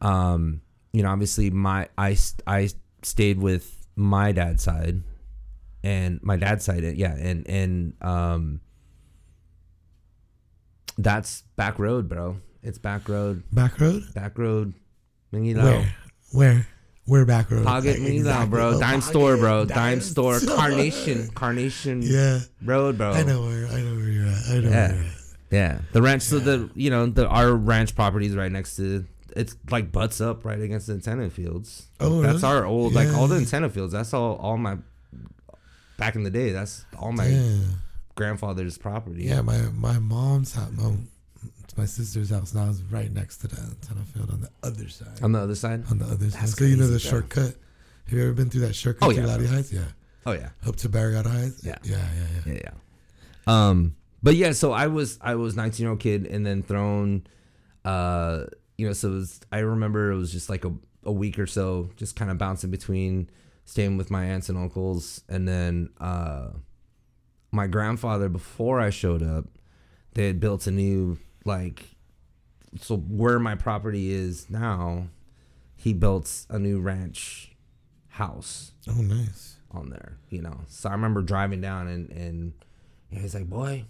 um, 0.00 0.60
you 0.92 1.02
know, 1.02 1.10
obviously 1.10 1.50
my, 1.50 1.88
I, 1.98 2.16
I 2.46 2.68
stayed 3.02 3.38
with 3.38 3.86
my 3.96 4.32
dad's 4.32 4.62
side, 4.62 5.02
and 5.82 6.20
my 6.22 6.36
dad's 6.36 6.64
side, 6.64 6.82
yeah, 6.96 7.14
and 7.16 7.46
and 7.48 7.94
um, 8.00 8.60
that's 10.98 11.42
back 11.56 11.78
road, 11.78 12.08
bro. 12.08 12.36
It's 12.62 12.78
back 12.78 13.08
road, 13.08 13.42
Back 13.52 13.80
road. 13.80 14.02
back 14.14 14.38
road. 14.38 14.74
Where? 15.30 15.94
Where? 16.32 16.66
Where 17.06 17.24
back 17.26 17.50
road? 17.50 17.64
Pocket 17.64 17.98
Like, 17.98 18.12
exactly. 18.12 18.50
bro. 18.50 18.78
Dime 18.78 19.00
Pocket, 19.00 19.02
store, 19.10 19.36
bro. 19.36 19.64
Dime, 19.64 19.76
dime 19.76 20.00
store. 20.00 20.38
store. 20.38 20.54
Carnation. 20.56 21.28
Carnation 21.34 22.02
Yeah, 22.02 22.40
Road, 22.64 22.96
bro. 22.98 23.10
I 23.12 23.24
know 23.24 23.42
where. 23.42 23.66
I 23.66 23.80
know 23.80 23.96
where 23.96 24.08
you're 24.08 24.26
at. 24.28 24.42
I 24.48 24.54
know 24.60 24.70
Yeah. 24.70 24.88
where 24.92 24.96
you're 24.96 25.04
at. 25.06 25.12
Yeah, 25.50 25.78
the 25.92 26.00
ranch. 26.00 26.22
So 26.22 26.38
the 26.38 26.70
you 26.74 26.90
know 26.90 27.06
the 27.06 27.26
our 27.28 27.52
ranch 27.52 27.94
property 27.96 28.26
is 28.26 28.36
right 28.36 28.50
next 28.52 28.76
to. 28.76 29.04
It's 29.34 29.56
like 29.70 29.90
butts 29.90 30.20
up 30.20 30.44
right 30.44 30.60
against 30.60 30.86
the 30.86 30.92
antenna 30.92 31.28
fields. 31.30 31.88
Oh, 32.00 32.20
that's 32.22 32.42
really? 32.42 32.54
our 32.54 32.64
old 32.64 32.94
like 32.94 33.08
all 33.12 33.26
the 33.26 33.34
Yeah. 33.34 33.40
antenna 33.42 33.68
fields. 33.70 33.92
That's 33.92 34.14
all 34.14 34.36
all 34.36 34.56
my 34.56 34.76
back 35.98 36.14
in 36.14 36.22
the 36.22 36.30
day. 36.30 36.52
That's 36.52 36.84
all 36.98 37.12
my 37.12 37.26
Yeah. 37.26 37.58
Grandfather's 38.14 38.78
property. 38.78 39.24
Yeah, 39.24 39.40
my 39.42 39.58
my 39.74 39.98
mom's 39.98 40.54
house, 40.54 40.70
my, 40.72 40.92
my 41.76 41.84
sister's 41.86 42.30
house 42.30 42.54
now 42.54 42.68
is 42.68 42.82
right 42.84 43.10
next 43.12 43.38
to 43.38 43.48
the 43.48 43.60
antenna 43.60 44.04
field 44.12 44.30
on 44.30 44.40
the 44.42 44.50
other 44.62 44.88
side. 44.88 45.22
On 45.22 45.32
the 45.32 45.38
other 45.40 45.54
side. 45.54 45.84
on 45.90 45.98
the 45.98 46.04
other 46.06 46.30
side. 46.30 46.42
That's 46.42 46.56
So 46.58 46.64
you 46.64 46.76
know 46.76 46.84
the 46.86 46.90
bro. 46.92 47.10
shortcut. 47.10 47.54
Have 48.06 48.18
you 48.18 48.22
ever 48.24 48.32
been 48.32 48.50
through 48.50 48.62
that 48.62 48.74
shortcut 48.74 49.08
Oh, 49.08 49.12
to 49.12 49.20
yeah, 49.20 49.26
Latte. 49.26 49.46
Heights? 49.46 49.72
Yeah, 49.72 49.84
Oh 50.26 50.32
yeah. 50.32 50.50
up 50.66 50.76
to 50.76 50.88
Barrigada 50.88 51.26
Heights. 51.30 51.64
Yeah. 51.64 51.78
yeah, 51.84 51.96
yeah, 51.96 52.26
yeah. 52.46 52.52
Yeah, 52.54 52.60
yeah. 52.64 52.70
Um, 53.68 53.96
but 54.22 54.34
yeah, 54.36 54.52
so 54.52 54.72
I 54.72 54.86
was 54.88 55.18
I 55.22 55.34
was 55.36 55.56
19 55.56 55.82
year 55.84 55.90
old 55.90 56.00
kid 56.00 56.26
and 56.26 56.44
then 56.44 56.62
thrown, 56.62 57.26
uh, 57.84 58.44
you 58.76 58.86
know, 58.86 58.92
so 58.92 59.08
it 59.08 59.14
was, 59.14 59.40
I 59.50 59.58
remember 59.60 60.12
it 60.12 60.16
was 60.16 60.30
just 60.32 60.48
like 60.50 60.64
a, 60.64 60.72
a 61.04 61.12
week 61.12 61.38
or 61.38 61.46
so, 61.46 61.90
just 61.96 62.14
kind 62.16 62.30
of 62.30 62.38
bouncing 62.38 62.70
between 62.70 63.30
staying 63.64 63.96
with 63.96 64.10
my 64.10 64.24
aunts 64.26 64.48
and 64.48 64.58
uncles, 64.58 65.22
and 65.28 65.46
then 65.48 65.88
uh, 66.00 66.48
my 67.52 67.66
grandfather 67.66 68.28
before 68.28 68.80
I 68.80 68.90
showed 68.90 69.22
up, 69.22 69.44
they 70.14 70.26
had 70.26 70.40
built 70.40 70.66
a 70.66 70.70
new 70.70 71.18
like, 71.44 71.90
so 72.80 72.96
where 72.96 73.38
my 73.38 73.54
property 73.54 74.12
is 74.12 74.48
now, 74.50 75.08
he 75.76 75.92
built 75.92 76.46
a 76.48 76.58
new 76.58 76.80
ranch 76.80 77.54
house 78.08 78.72
Oh, 78.88 79.00
nice. 79.00 79.56
on 79.70 79.90
there, 79.90 80.18
you 80.28 80.42
know. 80.42 80.60
So 80.68 80.88
I 80.88 80.92
remember 80.92 81.22
driving 81.22 81.60
down 81.60 81.86
and 81.88 82.10
and 82.10 82.52
he's 83.10 83.34
like, 83.34 83.48
"Boy, 83.48 83.84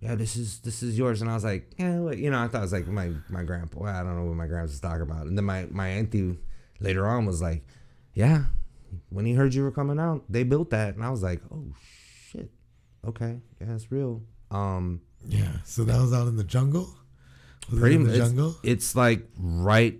yeah, 0.00 0.14
this 0.14 0.36
is 0.36 0.58
this 0.60 0.82
is 0.82 0.96
yours," 0.98 1.20
and 1.22 1.30
I 1.30 1.34
was 1.34 1.44
like, 1.44 1.70
"Yeah, 1.78 1.98
what-" 2.00 2.18
you 2.18 2.30
know, 2.30 2.38
I 2.42 2.48
thought 2.48 2.58
it 2.58 2.62
was 2.62 2.72
like 2.72 2.86
my 2.86 3.10
my 3.28 3.42
grandpa. 3.44 3.84
I 3.84 4.02
don't 4.02 4.16
know 4.16 4.24
what 4.24 4.36
my 4.36 4.46
grandpa 4.46 4.64
was 4.70 4.80
talking 4.80 5.02
about. 5.02 5.26
And 5.26 5.36
then 5.36 5.44
my 5.44 5.66
my 5.70 5.88
auntie 5.88 6.38
later 6.80 7.06
on 7.06 7.24
was 7.26 7.40
like, 7.42 7.64
"Yeah, 8.14 8.44
when 9.10 9.24
he 9.26 9.34
heard 9.34 9.54
you 9.54 9.62
were 9.62 9.70
coming 9.72 9.98
out, 10.00 10.24
they 10.28 10.42
built 10.44 10.70
that," 10.70 10.94
and 10.96 11.04
I 11.04 11.10
was 11.10 11.22
like, 11.22 11.40
"Oh 11.52 11.64
shit, 11.80 12.01
okay, 13.06 13.40
yeah, 13.60 13.74
it's 13.74 13.90
real." 13.92 14.22
Um, 14.50 15.00
Yeah. 15.26 15.52
So 15.64 15.84
that 15.84 16.00
was 16.00 16.12
out 16.12 16.26
in 16.28 16.36
the 16.36 16.44
jungle. 16.44 16.88
Was 17.70 17.78
pretty 17.80 17.98
much 17.98 18.16
jungle. 18.16 18.56
It's 18.64 18.94
like 18.96 19.26
right, 19.38 19.98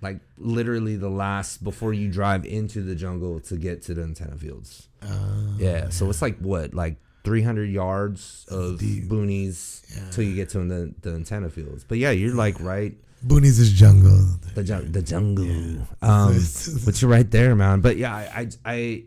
like 0.00 0.20
literally 0.36 0.96
the 0.96 1.08
last 1.10 1.64
before 1.64 1.92
you 1.92 2.08
drive 2.10 2.44
into 2.46 2.82
the 2.82 2.94
jungle 2.94 3.40
to 3.40 3.56
get 3.56 3.82
to 3.82 3.94
the 3.94 4.02
antenna 4.02 4.36
fields. 4.36 4.88
Uh, 5.02 5.54
Yeah, 5.58 5.88
so 5.90 6.08
it's 6.10 6.22
like 6.22 6.38
what, 6.38 6.74
like 6.74 6.96
300 7.24 7.68
yards 7.70 8.46
of 8.48 8.78
deep. 8.78 9.04
boonies 9.04 9.82
Yeah. 9.94 10.10
till 10.12 10.24
you 10.24 10.34
get 10.36 10.48
to 10.50 10.60
the, 10.60 10.94
the 11.02 11.10
antenna 11.14 11.50
fields. 11.50 11.84
But 11.84 11.98
yeah, 11.98 12.10
you're 12.12 12.34
like 12.34 12.60
right 12.60 12.96
Boonies 13.26 13.58
is 13.58 13.72
jungle. 13.72 14.36
the 14.54 14.62
jung- 14.62 14.92
the 14.92 15.02
jungle. 15.02 15.44
Yeah. 15.44 15.82
Um, 16.02 16.38
but 16.84 17.02
you're 17.02 17.10
right 17.10 17.28
there, 17.28 17.56
man. 17.56 17.80
But 17.80 17.96
yeah, 17.96 18.14
I, 18.14 18.22
I 18.40 18.48
I 18.64 19.02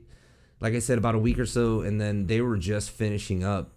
like 0.61 0.73
I 0.73 0.79
said 0.79 0.97
about 0.97 1.15
a 1.15 1.19
week 1.19 1.37
or 1.39 1.45
so, 1.45 1.81
and 1.81 1.99
then 1.99 2.27
they 2.27 2.39
were 2.41 2.55
just 2.57 2.91
finishing 2.91 3.43
up 3.43 3.71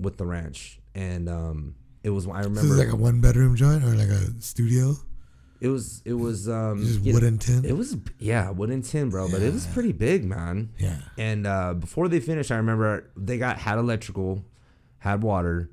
with 0.00 0.16
the 0.16 0.24
ranch, 0.26 0.80
and 0.94 1.28
um, 1.28 1.74
it 2.02 2.10
was 2.10 2.26
I 2.26 2.42
So 2.42 2.48
remember 2.48 2.74
it's 2.74 2.84
like 2.84 2.92
a 2.92 2.96
one 2.96 3.20
bedroom 3.20 3.56
joint 3.56 3.84
or 3.84 3.88
like 3.94 4.08
a 4.08 4.40
studio. 4.40 4.94
it 5.60 5.68
was 5.68 6.02
it 6.04 6.12
was 6.12 6.48
um 6.48 6.82
Just 6.84 7.00
you 7.00 7.12
know, 7.12 7.16
wooden 7.16 7.38
tin. 7.38 7.64
it 7.64 7.72
was 7.76 7.96
yeah 8.18 8.50
wooden 8.50 8.82
tin, 8.82 9.10
bro, 9.10 9.28
but 9.30 9.42
it 9.42 9.52
was 9.52 9.66
pretty 9.66 9.92
big, 9.92 10.24
man. 10.24 10.70
yeah. 10.78 10.98
And 11.18 11.46
uh, 11.46 11.74
before 11.74 12.08
they 12.08 12.20
finished, 12.20 12.50
I 12.50 12.56
remember 12.56 13.10
they 13.16 13.38
got 13.38 13.58
had 13.58 13.78
electrical, 13.78 14.44
had 14.98 15.22
water. 15.22 15.70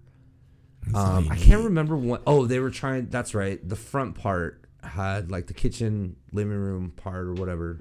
Um, 0.94 1.30
I 1.32 1.38
can't 1.38 1.64
remember 1.64 1.96
what. 1.96 2.24
Oh, 2.28 2.46
they 2.46 2.60
were 2.60 2.70
trying. 2.70 3.08
That's 3.10 3.34
right. 3.34 3.58
The 3.68 3.78
front 3.78 4.16
part 4.16 4.66
had 4.84 5.32
like 5.32 5.48
the 5.48 5.54
kitchen, 5.54 6.18
living 6.34 6.52
room 6.58 6.92
part 6.98 7.26
or 7.28 7.34
whatever. 7.34 7.80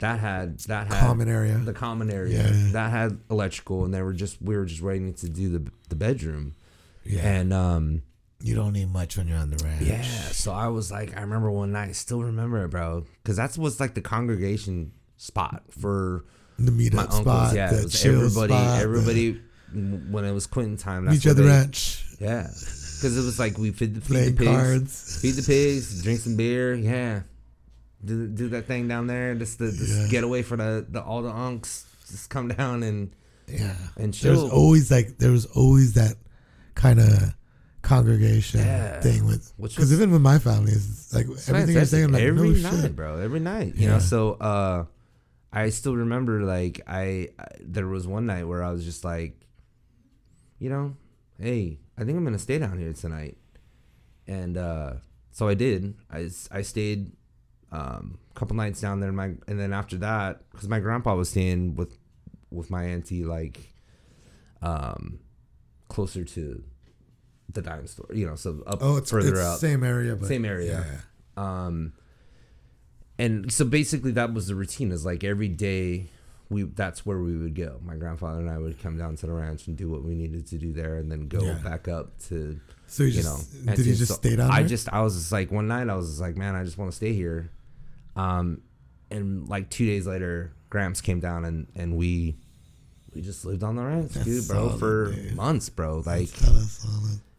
That 0.00 0.18
had 0.18 0.58
that 0.60 0.88
had 0.88 1.00
Common 1.00 1.28
area. 1.28 1.56
the 1.58 1.72
common 1.72 2.10
area 2.10 2.42
Yeah. 2.50 2.72
that 2.72 2.90
had 2.90 3.18
electrical, 3.30 3.84
and 3.84 3.92
they 3.94 4.02
were 4.02 4.12
just 4.14 4.40
we 4.42 4.56
were 4.56 4.64
just 4.64 4.82
waiting 4.82 5.14
to 5.14 5.28
do 5.28 5.50
the 5.58 5.70
the 5.88 5.94
bedroom. 5.96 6.54
Yeah. 7.04 7.20
And 7.26 7.52
um, 7.52 8.02
you 8.42 8.54
don't 8.54 8.72
need 8.72 8.90
much 8.92 9.16
when 9.16 9.28
you're 9.28 9.38
on 9.38 9.50
the 9.50 9.62
ranch. 9.64 9.82
yeah, 9.82 10.02
so 10.02 10.52
I 10.52 10.68
was 10.68 10.90
like, 10.90 11.16
I 11.16 11.20
remember 11.20 11.50
one 11.50 11.72
night, 11.72 11.88
I 11.90 11.92
still 11.92 12.22
remember 12.22 12.64
it, 12.64 12.68
bro, 12.68 13.04
because 13.22 13.36
that's 13.36 13.56
what's 13.58 13.80
like 13.80 13.94
the 13.94 14.00
congregation 14.00 14.92
spot 15.18 15.62
for 15.78 16.24
The 16.58 16.70
meetup 16.72 16.94
my 16.94 17.02
uncles. 17.02 17.20
spot. 17.20 17.54
yeah, 17.54 17.70
the 17.70 17.78
it 17.80 17.84
was 17.84 18.02
chill 18.02 18.14
everybody, 18.16 18.52
spot, 18.52 18.76
the 18.78 18.82
everybody. 18.82 19.40
When 19.72 20.24
it 20.24 20.32
was 20.32 20.46
quitting 20.46 20.76
time, 20.78 21.04
that's 21.04 21.16
meet 21.16 21.24
you 21.26 21.30
at 21.32 21.36
the 21.36 21.42
they- 21.42 21.48
ranch. 21.48 22.04
Yeah, 22.20 22.42
because 22.42 23.16
it 23.16 23.22
was 23.24 23.38
like 23.38 23.56
we 23.58 23.70
feed 23.70 23.94
the, 23.94 24.00
feed 24.00 24.36
the 24.36 24.44
pigs, 24.44 24.50
cards. 24.50 25.20
feed 25.22 25.32
the 25.32 25.42
pigs, 25.42 26.02
drink 26.02 26.20
some 26.20 26.36
beer. 26.36 26.74
Yeah, 26.74 27.20
do 28.04 28.26
do 28.28 28.48
that 28.50 28.66
thing 28.66 28.88
down 28.88 29.06
there. 29.06 29.34
Just 29.34 29.58
the 29.58 29.70
just 29.72 29.96
Yeah. 30.02 30.08
get 30.08 30.24
away 30.24 30.42
for 30.42 30.56
the, 30.56 30.86
the 30.88 31.02
all 31.02 31.22
the 31.22 31.30
unks. 31.32 31.84
Just 32.10 32.30
come 32.30 32.48
down 32.48 32.82
and 32.82 33.10
Yeah. 33.48 33.74
and 33.96 34.12
There's 34.14 34.38
chill. 34.40 34.50
always 34.50 34.90
like 34.90 35.18
there 35.18 35.32
was 35.32 35.46
always 35.46 35.94
that 35.94 36.14
kind 36.74 36.98
of 37.00 37.34
congregation 37.82 38.60
Yeah. 38.60 39.00
thing 39.00 39.26
with 39.26 39.52
because 39.60 39.92
even 39.92 40.10
with 40.10 40.20
my 40.22 40.38
family 40.38 40.72
is 40.72 41.12
like 41.14 41.26
It's 41.28 41.48
everything 41.48 41.74
you're 41.74 41.84
saying 41.84 42.12
like 42.12 42.22
every 42.22 42.50
no 42.50 42.70
night, 42.70 42.80
shit. 42.82 42.96
bro. 42.96 43.18
Every 43.18 43.40
night, 43.40 43.74
you 43.76 43.84
Yeah. 43.84 43.92
know. 43.94 43.98
So 44.00 44.32
uh, 44.34 44.84
I 45.52 45.70
still 45.70 45.96
remember 45.96 46.42
like 46.42 46.80
I, 46.86 47.30
I 47.38 47.46
there 47.60 47.86
was 47.86 48.06
one 48.06 48.26
night 48.26 48.44
where 48.44 48.62
I 48.62 48.70
was 48.72 48.84
just 48.84 49.04
like, 49.04 49.34
you 50.58 50.68
know, 50.70 50.96
hey, 51.38 51.80
I 51.98 52.04
think 52.04 52.16
I'm 52.16 52.24
gonna 52.24 52.38
stay 52.38 52.58
down 52.58 52.78
here 52.78 52.92
tonight, 52.92 53.36
and 54.26 54.56
uh, 54.56 54.92
so 55.32 55.48
I 55.48 55.54
did. 55.54 55.94
I 56.10 56.28
I 56.50 56.62
stayed 56.62 57.12
um, 57.72 58.18
a 58.30 58.38
couple 58.38 58.56
nights 58.56 58.80
down 58.80 59.00
there. 59.00 59.12
My 59.12 59.32
and 59.46 59.58
then 59.60 59.72
after 59.72 59.96
that, 59.98 60.42
because 60.50 60.68
my 60.68 60.80
grandpa 60.80 61.14
was 61.14 61.28
staying 61.30 61.76
with 61.76 61.96
with 62.50 62.70
my 62.70 62.84
auntie 62.84 63.24
like 63.24 63.72
um 64.62 65.20
closer 65.88 66.24
to 66.24 66.62
the 67.52 67.62
dime 67.62 67.86
store, 67.86 68.06
you 68.12 68.26
know, 68.26 68.36
so 68.36 68.62
up 68.66 68.78
Oh, 68.80 68.96
it's 68.96 69.10
further 69.10 69.30
it's 69.32 69.40
out. 69.40 69.58
same 69.58 69.82
area, 69.82 70.14
but 70.16 70.26
Same 70.28 70.44
area. 70.44 70.84
Yeah. 71.36 71.64
Um, 71.66 71.92
and 73.18 73.52
so 73.52 73.64
basically 73.64 74.12
that 74.12 74.32
was 74.32 74.46
the 74.46 74.54
routine. 74.54 74.92
Is 74.92 75.04
like 75.04 75.24
every 75.24 75.48
day, 75.48 76.06
we 76.48 76.62
that's 76.64 77.04
where 77.04 77.18
we 77.18 77.36
would 77.36 77.54
go. 77.54 77.78
My 77.84 77.94
grandfather 77.96 78.40
and 78.40 78.48
I 78.50 78.58
would 78.58 78.80
come 78.80 78.96
down 78.98 79.16
to 79.16 79.26
the 79.26 79.32
ranch 79.32 79.66
and 79.66 79.76
do 79.76 79.88
what 79.90 80.02
we 80.04 80.14
needed 80.14 80.46
to 80.48 80.58
do 80.58 80.72
there, 80.72 80.96
and 80.98 81.10
then 81.10 81.28
go 81.28 81.42
Yeah. 81.42 81.54
back 81.54 81.88
up 81.88 82.18
to 82.28 82.58
So 82.86 83.02
you 83.02 83.10
you 83.10 83.22
just 83.22 83.64
know. 83.66 83.74
did 83.74 83.86
you 83.86 83.94
just 83.94 84.08
so 84.08 84.14
stay 84.14 84.36
down 84.36 84.50
I 84.50 84.60
there? 84.60 84.68
just 84.68 84.88
I 84.92 85.00
was 85.02 85.16
just 85.16 85.32
like 85.32 85.50
one 85.50 85.66
night 85.68 85.88
I 85.88 85.94
was 85.96 86.08
just 86.08 86.20
like 86.20 86.36
man 86.36 86.54
I 86.54 86.64
just 86.64 86.78
want 86.78 86.90
to 86.90 86.96
stay 86.96 87.12
here, 87.12 87.50
um, 88.16 88.62
and 89.10 89.48
like 89.48 89.70
two 89.70 89.86
days 89.86 90.06
later 90.06 90.52
Gramps 90.70 91.00
came 91.00 91.20
down 91.20 91.44
and 91.44 91.66
and 91.74 91.96
we. 91.96 92.36
We 93.12 93.22
just 93.22 93.44
lived 93.44 93.64
on 93.64 93.74
the 93.74 93.82
ranch, 93.82 94.12
That's 94.12 94.24
dude, 94.24 94.46
bro, 94.46 94.68
solid, 94.68 94.78
for 94.78 95.12
dude. 95.12 95.34
months, 95.34 95.68
bro. 95.68 96.00
Like, 96.06 96.28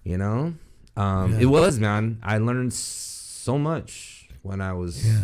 you 0.04 0.18
know 0.18 0.54
um 0.98 1.32
Yeah. 1.34 1.40
it 1.40 1.46
was 1.46 1.80
man 1.80 2.20
i 2.24 2.38
learned 2.40 2.74
so 2.74 3.58
much 3.58 4.28
when 4.42 4.60
i 4.60 4.74
was 4.74 5.06
Yeah. 5.08 5.24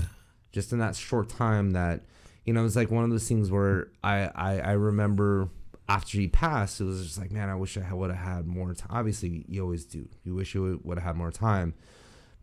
just 0.54 0.72
in 0.72 0.80
that 0.80 0.96
short 0.96 1.28
time 1.28 1.72
that 1.72 2.04
you 2.46 2.54
know 2.54 2.64
it's 2.66 2.78
like 2.78 2.90
one 2.90 3.04
of 3.04 3.10
those 3.10 3.28
things 3.28 3.52
where 3.52 3.90
i 4.04 4.30
i, 4.36 4.60
I 4.60 4.72
remember 4.74 5.50
after 5.90 6.18
he 6.18 6.28
passed, 6.30 6.82
it 6.82 6.84
was 6.84 7.02
just 7.02 7.18
like, 7.18 7.32
man, 7.32 7.48
I 7.50 7.56
wish 7.56 7.78
I 7.78 7.94
would 7.94 8.10
have 8.12 8.20
had 8.20 8.46
more 8.46 8.74
time. 8.74 8.90
Obviously, 8.92 9.46
you 9.48 9.62
always 9.62 9.86
do. 9.86 10.10
You 10.26 10.36
wish 10.36 10.54
you 10.54 10.82
would 10.84 10.98
have 10.98 11.06
had 11.08 11.16
more 11.16 11.32
time, 11.32 11.74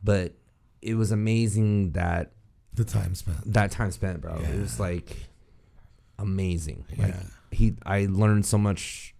but 0.02 0.32
it 0.80 0.94
was 0.94 1.12
amazing 1.12 1.92
that 1.92 2.32
The 2.74 2.84
time 2.84 3.14
spent. 3.14 3.52
that 3.52 3.70
time 3.70 3.90
spent, 3.92 4.20
bro. 4.20 4.34
It 4.36 4.58
was 4.60 4.80
like 4.80 5.16
amazing. 6.18 6.84
Like 6.96 7.08
Yeah. 7.14 7.22
he, 7.50 7.74
I 7.86 8.06
learned 8.10 8.46
so 8.46 8.58
much 8.58 9.14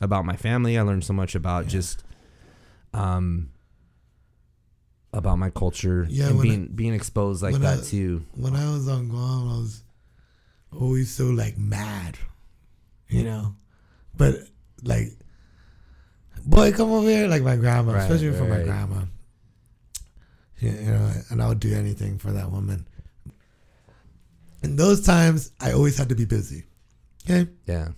about 0.00 0.24
my 0.24 0.36
family. 0.36 0.76
I 0.78 0.82
learned 0.82 1.04
so 1.04 1.12
much 1.12 1.34
about 1.34 1.64
Yeah. 1.64 1.70
just, 1.70 2.04
um, 2.92 3.50
about 5.12 5.38
my 5.38 5.50
culture 5.50 6.06
Yeah, 6.10 6.30
and 6.30 6.42
being 6.42 6.66
being 6.74 6.92
exposed 6.94 7.42
like 7.42 7.54
that 7.56 7.78
I- 7.80 7.82
too. 7.82 8.24
When 8.34 8.56
I 8.56 8.72
was 8.72 8.88
on 8.88 9.08
Guam, 9.08 9.48
I 9.48 9.56
was 9.58 9.82
always 10.72 11.10
so 11.12 11.26
like 11.26 11.56
mad, 11.56 12.18
you 13.08 13.22
know. 13.22 13.54
But 14.16 14.34
like, 14.82 15.12
boy, 16.44 16.72
come 16.72 16.90
over 16.90 17.08
here, 17.08 17.28
like 17.28 17.42
my 17.42 17.54
grandma, 17.56 17.92
Right, 17.92 18.02
especially 18.10 18.36
for 18.36 18.44
my 18.44 18.56
right. 18.58 18.64
grandma. 18.66 19.02
You 20.72 20.90
know, 20.90 21.10
and 21.30 21.42
I 21.42 21.48
would 21.48 21.60
do 21.60 21.74
anything 21.74 22.18
for 22.18 22.32
that 22.32 22.50
woman. 22.50 22.86
In 24.62 24.76
those 24.76 25.02
times, 25.02 25.52
I 25.60 25.72
always 25.72 25.96
had 25.98 26.08
to 26.08 26.14
be 26.14 26.24
busy. 26.24 26.64
Okay. 27.28 27.50
Yeah, 27.66 27.88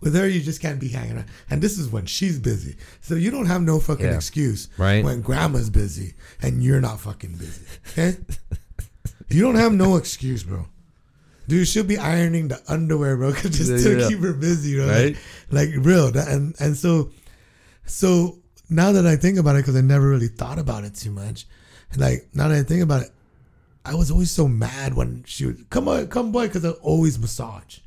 With 0.00 0.14
her, 0.16 0.26
you 0.26 0.40
just 0.40 0.60
can't 0.60 0.80
be 0.80 0.88
hanging 0.88 1.16
around. 1.16 1.26
And 1.50 1.62
this 1.62 1.78
is 1.78 1.88
when 1.88 2.06
she's 2.06 2.38
busy. 2.40 2.76
So 3.00 3.14
you 3.14 3.30
don't 3.30 3.46
have 3.46 3.62
no 3.62 3.78
fucking 3.78 4.06
Yeah. 4.06 4.16
excuse 4.16 4.68
right. 4.78 5.04
when 5.04 5.20
grandma's 5.22 5.70
busy 5.70 6.14
and 6.40 6.62
you're 6.62 6.80
not 6.80 7.00
fucking 7.00 7.34
busy. 7.36 7.62
Okay? 7.92 8.16
you 9.28 9.42
don't 9.42 9.54
have 9.54 9.72
no 9.72 9.96
excuse, 9.96 10.42
bro. 10.42 10.66
Dude, 11.48 11.66
she'll 11.68 11.84
be 11.84 11.98
ironing 11.98 12.48
the 12.48 12.60
underwear, 12.68 13.16
bro, 13.16 13.32
'cause 13.32 13.56
just 13.56 13.84
to 13.84 13.98
Yeah. 14.00 14.08
keep 14.08 14.18
her 14.20 14.32
busy, 14.32 14.74
bro. 14.76 14.88
Right? 14.88 15.16
Like, 15.50 15.70
like 15.70 15.84
real. 15.86 16.10
That- 16.12 16.28
And 16.28 16.54
and 16.58 16.76
so, 16.76 17.10
so 17.86 18.38
now 18.70 18.90
that 18.92 19.06
I 19.06 19.14
think 19.16 19.38
about 19.38 19.54
it, 19.56 19.60
because 19.60 19.76
I 19.76 19.80
never 19.82 20.08
really 20.08 20.28
thought 20.28 20.58
about 20.58 20.82
it 20.84 20.94
too 20.94 21.10
much. 21.12 21.46
Like 21.96 22.28
now 22.34 22.48
that 22.48 22.58
I 22.58 22.62
think 22.62 22.82
about 22.82 23.02
it, 23.02 23.10
I 23.84 23.94
was 23.94 24.10
always 24.10 24.30
so 24.30 24.48
mad 24.48 24.94
when 24.94 25.24
she 25.26 25.46
would 25.46 25.68
come 25.70 25.88
on, 25.88 26.06
come 26.08 26.32
boy, 26.32 26.46
because 26.46 26.64
I 26.64 26.70
always 26.70 27.18
massage 27.18 27.78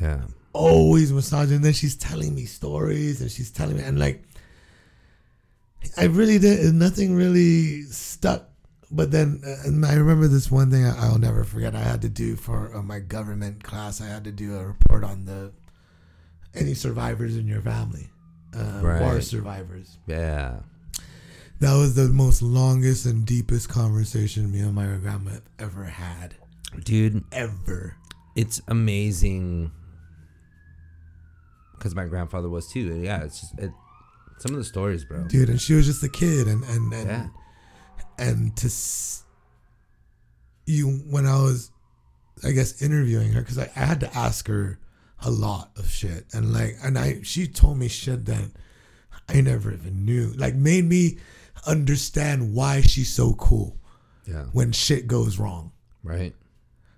yeah, 0.00 0.22
always 0.52 1.12
massage, 1.12 1.50
And 1.50 1.64
then 1.64 1.72
she's 1.72 1.94
telling 1.94 2.34
me 2.34 2.46
stories 2.46 3.20
and 3.20 3.30
she's 3.30 3.50
telling 3.50 3.76
me, 3.76 3.82
and 3.82 3.98
like, 3.98 4.24
I 5.96 6.04
really 6.04 6.38
did, 6.38 6.74
nothing 6.74 7.14
really 7.14 7.82
stuck. 7.82 8.46
But 8.90 9.12
then 9.12 9.40
uh, 9.46 9.68
and 9.68 9.86
I 9.86 9.94
remember 9.94 10.26
this 10.26 10.50
one 10.50 10.70
thing 10.70 10.84
I, 10.84 10.96
I'll 10.98 11.18
never 11.18 11.44
forget. 11.44 11.76
I 11.76 11.80
had 11.80 12.02
to 12.02 12.08
do 12.08 12.34
for 12.34 12.74
uh, 12.74 12.82
my 12.82 12.98
government 12.98 13.62
class, 13.62 14.00
I 14.00 14.06
had 14.06 14.24
to 14.24 14.32
do 14.32 14.56
a 14.56 14.66
report 14.66 15.04
on 15.04 15.26
the 15.26 15.52
any 16.54 16.74
survivors 16.74 17.36
in 17.36 17.46
your 17.46 17.60
family, 17.60 18.10
uh, 18.56 18.80
war 18.82 19.20
survivors. 19.20 19.98
yeah. 20.08 20.56
That 21.60 21.76
was 21.76 21.94
the 21.94 22.08
most 22.08 22.40
longest 22.42 23.04
and 23.06 23.26
deepest 23.26 23.68
conversation 23.68 24.50
me 24.50 24.60
and 24.60 24.74
my 24.74 24.86
grandma 24.96 25.32
ever 25.58 25.84
had. 25.84 26.34
Dude, 26.84 27.22
Ever. 27.32 27.96
it's 28.34 28.62
amazing 28.68 29.70
because 31.76 31.94
my 31.94 32.06
grandfather 32.06 32.48
was 32.48 32.68
too. 32.68 33.00
Yeah, 33.02 33.24
it's 33.24 33.40
just 33.40 33.58
it, 33.58 33.72
some 34.38 34.52
of 34.52 34.58
the 34.58 34.64
stories, 34.64 35.04
bro. 35.04 35.24
dude 35.28 35.48
and 35.50 35.60
she 35.60 35.74
was 35.74 35.86
just 35.86 36.02
a 36.02 36.08
kid 36.08 36.46
and 36.46 36.64
and 36.64 36.92
and, 36.94 37.06
Yeah. 37.08 37.26
and 38.18 38.56
to 38.56 38.66
s- 38.68 39.24
you 40.66 40.88
when 41.10 41.26
i 41.26 41.34
was 41.42 41.70
i 42.44 42.50
guess 42.52 42.80
interviewing 42.80 43.32
her 43.32 43.40
because 43.40 43.58
I, 43.58 43.64
I 43.76 43.80
had 43.80 44.00
to 44.00 44.16
ask 44.16 44.46
her 44.48 44.78
a 45.24 45.30
lot 45.30 45.72
of 45.76 45.90
shit 45.90 46.24
and 46.32 46.52
like 46.54 46.76
and 46.82 46.96
i 46.98 47.20
she 47.22 47.46
told 47.48 47.76
me 47.78 47.88
shit 47.88 48.24
that 48.26 48.50
i 49.28 49.40
never 49.42 49.72
even 49.72 50.04
knew 50.06 50.32
like 50.36 50.54
made 50.54 50.84
me 50.86 51.18
understand 51.66 52.54
why 52.54 52.80
she's 52.80 53.12
so 53.12 53.34
cool 53.34 53.78
Yeah, 54.26 54.44
when 54.52 54.72
shit 54.72 55.06
goes 55.06 55.38
wrong 55.38 55.72
right. 56.02 56.34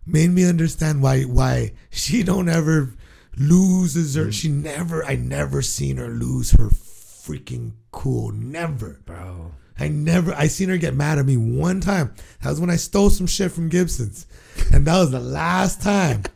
made 0.06 0.30
me 0.30 0.48
understand 0.48 1.02
why 1.02 1.22
why 1.22 1.72
she 1.90 2.22
don't 2.22 2.48
ever 2.48 2.94
loses 3.36 4.14
her 4.14 4.22
mm-hmm. 4.22 4.30
she 4.30 4.48
never 4.48 5.04
i 5.04 5.16
never 5.16 5.62
seen 5.62 5.96
her 5.96 6.08
lose 6.08 6.52
her 6.52 6.68
freaking 6.68 7.72
cool 7.90 8.30
never 8.32 9.00
Bro, 9.04 9.52
I 9.78 9.88
never 9.88 10.32
I 10.34 10.46
seen 10.48 10.68
her 10.68 10.76
get 10.76 10.94
mad 10.94 11.18
at 11.18 11.26
me 11.26 11.36
one 11.36 11.80
time. 11.80 12.14
That 12.40 12.50
was 12.50 12.60
when 12.60 12.70
I 12.70 12.76
stole 12.76 13.10
some 13.10 13.26
shit 13.26 13.50
from 13.52 13.68
Gibson's. 13.68 14.26
And 14.72 14.86
that 14.86 14.98
was 14.98 15.10
the 15.10 15.20
last 15.20 15.82
time. 15.82 16.22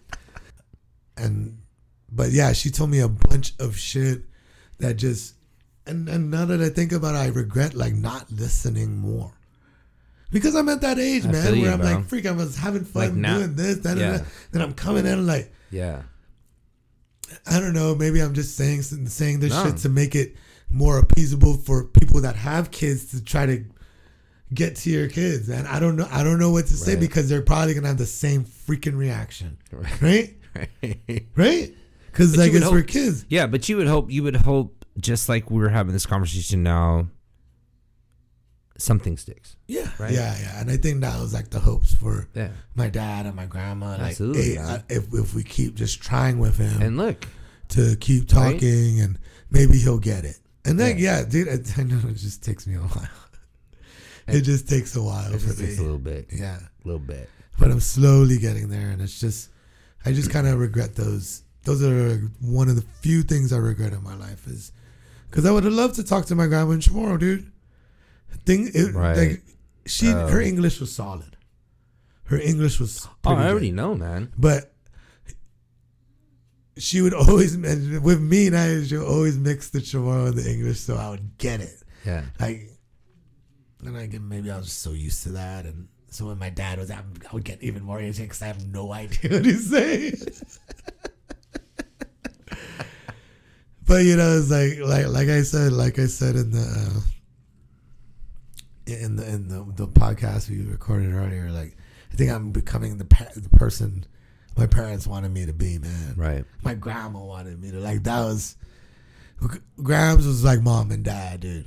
And 1.19 1.63
but 2.11 2.31
yeah, 2.31 2.53
she 2.53 2.71
told 2.71 2.91
me 2.91 2.99
a 3.01 3.09
bunch 3.09 3.55
of 3.59 3.75
shit 3.79 4.23
that 4.81 4.97
just 4.97 5.36
and, 5.87 6.09
and 6.09 6.31
now 6.31 6.45
that 6.45 6.61
I 6.61 6.69
think 6.69 6.93
about 6.93 7.15
it, 7.15 7.19
I 7.19 7.27
regret 7.29 7.75
like 7.75 7.95
not 7.95 8.31
listening 8.31 8.99
more. 8.99 9.33
Because 10.33 10.55
I'm 10.57 10.69
at 10.69 10.81
that 10.81 10.99
age, 10.99 11.25
I 11.25 11.31
man, 11.33 11.45
where 11.45 11.55
you, 11.55 11.71
I'm 11.71 11.79
bro. 11.81 11.93
like, 11.93 12.05
freak, 12.07 12.27
I 12.27 12.33
was 12.33 12.57
having 12.57 12.85
fun 12.85 13.03
Like 13.03 13.13
now- 13.15 13.39
doing 13.39 13.55
this, 13.55 13.77
da, 13.79 13.93
yeah. 13.95 14.19
da. 14.19 14.25
then 14.53 14.63
I'm 14.63 14.75
coming 14.75 15.07
in 15.07 15.27
like, 15.27 15.53
yeah, 15.71 16.03
I 17.47 17.61
don't 17.61 17.73
know, 17.73 17.95
maybe 17.95 18.21
I'm 18.21 18.35
just 18.35 18.57
saying 18.57 18.83
saying 18.83 19.41
this 19.41 19.53
No. 19.53 19.65
shit 19.65 19.77
to 19.79 19.89
make 19.89 20.15
it 20.15 20.37
more 20.71 21.01
appeasable 21.01 21.65
for 21.65 21.85
people 21.85 22.21
that 22.23 22.37
have 22.37 22.71
kids 22.71 23.07
to 23.13 23.23
try 23.25 23.47
to 23.47 23.65
get 24.53 24.77
to 24.77 24.91
your 24.91 25.09
kids. 25.09 25.49
And 25.49 25.67
I 25.69 25.79
don't 25.81 25.97
know, 25.97 26.09
I 26.11 26.23
don't 26.25 26.39
know 26.39 26.51
what 26.51 26.67
to 26.67 26.75
say 26.75 26.97
because 26.97 27.29
they're 27.29 27.43
probably 27.43 27.75
gonna 27.75 27.89
have 27.89 27.99
the 27.99 28.07
same 28.07 28.45
freaking 28.45 28.97
reaction, 28.97 29.59
right. 29.71 30.01
right? 30.03 30.33
Right? 31.37 31.75
Because 32.07 32.37
like 32.37 32.53
it's 32.53 32.67
for 32.69 32.83
kids. 32.83 33.27
yeah. 33.29 33.47
But 33.47 33.69
you 33.69 33.77
would 33.77 33.87
hope 33.89 34.11
you 34.11 34.23
would 34.23 34.37
hope 34.37 34.76
just 34.99 35.29
like 35.29 35.51
we 35.51 35.59
were 35.61 35.69
having 35.69 35.93
this 35.93 36.07
conversation 36.07 36.63
now. 36.63 37.09
Something 38.79 39.17
sticks. 39.17 39.57
Yeah, 39.69 39.91
Right. 39.99 40.13
yeah, 40.13 40.37
yeah. 40.39 40.61
And 40.61 40.71
I 40.71 40.77
think 40.77 41.01
that 41.01 41.19
was 41.19 41.33
like 41.33 41.49
the 41.49 41.61
hopes 41.61 41.95
for 41.95 42.29
Yeah. 42.35 42.51
my 42.75 42.91
dad 42.91 43.25
and 43.25 43.35
my 43.35 43.47
grandma. 43.47 43.93
Like, 43.93 44.01
Absolutely, 44.11 44.57
hey. 44.57 44.59
I- 44.59 44.83
if 44.91 45.13
if 45.15 45.33
we 45.35 45.43
keep 45.45 45.75
just 45.77 46.03
trying 46.03 46.39
with 46.39 46.59
him 46.59 46.83
And 46.83 46.99
look, 46.99 47.27
to 47.69 47.97
keep 47.97 48.31
Right? 48.33 48.53
talking, 48.53 49.01
and 49.01 49.19
maybe 49.51 49.79
he'll 49.79 49.99
get 49.99 50.27
it. 50.27 50.39
And 50.67 50.79
then 50.79 50.99
Yeah. 50.99 51.21
yeah, 51.21 51.25
dude, 51.25 51.49
I, 51.49 51.59
I 51.81 51.85
know 51.85 52.01
it 52.07 52.17
just 52.17 52.43
takes 52.43 52.67
me 52.67 52.75
a 52.75 52.81
while. 52.81 53.09
It 54.29 54.43
just 54.43 54.69
takes 54.69 54.95
a 54.95 55.03
while 55.03 55.33
it 55.33 55.39
just 55.39 55.59
takes 55.59 55.79
a 55.79 55.83
little 55.83 55.99
bit, 55.99 56.29
Yeah, 56.33 56.59
a 56.59 56.87
little 56.87 56.99
bit. 57.01 57.31
but 57.59 57.71
I'm 57.71 57.81
slowly 57.81 58.39
getting 58.39 58.69
there, 58.69 58.91
and 58.91 59.01
it's 59.01 59.19
just, 59.21 59.49
I 60.05 60.13
just 60.13 60.31
kind 60.31 60.47
of 60.49 60.59
regret 60.59 60.97
those. 60.97 61.43
Those 61.63 61.83
are 61.83 62.19
one 62.41 62.69
of 62.69 62.77
the 62.77 62.85
few 63.01 63.23
things 63.23 63.53
I 63.55 63.57
regret 63.59 63.93
in 63.95 64.03
my 64.03 64.17
life 64.17 64.47
is, 64.49 64.73
because 65.31 65.45
I 65.47 65.51
would 65.51 65.65
have 65.65 65.73
loved 65.73 65.95
to 65.97 66.05
talk 66.05 66.27
to 66.27 66.35
my 66.35 66.47
grandma 66.47 66.73
in 66.73 66.81
Chamorro, 66.81 67.19
dude. 67.19 67.51
Thing, 68.45 68.71
it, 68.75 68.95
Right. 68.95 69.17
like, 69.19 69.43
she, 69.87 70.09
Um, 70.09 70.31
her 70.31 70.41
English 70.41 70.79
was 70.81 70.95
solid. 70.95 71.37
Her 72.25 72.39
English 72.41 72.79
was. 72.81 73.07
Oh, 73.25 73.35
I 73.35 73.43
good. 73.43 73.51
already 73.51 73.73
know, 73.73 73.95
man. 73.95 74.33
But 74.39 74.73
she 76.79 77.01
would 77.01 77.15
always, 77.15 77.57
with 77.59 78.21
me 78.21 78.49
and 78.49 78.57
I, 78.57 78.85
she 78.85 78.97
would 78.97 79.07
always 79.07 79.39
mix 79.39 79.71
the 79.71 79.79
Chamorro 79.81 80.29
and 80.29 80.37
the 80.39 80.51
English, 80.51 80.81
so 80.81 80.97
I 80.97 81.11
would 81.11 81.39
get 81.39 81.61
it. 81.61 81.83
Yeah. 82.05 82.25
Like, 82.39 82.71
and 83.85 83.97
I 83.97 84.07
get 84.07 84.23
maybe 84.23 84.51
I 84.51 84.57
was 84.59 84.67
just 84.67 84.81
so 84.83 84.93
used 84.93 85.23
to 85.25 85.31
that, 85.31 85.65
and 85.65 85.89
so 86.11 86.27
when 86.27 86.39
my 86.39 86.51
dad 86.51 86.79
was, 86.79 86.91
out, 86.91 87.05
I 87.31 87.35
would 87.35 87.45
get 87.45 87.63
even 87.63 87.83
more 87.83 88.01
irritated 88.01 88.27
because 88.29 88.43
I 88.43 88.47
have 88.47 88.67
no 88.69 88.93
idea 89.03 89.31
what 89.33 89.45
he's 89.45 89.71
saying. 89.71 90.15
But 93.97 94.05
you 94.05 94.15
know, 94.15 94.37
it's 94.37 94.51
like, 94.51 94.79
like, 94.87 95.07
like 95.07 95.29
I 95.31 95.41
said, 95.41 95.73
like 95.73 95.99
I 95.99 96.05
said 96.05 96.37
in 96.37 96.51
the. 96.51 96.61
Uh, 96.61 97.01
in 98.87 99.17
the 99.17 99.27
in 99.27 99.49
the, 99.49 99.67
the 99.75 99.89
podcast 99.89 100.51
we 100.51 100.63
recorded 100.63 101.13
earlier, 101.13 101.51
like 101.51 101.77
I 102.13 102.15
think 102.15 102.31
I'm 102.31 102.53
becoming 102.53 102.99
the 102.99 103.07
pa- 103.07 103.33
the 103.35 103.49
person 103.49 104.05
my 104.55 104.67
parents 104.67 105.07
wanted 105.07 105.33
me 105.33 105.47
to 105.47 105.53
be, 105.53 105.79
man. 105.79 106.15
Right. 106.15 106.45
My 106.63 106.75
grandma 106.75 107.25
wanted 107.25 107.61
me 107.61 107.71
to 107.71 107.79
like 107.79 108.05
that 108.05 108.21
was 108.21 108.57
Grams 109.83 110.27
was 110.27 110.45
like 110.45 110.61
mom 110.61 110.91
and 110.91 111.03
dad, 111.03 111.41
dude. 111.41 111.67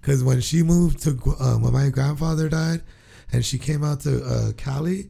Because 0.00 0.22
when 0.22 0.42
she 0.42 0.62
moved 0.62 1.02
to 1.04 1.18
um, 1.40 1.62
when 1.62 1.72
my 1.72 1.88
grandfather 1.88 2.50
died, 2.50 2.82
and 3.32 3.42
she 3.44 3.58
came 3.58 3.82
out 3.82 4.00
to 4.00 4.22
uh, 4.22 4.52
Cali, 4.52 5.08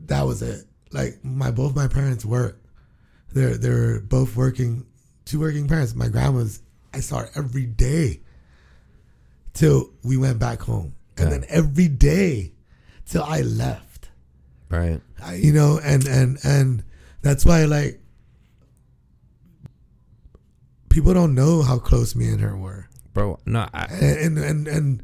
that 0.00 0.26
was 0.26 0.42
it. 0.42 0.66
Like 0.92 1.24
my 1.24 1.52
both 1.52 1.76
my 1.76 1.86
parents 1.86 2.24
work. 2.24 2.60
They're 3.32 3.56
they're 3.56 4.00
both 4.00 4.36
working, 4.36 4.84
two 5.24 5.40
working 5.40 5.66
parents. 5.68 5.94
My 5.94 6.08
grandma's 6.08 6.60
I 6.92 7.00
saw 7.00 7.18
her 7.20 7.30
every 7.34 7.66
day 7.66 8.20
till 9.52 9.90
we 10.02 10.16
went 10.16 10.38
back 10.38 10.60
home, 10.62 10.94
and 11.16 11.26
Yeah. 11.26 11.38
then 11.38 11.44
every 11.48 11.88
day 11.88 12.52
till 13.06 13.22
I 13.24 13.40
left. 13.42 14.08
Right. 14.70 15.00
I, 15.22 15.34
you 15.36 15.52
know, 15.52 15.78
and 15.82 16.06
and 16.06 16.38
and 16.44 16.82
that's 17.22 17.44
why 17.44 17.64
like 17.64 18.00
people 20.88 21.14
don't 21.14 21.34
know 21.34 21.62
how 21.62 21.78
close 21.78 22.14
me 22.14 22.28
and 22.28 22.40
her 22.40 22.56
were, 22.56 22.88
Bro, 23.12 23.40
no, 23.46 23.68
I, 23.72 23.84
and 23.86 24.38
and 24.38 24.66
and 24.68 25.02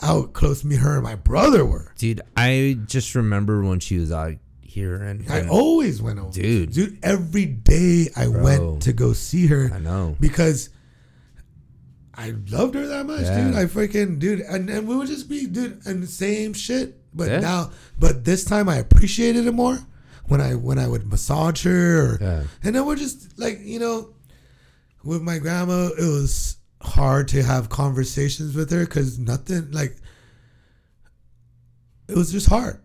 how 0.00 0.22
close 0.22 0.64
me, 0.64 0.76
her, 0.76 0.94
and 0.94 1.02
my 1.04 1.14
brother 1.14 1.64
were. 1.64 1.92
dude, 1.98 2.20
I 2.36 2.78
just 2.86 3.14
remember 3.14 3.62
when 3.62 3.80
she 3.80 3.98
was 3.98 4.10
out 4.12 4.34
here, 4.70 4.96
and, 4.96 5.30
I 5.30 5.46
always 5.48 6.00
went 6.00 6.18
over, 6.18 6.30
Dude. 6.32 6.72
Dude, 6.72 6.98
every 7.02 7.46
day 7.46 8.08
I 8.16 8.26
Bro. 8.26 8.42
went 8.42 8.82
to 8.82 8.92
go 8.92 9.12
see 9.12 9.46
her 9.48 9.70
I 9.74 9.78
know. 9.80 10.16
because 10.20 10.70
I 12.14 12.34
loved 12.50 12.74
her 12.74 12.86
that 12.86 13.06
much, 13.06 13.22
Yeah. 13.22 13.44
dude. 13.48 13.54
I 13.56 13.64
freaking 13.66 14.18
dude, 14.18 14.40
and, 14.40 14.68
and 14.70 14.86
we 14.86 14.94
would 14.96 15.08
just 15.08 15.28
be 15.28 15.46
dude 15.46 15.80
and 15.86 16.02
the 16.02 16.06
same 16.06 16.52
shit. 16.52 16.96
But 17.14 17.28
Yeah. 17.28 17.40
now, 17.40 17.70
but 17.98 18.24
this 18.24 18.44
time 18.44 18.68
I 18.68 18.76
appreciated 18.76 19.46
it 19.46 19.52
more 19.54 19.78
when 20.28 20.40
I 20.40 20.54
when 20.54 20.78
I 20.78 20.86
would 20.86 21.06
massage 21.06 21.64
her, 21.64 22.00
or, 22.14 22.18
Yeah. 22.20 22.42
and 22.62 22.74
then 22.76 22.86
we're 22.86 22.96
just 22.96 23.36
like 23.38 23.60
you 23.64 23.78
know, 23.80 24.10
with 25.02 25.22
my 25.22 25.38
grandma, 25.38 25.86
it 25.98 26.04
was 26.06 26.56
hard 26.82 27.26
to 27.28 27.42
have 27.42 27.68
conversations 27.68 28.54
with 28.54 28.70
her 28.70 28.84
because 28.84 29.18
nothing 29.18 29.70
like 29.72 29.96
it 32.08 32.16
was 32.16 32.30
just 32.32 32.48
hard. 32.48 32.80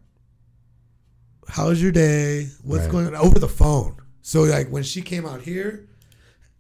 How's 1.47 1.81
your 1.81 1.91
day? 1.91 2.49
What's 2.63 2.83
Right. 2.83 2.91
going 2.91 3.07
on 3.07 3.15
over 3.15 3.39
the 3.39 3.47
phone? 3.47 3.95
So 4.21 4.43
like 4.43 4.69
when 4.69 4.83
she 4.83 5.01
came 5.01 5.25
out 5.25 5.41
here, 5.41 5.87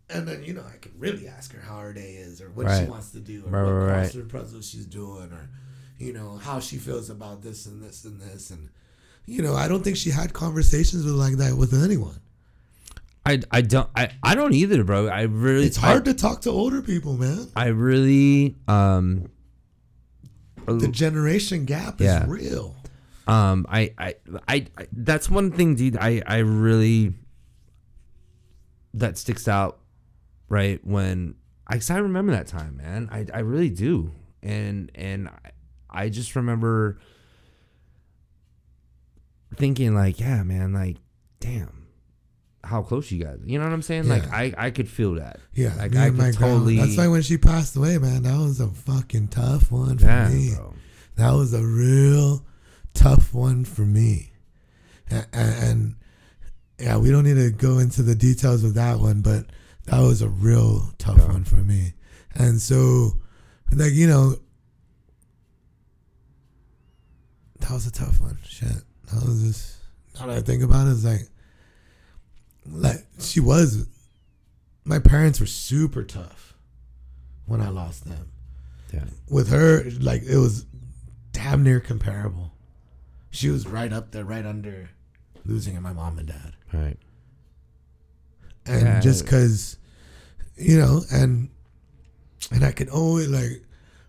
and 0.09 0.27
then 0.27 0.43
you 0.43 0.53
know 0.53 0.63
I 0.71 0.77
can 0.77 0.91
really 0.97 1.27
ask 1.27 1.51
her 1.53 1.61
how 1.61 1.79
her 1.79 1.93
day 1.93 2.13
is, 2.15 2.41
or 2.41 2.49
what 2.49 2.67
she 2.79 2.85
wants 2.85 3.11
to 3.11 3.19
do, 3.19 3.43
or 3.45 3.49
Right, 3.49 3.63
what 3.63 3.71
right, 3.71 3.97
right. 4.01 4.11
crossword 4.11 4.29
puzzle 4.29 4.61
she's 4.61 4.85
doing, 4.85 5.31
or 5.31 5.49
you 5.97 6.13
know 6.13 6.37
how 6.37 6.59
she 6.59 6.77
feels 6.77 7.09
about 7.09 7.41
this 7.41 7.65
and 7.65 7.81
this 7.83 8.05
and 8.05 8.21
this, 8.21 8.51
and 8.51 8.69
you 9.25 9.41
know 9.41 9.55
I 9.55 9.67
don't 9.67 9.83
think 9.83 9.97
she 9.97 10.11
had 10.11 10.33
conversations 10.33 11.03
with 11.05 11.15
like 11.15 11.37
that 11.37 11.57
with 11.57 11.73
anyone. 11.73 12.19
I, 13.25 13.39
I 13.49 13.61
don't 13.61 13.89
I, 13.95 14.11
I 14.21 14.35
don't 14.35 14.53
either, 14.53 14.83
bro. 14.83 15.07
I 15.07 15.23
really 15.23 15.65
It's 15.65 15.77
hard 15.77 16.05
to 16.05 16.13
talk 16.13 16.41
to 16.41 16.51
older 16.51 16.83
people, 16.83 17.17
man. 17.17 17.47
I, 17.55 17.65
I 17.65 17.67
really 17.69 18.55
um 18.67 19.31
The 20.67 20.87
generation 20.87 21.65
gap 21.65 21.99
Yeah. 21.99 22.21
is 22.23 22.27
real. 22.29 22.75
Um 23.27 23.65
I, 23.69 23.93
I 23.97 24.15
I 24.47 24.65
I 24.77 24.87
that's 24.91 25.29
one 25.29 25.51
thing, 25.51 25.75
dude. 25.75 25.97
I 25.97 26.21
I 26.25 26.37
really 26.39 27.13
that 28.93 29.17
sticks 29.17 29.47
out, 29.47 29.79
right? 30.49 30.79
When 30.85 31.35
I, 31.67 31.73
'cause 31.75 31.89
I 31.89 31.97
remember 31.97 32.31
that 32.33 32.47
time, 32.47 32.77
man. 32.77 33.09
I 33.11 33.25
I 33.33 33.39
really 33.39 33.69
do, 33.69 34.11
and 34.43 34.91
and 34.95 35.29
I, 35.29 35.51
I 35.89 36.09
just 36.09 36.35
remember 36.35 36.99
thinking 39.55 39.95
like, 39.95 40.19
yeah, 40.19 40.43
man, 40.43 40.73
like, 40.73 40.97
damn, 41.39 41.87
how 42.63 42.81
close 42.81 43.11
you 43.11 43.23
guys. 43.23 43.39
You 43.45 43.57
know 43.59 43.65
what 43.65 43.73
I'm 43.73 43.81
saying? 43.81 44.07
Like, 44.07 44.31
I 44.31 44.53
I 44.57 44.71
could 44.71 44.89
feel 44.89 45.15
that. 45.15 45.39
Yeah, 45.53 45.73
like 45.77 45.95
I 45.95 46.09
could 46.09 46.17
my 46.17 46.31
totally. 46.31 46.77
That's 46.77 46.97
why 46.97 47.07
when 47.07 47.21
she 47.21 47.37
passed 47.37 47.75
away, 47.75 47.97
man, 47.97 48.23
that 48.23 48.37
was 48.37 48.59
a 48.59 48.67
fucking 48.67 49.29
tough 49.29 49.71
one 49.71 49.97
for 49.97 50.05
yeah, 50.05 50.29
me. 50.29 50.53
bro. 50.55 50.73
That 51.15 51.31
was 51.31 51.53
a 51.53 51.63
real 51.65 52.45
tough 52.95 53.33
one 53.33 53.63
for 53.65 53.81
me. 53.85 54.31
And, 55.09 55.27
and 55.33 55.95
yeah, 56.79 56.97
we 56.97 57.11
don't 57.11 57.23
need 57.25 57.35
to 57.35 57.51
go 57.51 57.77
into 57.77 58.01
the 58.01 58.15
details 58.15 58.63
of 58.63 58.73
that 58.73 58.99
one, 58.99 59.21
but 59.21 59.45
that 59.85 59.99
was 60.01 60.21
a 60.23 60.29
real 60.29 60.89
tough 60.97 61.17
Yeah. 61.19 61.27
one 61.27 61.43
for 61.43 61.57
me. 61.57 61.93
And 62.33 62.59
so, 62.59 63.13
like, 63.71 63.93
you 63.93 64.07
know, 64.07 64.35
that 67.59 67.71
was 67.71 67.87
a 67.87 67.91
tough 67.91 68.19
one. 68.19 68.37
Shit. 68.47 68.67
That 69.13 69.23
was 69.25 69.41
just, 69.43 69.75
now 70.19 70.27
that 70.27 70.37
I 70.37 70.41
think 70.41 70.63
about 70.63 70.87
it, 70.87 70.91
it's 70.91 71.05
like, 71.05 71.29
like, 72.67 73.05
she 73.19 73.39
was, 73.39 73.87
my 74.83 74.99
parents 74.99 75.39
were 75.39 75.45
super 75.45 76.03
tough 76.03 76.55
when 77.45 77.61
I 77.61 77.69
lost 77.69 78.05
them 78.05 78.31
Yeah. 78.91 79.03
with 79.29 79.49
her, 79.49 79.83
like 79.99 80.23
it 80.23 80.37
was 80.37 80.65
damn 81.31 81.63
near 81.63 81.79
comparable. 81.79 82.51
She 83.35 83.49
was 83.49 83.67
right 83.67 83.91
up 83.91 84.11
there, 84.11 84.23
right 84.23 84.45
under 84.45 84.89
losing 85.45 85.79
my 85.81 85.93
mom 85.93 86.17
and 86.17 86.27
dad, 86.27 86.53
Right. 86.73 86.97
and 88.65 88.81
Yeah. 88.81 88.99
just 88.99 89.23
because, 89.25 89.77
you 90.57 90.77
know, 90.77 91.03
and 91.11 91.49
and 92.51 92.63
I 92.63 92.71
could 92.71 92.89
always 92.89 93.27
like, 93.27 93.63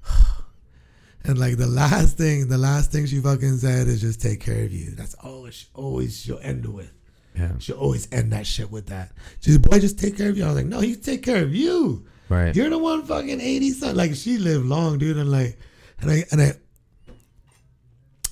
and 1.25 1.39
like 1.39 1.57
the 1.57 1.67
last 1.67 2.17
thing, 2.17 2.49
the 2.49 2.59
last 2.59 2.93
thing 2.93 3.07
she 3.07 3.21
fucking 3.21 3.59
said 3.59 3.89
is 3.89 4.01
just 4.01 4.21
take 4.21 4.41
care 4.41 4.65
of 4.65 4.73
you. 4.73 4.91
That's 4.93 5.15
always 5.15 5.55
she 5.55 5.67
always 5.75 6.21
she'll 6.21 6.39
end 6.43 6.67
with. 6.67 6.93
Yeah. 7.35 7.53
She'll 7.59 7.77
always 7.79 8.09
end 8.13 8.33
that 8.33 8.47
shit 8.47 8.71
with 8.71 8.87
that. 8.87 9.13
She's 9.41 9.59
boy, 9.59 9.79
just 9.81 9.99
take 9.99 10.17
care 10.17 10.31
of 10.31 10.39
you. 10.39 10.45
I 10.45 10.49
was 10.49 10.57
like, 10.57 10.67
no, 10.67 10.81
he 10.81 10.95
take 10.97 11.23
care 11.23 11.43
of 11.43 11.55
you. 11.55 12.07
Right. 12.29 12.55
You're 12.57 12.71
the 12.71 12.79
one 12.79 13.05
fucking 13.05 13.41
eighty 13.41 13.71
something. 13.73 13.97
Like 13.97 14.15
she 14.15 14.39
lived 14.39 14.65
long, 14.67 14.99
dude, 14.99 15.17
and 15.19 15.31
like, 15.31 15.59
and 16.01 16.11
I 16.11 16.25
and 16.31 16.41
I, 16.41 16.53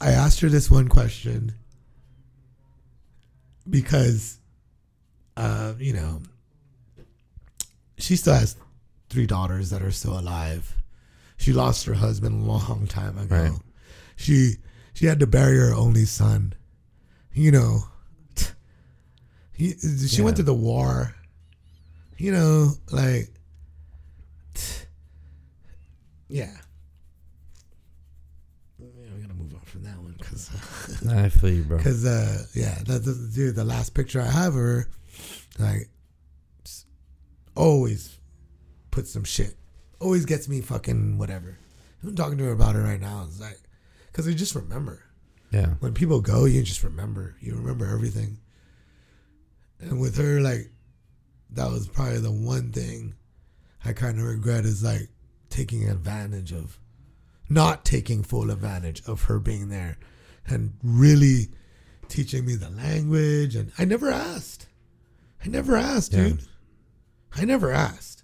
I 0.05 0.11
asked 0.11 0.40
her 0.40 0.50
this 0.50 0.70
one 0.70 0.88
question 0.88 1.55
because, 3.68 4.38
uh, 5.34 5.72
you 5.78 5.94
know, 5.94 6.20
she 7.96 8.16
still 8.16 8.34
has 8.34 8.55
three 9.09 9.26
daughters 9.26 9.70
that 9.70 9.80
are 9.80 9.90
still 9.90 10.18
alive. 10.18 10.76
She 11.38 11.55
lost 11.55 11.86
her 11.86 11.94
husband 11.94 12.42
a 12.42 12.44
long 12.44 12.86
time 12.86 13.16
ago. 13.16 13.34
Right. 13.34 13.52
She 14.16 14.57
she 14.92 15.07
had 15.07 15.20
to 15.20 15.26
bury 15.26 15.57
her 15.57 15.72
only 15.72 16.05
son. 16.05 16.52
You 17.32 17.52
know, 17.52 17.78
he, 19.52 19.72
she 20.07 20.20
went 20.20 20.36
to 20.36 20.42
the 20.42 20.52
war. 20.52 21.14
You 22.18 22.30
know, 22.32 22.72
like 22.92 23.30
yeah. 26.28 26.59
Yeah, 28.78 28.86
we're 29.14 29.22
gonna 29.22 29.32
move 29.32 29.55
on 29.55 29.61
because, 30.35 31.07
I 31.09 31.28
feel 31.28 31.51
you, 31.51 31.62
bro. 31.62 31.78
because, 31.78 32.05
uh, 32.05 32.45
yeah, 32.55 32.74
that, 32.87 33.05
that, 33.05 33.30
dude, 33.35 33.55
the 33.57 33.64
last 33.64 33.95
picture 33.95 34.20
I 34.20 34.26
have 34.30 34.55
of 34.55 34.61
her, 34.61 34.89
like, 35.59 35.89
always 37.57 38.18
put 38.91 39.07
some 39.07 39.24
shit, 39.24 39.57
always 40.01 40.24
gets 40.24 40.49
me 40.49 40.61
fucking 40.61 41.18
whatever. 41.18 41.59
I'm 42.03 42.14
talking 42.14 42.39
to 42.39 42.45
her 42.45 42.53
about 42.53 42.76
it 42.76 42.80
right 42.80 43.01
now. 43.01 43.24
It's 43.26 43.41
like, 43.41 43.59
because 44.07 44.26
we 44.26 44.35
just 44.35 44.55
remember 44.55 45.03
Yeah. 45.51 45.74
when 45.80 45.95
people 45.95 46.20
go, 46.20 46.45
you 46.45 46.62
just 46.62 46.82
remember. 46.82 47.37
You 47.41 47.55
remember 47.57 47.87
everything. 47.87 48.39
And 49.80 50.01
with 50.01 50.16
her, 50.18 50.41
like, 50.41 50.70
that 51.51 51.70
was 51.70 51.89
probably 51.89 52.18
the 52.20 52.30
one 52.32 52.72
thing 52.72 53.14
I 53.85 53.93
kind 53.93 54.18
of 54.18 54.24
regret 54.24 54.64
is 54.64 54.82
like 54.82 55.09
taking 55.51 55.89
advantage 55.89 56.53
of, 56.53 56.78
not 57.49 57.85
taking 57.85 58.22
full 58.22 58.51
advantage 58.51 59.03
of 59.07 59.24
her 59.24 59.39
being 59.39 59.68
there 59.68 59.99
and 60.47 60.74
really 60.82 61.49
teaching 62.09 62.45
me 62.45 62.55
the 62.55 62.70
language. 62.70 63.57
And 63.57 63.72
I 63.78 63.84
never 63.84 64.11
asked. 64.11 64.66
I 65.45 65.49
never 65.49 65.76
asked, 65.76 66.12
Yeah. 66.12 66.24
dude. 66.28 66.42
I 67.36 67.45
never 67.45 67.70
asked. 67.72 68.22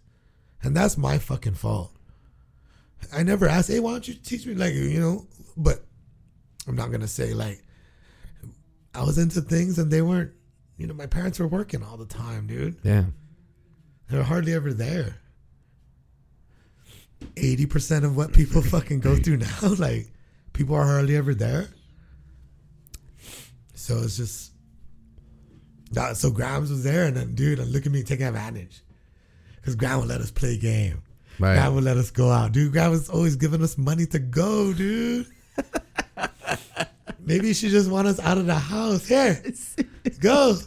And 0.62 0.76
that's 0.76 0.96
my 0.98 1.18
fucking 1.18 1.54
fault. 1.54 1.92
I 3.12 3.22
never 3.22 3.48
asked, 3.48 3.68
hey, 3.68 3.80
why 3.80 3.92
don't 3.92 4.06
you 4.06 4.14
teach 4.14 4.46
me, 4.46 4.54
like, 4.54 4.74
you 4.74 5.00
know, 5.00 5.26
but 5.56 5.84
I'm 6.68 6.76
not 6.76 6.92
gonna 6.92 7.08
say 7.08 7.32
like 7.34 7.62
I 8.94 9.02
was 9.02 9.18
into 9.18 9.40
things 9.40 9.78
and 9.78 9.90
they 9.90 10.02
weren't. 10.02 10.32
You 10.76 10.86
know, 10.86 10.94
my 10.94 11.06
parents 11.06 11.38
were 11.38 11.46
working 11.48 11.82
all 11.82 11.96
the 11.96 12.06
time, 12.06 12.46
dude. 12.46 12.76
Yeah. 12.82 13.04
They 14.08 14.16
were 14.18 14.22
hardly 14.24 14.52
ever 14.54 14.72
there. 14.72 15.16
Eighty 17.36 17.66
percent 17.66 18.04
of 18.04 18.16
what 18.16 18.32
people 18.32 18.62
fucking 18.76 19.00
go 19.00 19.16
through 19.16 19.38
now, 19.38 19.58
like 19.78 20.12
people 20.52 20.74
are 20.74 20.84
hardly 20.86 21.16
ever 21.16 21.34
there. 21.34 21.68
So 23.80 23.98
it's 24.02 24.18
just 24.18 24.52
that. 25.92 26.18
So 26.18 26.30
Grams 26.30 26.70
was 26.70 26.84
there, 26.84 27.06
and 27.06 27.16
then 27.16 27.34
dude, 27.34 27.58
and 27.58 27.72
look 27.72 27.86
at 27.86 27.92
me 27.92 28.02
taking 28.02 28.26
advantage, 28.26 28.82
because 29.56 29.74
Graham 29.74 30.00
would 30.00 30.08
let 30.08 30.20
us 30.20 30.30
play 30.30 30.58
game. 30.58 31.02
Right. 31.38 31.54
Graham 31.54 31.76
would 31.76 31.84
let 31.84 31.96
us 31.96 32.10
go 32.10 32.30
out, 32.30 32.52
dude. 32.52 32.72
Graham 32.72 32.90
was 32.90 33.08
always 33.08 33.36
giving 33.36 33.62
us 33.62 33.78
money 33.78 34.04
to 34.06 34.18
go, 34.18 34.74
dude. 34.74 35.26
Maybe 37.20 37.54
she 37.54 37.70
just 37.70 37.90
want 37.90 38.06
us 38.06 38.20
out 38.20 38.36
of 38.36 38.44
the 38.44 38.54
house. 38.54 39.08
Here, 39.08 39.42
go, 40.20 40.58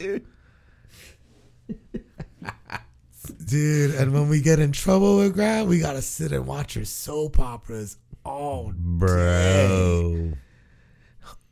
dude. 3.46 3.94
And 3.94 4.12
when 4.12 4.28
we 4.28 4.40
get 4.40 4.58
in 4.58 4.72
trouble 4.72 5.18
with 5.18 5.34
Graham, 5.34 5.68
we 5.68 5.78
gotta 5.78 6.02
sit 6.02 6.32
and 6.32 6.48
watch 6.48 6.74
her 6.74 6.84
soap 6.84 7.38
operas 7.38 7.96
all 8.24 8.72
Bro. 8.74 10.32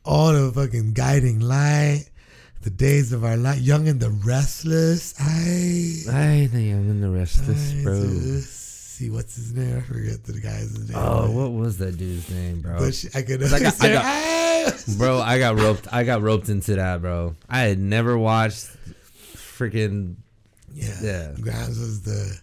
All 0.05 0.33
the 0.33 0.51
fucking 0.51 0.93
guiding 0.93 1.39
light, 1.39 2.05
the 2.61 2.69
days 2.69 3.11
of 3.13 3.23
our 3.23 3.37
life, 3.37 3.59
young 3.59 3.87
and 3.87 3.99
the 3.99 4.09
restless. 4.09 5.13
I, 5.19 5.23
I 6.43 6.47
think 6.47 6.73
I'm 6.73 6.89
in 6.89 7.01
the 7.01 7.09
restless, 7.09 7.73
I 7.79 7.83
bro. 7.83 8.01
see 8.41 9.09
what's 9.09 9.35
his 9.35 9.53
name. 9.53 9.77
I 9.77 9.81
forget 9.81 10.23
the 10.23 10.39
guy's 10.39 10.77
name. 10.89 10.97
Oh, 10.97 11.29
what 11.31 11.51
was 11.51 11.77
that 11.79 11.97
dude's 11.97 12.29
name, 12.29 12.61
bro? 12.61 12.77
But 12.79 12.93
she, 12.95 13.07
I 13.15 13.21
could 13.21 13.43
I 13.43 13.59
got- 13.59 13.81
I 13.83 13.89
got-! 13.93 14.85
Bro, 14.97 15.19
I 15.19 15.39
got 15.39 15.59
roped. 15.59 15.87
I 15.91 16.03
got 16.03 16.21
roped 16.21 16.47
into 16.49 16.75
that, 16.75 17.01
bro. 17.01 17.35
I 17.49 17.59
had 17.61 17.79
never 17.79 18.17
watched 18.17 18.69
freaking 19.35 20.15
yeah, 20.73 20.95
Yeah. 21.01 21.31
Grimes 21.39 21.79
was 21.79 22.01
the. 22.03 22.37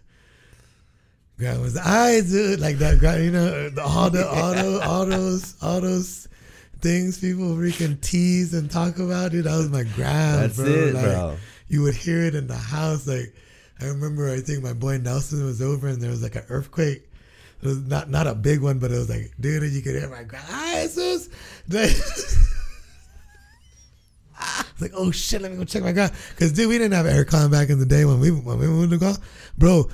Grimes 1.39 1.59
was 1.61 1.77
I 1.79 2.21
dude 2.21 2.61
like 2.61 2.77
that. 2.79 2.99
Grimes, 2.99 3.25
you 3.25 3.31
know, 3.31 3.71
the, 3.71 3.83
all 3.83 4.11
the 4.11 4.27
all 4.29 4.53
those 4.55 4.81
all 4.83 5.07
those 5.07 5.55
all 5.63 5.81
those 5.81 6.29
things 6.81 7.19
people 7.21 7.47
freaking 7.55 8.01
tease 8.01 8.55
and 8.55 8.71
talk 8.71 8.99
about, 8.99 9.33
dude. 9.33 9.45
That 9.45 9.57
was 9.57 9.69
my 9.71 9.85
grand, 9.85 10.43
That's 10.43 10.57
bro. 10.57 10.67
it, 10.67 10.95
Like, 10.95 11.05
bro. 11.05 11.37
You 11.69 11.83
would 11.83 11.95
hear 11.95 12.23
it 12.23 12.35
in 12.35 12.47
the 12.47 12.57
house. 12.57 13.07
Like 13.07 13.35
I 13.81 13.87
remember, 13.87 14.31
I 14.31 14.41
think 14.41 14.63
my 14.63 14.73
boy 14.73 14.99
Nelson 14.99 15.45
was 15.45 15.63
over, 15.63 15.89
and 15.89 16.01
there 16.03 16.11
was 16.11 16.23
like 16.23 16.35
an 16.37 16.45
earthquake. 16.49 17.09
It 17.63 17.67
was 17.67 17.79
not 17.79 18.11
not 18.11 18.27
a 18.27 18.35
big 18.35 18.61
one, 18.61 18.79
but 18.79 18.91
it 18.91 18.99
was 18.99 19.09
like, 19.11 19.33
dude, 19.39 19.63
you 19.73 19.83
could 19.83 19.95
hear 19.95 20.09
my 20.09 20.25
Jesus. 20.25 21.29
It's 21.69 22.49
like, 24.81 24.93
oh 24.95 25.11
shit, 25.11 25.43
let 25.43 25.51
me 25.53 25.59
go 25.59 25.65
check 25.65 25.83
my 25.83 25.93
ground. 25.93 26.13
Cause 26.39 26.53
dude, 26.53 26.69
we 26.69 26.79
didn't 26.79 26.95
have 26.95 27.07
aircon 27.07 27.51
back 27.51 27.69
in 27.69 27.79
the 27.79 27.87
day 27.87 28.05
when 28.05 28.19
we 28.21 28.31
when 28.31 28.59
we 28.59 28.67
moved 28.67 28.93
to 28.93 28.99
Guam. 28.99 29.17
Bro, 29.59 29.91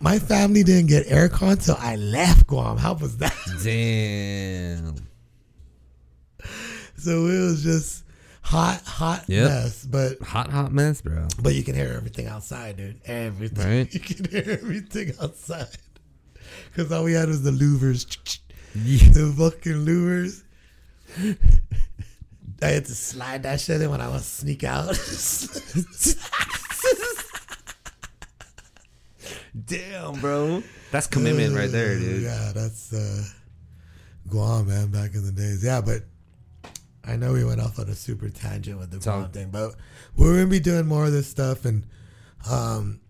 my 0.00 0.18
family 0.18 0.62
didn't 0.62 0.88
get 0.88 1.06
aircon 1.06 1.62
till 1.64 1.76
I 1.78 1.96
left 1.96 2.46
Guam. 2.46 2.76
How 2.76 2.94
was 2.94 3.16
that? 3.18 3.34
Damn. 3.64 5.05
So 7.06 7.26
it 7.26 7.38
was 7.40 7.62
just 7.62 8.02
hot, 8.42 8.82
hot 8.84 9.24
Yep. 9.28 9.48
mess. 9.48 9.84
But 9.86 10.20
Hot, 10.22 10.50
hot 10.50 10.72
mess, 10.72 11.00
bro. 11.02 11.28
but 11.40 11.54
you 11.54 11.62
can 11.62 11.76
hear 11.76 11.92
everything 11.96 12.26
outside, 12.26 12.78
dude. 12.78 13.00
Everything. 13.06 13.64
Right. 13.64 13.94
You 13.94 14.00
can 14.00 14.24
hear 14.28 14.58
everything 14.60 15.12
outside. 15.22 15.68
Cause 16.74 16.90
all 16.90 17.04
we 17.04 17.12
had 17.12 17.28
was 17.28 17.44
the 17.44 17.52
louvers. 17.52 18.38
Yeah. 18.74 19.08
The 19.12 19.32
fucking 19.38 19.86
louvers. 19.86 20.42
I 22.60 22.66
had 22.66 22.86
to 22.86 22.94
slide 22.94 23.44
that 23.44 23.60
shit 23.60 23.80
in 23.80 23.88
when 23.88 24.00
I 24.00 24.08
was 24.08 24.24
sneak 24.26 24.64
out. 24.64 24.88
Damn, 29.66 30.20
bro. 30.20 30.62
That's 30.90 31.06
commitment 31.06 31.54
right 31.54 31.70
there, 31.70 31.98
dude. 31.98 32.22
Yeah, 32.22 32.52
that's 32.54 32.92
uh, 32.92 33.24
Guam, 34.28 34.68
man, 34.68 34.88
back 34.90 35.14
in 35.14 35.24
the 35.24 35.32
days. 35.32 35.64
Yeah, 35.64 35.80
but 35.80 36.02
I 37.06 37.16
know 37.16 37.32
we 37.32 37.44
went 37.44 37.60
off 37.60 37.78
on 37.78 37.88
a 37.88 37.94
super 37.94 38.28
tangent 38.28 38.78
with 38.78 38.90
the 38.90 38.98
Guam 38.98 39.30
thing, 39.30 39.50
but 39.50 39.74
we're 40.16 40.34
gonna 40.34 40.46
be 40.48 40.60
doing 40.60 40.86
more 40.86 41.06
of 41.06 41.12
this 41.12 41.26
stuff, 41.28 41.64
and 41.64 41.86
um, 42.50 43.00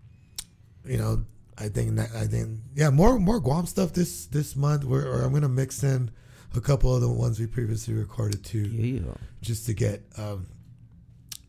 you 0.85 0.97
know, 0.97 1.25
I 1.57 1.69
think 1.69 1.95
that 1.95 2.09
I 2.15 2.27
think 2.27 2.59
yeah, 2.75 2.89
more 2.91 3.17
more 3.19 3.39
Guam 3.39 3.65
stuff 3.65 3.93
this 3.93 4.25
this 4.27 4.55
month. 4.55 4.83
We're 4.83 5.05
or 5.07 5.23
I'm 5.23 5.33
gonna 5.33 5.49
mix 5.49 5.83
in 5.83 6.11
a 6.55 6.61
couple 6.61 6.93
of 6.93 7.01
the 7.01 7.09
ones 7.09 7.39
we 7.39 7.47
previously 7.47 7.93
recorded 7.93 8.43
too, 8.43 8.59
Yeah. 8.67 9.13
just 9.41 9.65
to 9.67 9.73
get 9.73 10.03
um, 10.17 10.47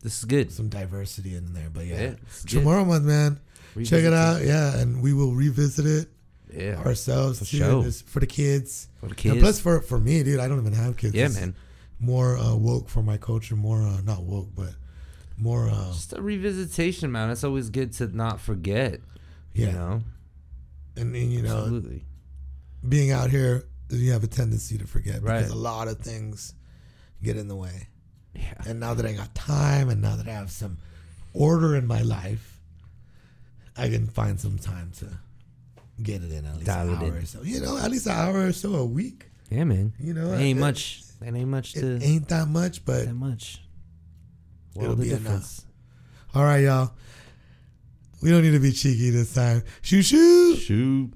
This 0.03 0.17
is 0.19 0.25
good. 0.25 0.51
some 0.51 0.69
diversity 0.69 1.35
in 1.35 1.53
there. 1.53 1.69
But 1.71 1.85
yeah, 1.85 2.01
Yeah, 2.01 2.13
Chamorro 2.45 2.85
month, 2.85 3.05
man, 3.05 3.39
check 3.75 4.03
it 4.03 4.07
Revisit 4.09 4.13
out. 4.13 4.43
Yeah, 4.43 4.77
and 4.77 5.01
we 5.01 5.13
will 5.13 5.33
revisit 5.33 5.85
it 5.85 6.09
Yeah. 6.55 6.75
ourselves 6.85 7.39
For 7.39 7.45
too, 7.45 7.57
sure. 7.57 7.91
for 7.91 8.19
the 8.19 8.27
kids. 8.27 8.87
For 8.99 9.05
the 9.07 9.09
And 9.11 9.17
kids. 9.17 9.39
plus, 9.39 9.59
for 9.59 9.81
for 9.81 9.99
me, 9.99 10.21
dude, 10.23 10.39
I 10.39 10.47
don't 10.47 10.59
even 10.59 10.73
have 10.73 10.97
kids. 10.97 11.13
yeah, 11.15 11.27
man. 11.29 11.55
More 11.99 12.37
uh, 12.37 12.55
woke 12.55 12.87
for 12.89 13.03
my 13.03 13.17
culture. 13.17 13.55
More 13.55 13.81
uh, 13.81 14.01
not 14.01 14.23
woke, 14.23 14.49
but 14.55 14.73
more. 15.37 15.69
Uh, 15.69 15.91
Just 15.91 16.13
a 16.13 16.17
revisitation, 16.17 17.09
man. 17.11 17.29
It's 17.29 17.43
always 17.43 17.69
good 17.69 17.91
to 17.93 18.07
not 18.07 18.39
forget. 18.39 19.01
yeah, 19.53 19.67
You 19.67 19.71
know? 19.73 20.01
and, 20.95 21.15
and 21.15 21.33
you 21.33 21.41
know, 21.41 21.57
Absolutely. 21.57 22.03
being 22.87 23.11
out 23.11 23.29
here, 23.29 23.63
you 23.89 24.11
have 24.11 24.23
a 24.23 24.27
tendency 24.27 24.77
to 24.77 24.87
forget 24.87 25.21
Right. 25.21 25.39
because 25.39 25.51
a 25.51 25.55
lot 25.55 25.87
of 25.87 25.97
things 25.99 26.53
get 27.23 27.35
in 27.37 27.47
the 27.47 27.55
way. 27.55 27.87
Yeah. 28.33 28.53
And 28.67 28.79
now 28.79 28.93
that 28.93 29.05
I 29.05 29.13
got 29.13 29.33
time, 29.35 29.89
and 29.89 30.01
now 30.01 30.15
that 30.15 30.27
I 30.27 30.31
have 30.31 30.51
some 30.51 30.77
order 31.33 31.75
in 31.75 31.85
my 31.87 32.01
life, 32.01 32.59
I 33.75 33.89
can 33.89 34.07
find 34.07 34.39
some 34.39 34.57
time 34.57 34.91
to 34.99 35.07
get 36.01 36.23
it 36.23 36.31
in 36.31 36.45
at 36.45 36.53
least 36.55 36.65
Dial 36.67 36.89
an 36.89 36.95
hour 36.95 37.17
or 37.17 37.25
so. 37.25 37.41
You 37.41 37.59
know, 37.59 37.77
at 37.77 37.91
least 37.91 38.05
an 38.07 38.13
hour 38.13 38.45
or 38.47 38.53
so 38.53 38.75
a 38.75 38.85
week. 38.85 39.25
Yeah, 39.49 39.63
man. 39.65 39.93
You 39.99 40.13
know, 40.13 40.29
That 40.31 40.39
ain't 40.39 40.57
it- 40.59 40.61
much. 40.61 41.03
That 41.21 41.35
ain't 41.35 41.49
much 41.49 41.75
It 41.75 41.81
to. 41.81 42.03
ain't 42.03 42.27
that 42.29 42.47
much, 42.47 42.85
but 42.85 43.05
that 43.05 43.13
much. 43.13 43.61
It'll 44.75 44.89
World 44.89 44.99
of 44.99 45.05
be 45.05 45.11
enough. 45.11 45.61
all 46.33 46.43
right, 46.43 46.59
y'all. 46.63 46.91
We 48.21 48.31
don't 48.31 48.41
need 48.43 48.51
to 48.51 48.59
be 48.59 48.71
cheeky 48.71 49.09
this 49.11 49.33
time. 49.33 49.63
Shoo 49.81 50.01
shoo. 50.01 50.55
Shoot. 50.57 51.13